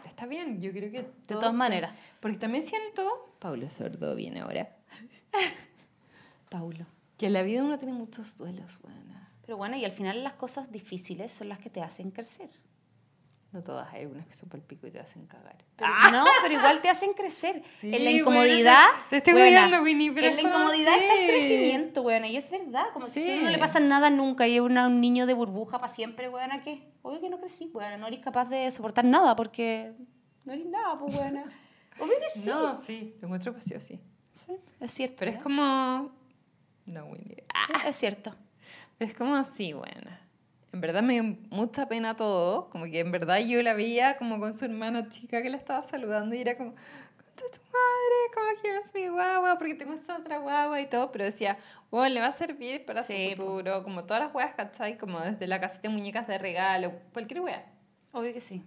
está 0.05 0.27
bien, 0.27 0.61
yo 0.61 0.73
creo 0.73 0.91
que... 0.91 1.03
De 1.03 1.09
todas 1.27 1.55
maneras. 1.55 1.95
Porque 2.21 2.39
también 2.39 2.67
siento... 2.67 3.35
Paulo 3.39 3.69
Sordo 3.69 4.15
viene 4.15 4.41
ahora. 4.41 4.75
Paulo. 6.49 6.87
Que 7.19 7.27
en 7.27 7.35
la 7.35 7.43
vida 7.43 7.63
uno 7.63 7.79
tiene 7.79 7.93
muchos 7.93 8.37
duelos, 8.39 8.81
buena. 8.81 9.31
Pero 9.45 9.59
bueno, 9.59 9.77
y 9.77 9.85
al 9.85 9.93
final 9.93 10.25
las 10.25 10.35
cosas 10.35 10.73
difíciles 10.73 11.33
son 11.33 11.49
las 11.49 11.59
que 11.59 11.71
te 11.71 11.83
hacen 11.83 12.11
crecer. 12.11 12.51
No 13.57 13.63
todas, 13.63 13.91
hay 13.95 14.05
unas 14.05 14.27
que 14.27 14.35
son 14.35 14.51
el 14.53 14.61
pico 14.61 14.87
y 14.87 14.91
te 14.91 15.01
hacen 15.01 15.27
cagar. 15.27 15.57
Pero- 15.77 15.89
No, 16.13 16.25
pero 16.43 16.53
igual 16.53 16.83
te 16.83 16.91
hacen 16.91 17.15
crecer. 17.15 17.63
Sí, 17.81 17.91
en 17.95 18.05
la 18.05 18.11
incomodidad. 18.11 18.85
te- 19.05 19.09
te 19.09 19.17
estoy 19.17 19.33
buena, 19.33 19.63
cuidando, 19.67 19.83
Winnie, 19.83 20.13
pero 20.13 20.27
En 20.27 20.37
la 20.37 20.43
¿cómo 20.43 20.55
incomodidad 20.57 20.95
está 20.99 21.15
el 21.21 21.27
crecimiento, 21.27 22.03
weona. 22.03 22.27
Y 22.29 22.37
es 22.37 22.51
verdad. 22.51 22.85
Como 22.93 23.07
si 23.07 23.23
a 23.31 23.37
no 23.37 23.49
le 23.49 23.55
Sí. 23.55 23.59
pasa 23.61 23.81
nada 23.81 24.11
nunca 24.11 24.47
y 24.47 24.57
es 24.57 24.61
un 24.61 25.01
niño 25.01 25.25
de 25.25 25.33
burbuja 25.33 25.79
para 25.81 25.91
siempre, 25.91 26.29
weona, 26.29 26.63
¿qué? 26.63 26.83
Obvio 27.01 27.19
que 27.23 27.31
no 27.31 27.41
crecí, 27.41 27.71
weona. 27.73 27.97
No 27.97 28.09
eres 28.09 28.21
capaz 28.21 28.45
de 28.45 28.71
soportar 28.73 29.07
nada 29.07 29.35
porque 29.37 29.93
no 30.45 30.53
eres 30.53 30.67
nada, 30.67 30.99
pues, 30.99 31.15
weona. 31.17 31.45
Obvio 31.99 32.15
que 32.21 32.41
sí. 32.41 32.47
No, 32.47 32.75
sí, 32.83 33.15
te 33.19 33.25
encuentro 33.25 33.55
vacío, 33.55 33.81
sí. 33.81 33.99
Es 34.81 34.93
cierto. 34.93 35.17
Pero 35.21 35.31
es 35.31 35.39
¿eh? 35.39 35.41
como... 35.43 36.13
No, 36.85 37.05
Winnie. 37.07 37.37
Sí, 37.67 37.73
es 37.87 37.97
cierto. 37.97 38.35
Pero 38.99 39.11
es 39.11 39.17
como 39.17 39.35
así, 39.35 39.73
bueno. 39.73 40.11
En 40.77 40.83
verdad 40.83 41.03
me 41.03 41.15
dio 41.15 41.25
mucha 41.49 41.89
pena 41.89 42.17
todo. 42.17 42.69
Como 42.69 42.85
que 42.85 43.01
en 43.01 43.11
verdad 43.11 43.39
yo 43.39 43.63
la 43.63 43.73
veía 43.73 44.19
como 44.19 44.39
con 44.39 44.53
su 44.53 44.67
hermana 44.67 45.09
chica 45.09 45.41
que 45.43 45.49
la 45.49 45.57
estaba 45.57 45.83
saludando 45.83 46.35
y 46.37 46.41
era 46.43 46.59
como, 46.59 46.73
contra 46.73 47.47
tu 47.51 47.63
madre, 47.73 48.19
¿cómo 48.35 48.47
quieres 48.61 48.93
mi 48.95 49.09
guagua? 49.09 49.57
Porque 49.57 49.75
tengo 49.75 49.95
esta 49.95 50.19
otra 50.19 50.37
guagua 50.37 50.79
y 50.83 50.87
todo. 50.87 51.11
Pero 51.13 51.25
decía, 51.25 51.57
bueno, 51.91 52.13
le 52.15 52.21
va 52.21 52.27
a 52.27 52.33
servir 52.33 52.85
para 52.85 53.03
Sí, 53.05 53.31
su 53.31 53.37
po. 53.39 53.43
futuro. 53.47 53.83
Como 53.85 54.05
todas 54.05 54.25
las 54.25 54.35
weas, 54.35 54.55
¿cachai? 54.55 54.99
Como 54.99 55.19
desde 55.19 55.47
la 55.47 55.59
casita 55.63 55.89
de 55.89 55.95
muñecas 55.95 56.27
de 56.27 56.37
regalo, 56.37 56.93
cualquier 57.15 57.41
wea. 57.41 57.73
Obvio 58.13 58.35
que 58.35 58.41
sí. 58.43 58.63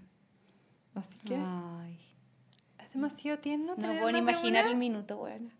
Así 0.95 1.15
que 1.19 1.35
Ay. 1.35 1.99
es 2.79 2.91
demasiado 2.91 3.37
tierno. 3.37 3.75
No 3.77 3.87
puedo 3.99 4.11
ni 4.11 4.17
imaginar 4.17 4.63
una. 4.63 4.71
el 4.71 4.77
minuto, 4.79 5.15
bueno. 5.17 5.51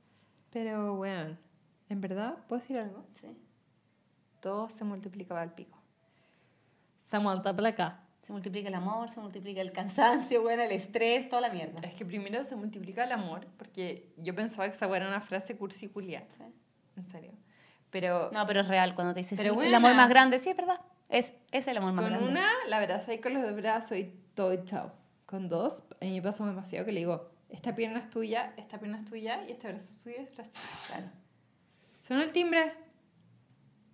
Pero, 0.50 0.96
weón, 0.96 1.38
en 1.90 2.02
verdad, 2.02 2.38
¿puedo 2.48 2.60
decir 2.60 2.80
algo? 2.80 3.06
Sí. 3.14 3.28
Todo 4.42 4.68
se 4.70 4.84
multiplicaba 4.84 5.44
al 5.44 5.54
pico. 5.54 5.78
Se 7.10 7.20
multiplica. 7.20 8.00
Se 8.24 8.32
multiplica 8.34 8.68
el 8.68 8.76
amor, 8.76 9.10
se 9.10 9.20
multiplica 9.20 9.62
el 9.62 9.72
cansancio, 9.72 10.42
bueno, 10.44 10.62
el 10.62 10.72
estrés, 10.72 11.28
toda 11.30 11.42
la 11.42 11.50
mierda. 11.50 11.80
Es 11.88 11.96
que 11.96 12.06
primero 12.06 12.44
se 12.44 12.56
multiplica 12.56 13.04
el 13.04 13.12
amor, 13.12 13.48
porque 13.58 14.14
yo 14.18 14.36
pensaba 14.36 14.66
que 14.70 14.76
esa 14.76 14.86
era 14.96 15.08
una 15.08 15.22
frase 15.22 15.58
cursi 15.58 15.88
culia, 15.88 16.26
Sí. 16.38 16.44
en 16.96 17.06
serio. 17.08 17.32
Pero 17.90 18.30
No, 18.32 18.46
pero 18.46 18.62
es 18.62 18.68
real 18.68 18.94
cuando 18.94 19.14
te 19.16 19.22
dices 19.22 19.36
Pero 19.38 19.50
el 19.54 19.56
buena. 19.56 19.78
amor 19.78 19.96
más 19.96 20.10
grande, 20.10 20.38
sí, 20.38 20.50
es 20.52 20.58
verdad. 20.58 20.80
Es, 21.10 21.34
es 21.52 21.68
el 21.68 21.78
amor 21.78 21.94
más 21.94 22.04
con 22.06 22.12
grande. 22.14 22.30
una 22.32 22.48
la 22.68 22.78
abrazáis 22.78 23.20
con 23.20 23.34
los 23.34 23.42
dos 23.42 23.56
brazos 23.56 23.98
y 23.98 24.14
todo 24.36 24.54
y 24.54 24.64
chao. 24.66 24.92
Con 25.26 25.50
dos, 25.50 25.84
a 26.00 26.06
mí 26.06 26.12
me 26.14 26.22
pasa 26.22 26.46
demasiado 26.46 26.86
que 26.86 26.92
le 26.92 27.00
digo, 27.00 27.32
esta 27.50 27.74
pierna 27.74 27.98
es 27.98 28.12
tuya, 28.12 28.54
esta 28.58 28.78
pierna 28.78 29.00
es 29.00 29.06
tuya 29.06 29.44
y 29.48 29.52
este 29.54 29.70
brazo 29.72 29.90
es 29.92 29.98
tuyo 30.04 30.18
y 30.20 30.24
este 30.24 30.36
brazo 30.36 30.52
es 30.54 30.60
tuyo. 30.62 30.88
Claro. 30.88 31.08
Suena 32.00 32.24
el 32.24 32.32
timbre. 32.32 32.74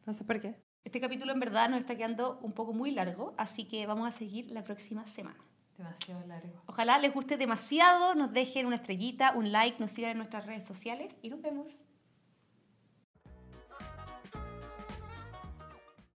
No 0.05 0.11
sé 0.11 0.25
por 0.25 0.41
qué. 0.41 0.55
Este 0.85 1.01
capítulo 1.01 1.33
en 1.33 1.39
verdad 1.39 1.67
nos 1.67 1.79
está 1.79 1.97
quedando 1.97 2.37
un 2.43 2.53
poco 2.53 2.71
muy 2.71 2.91
largo, 2.91 3.33
así 3.37 3.65
que 3.65 3.87
vamos 3.87 4.07
a 4.07 4.11
seguir 4.15 4.51
la 4.51 4.63
próxima 4.63 5.07
semana. 5.07 5.39
Demasiado 5.77 6.25
largo. 6.27 6.61
Ojalá 6.67 6.99
les 6.99 7.11
guste 7.11 7.37
demasiado, 7.37 8.13
nos 8.13 8.31
dejen 8.31 8.67
una 8.67 8.75
estrellita, 8.75 9.33
un 9.33 9.51
like, 9.51 9.79
nos 9.79 9.91
sigan 9.91 10.11
en 10.11 10.17
nuestras 10.17 10.45
redes 10.45 10.63
sociales 10.63 11.17
y 11.23 11.29
nos 11.29 11.41
vemos. 11.41 11.71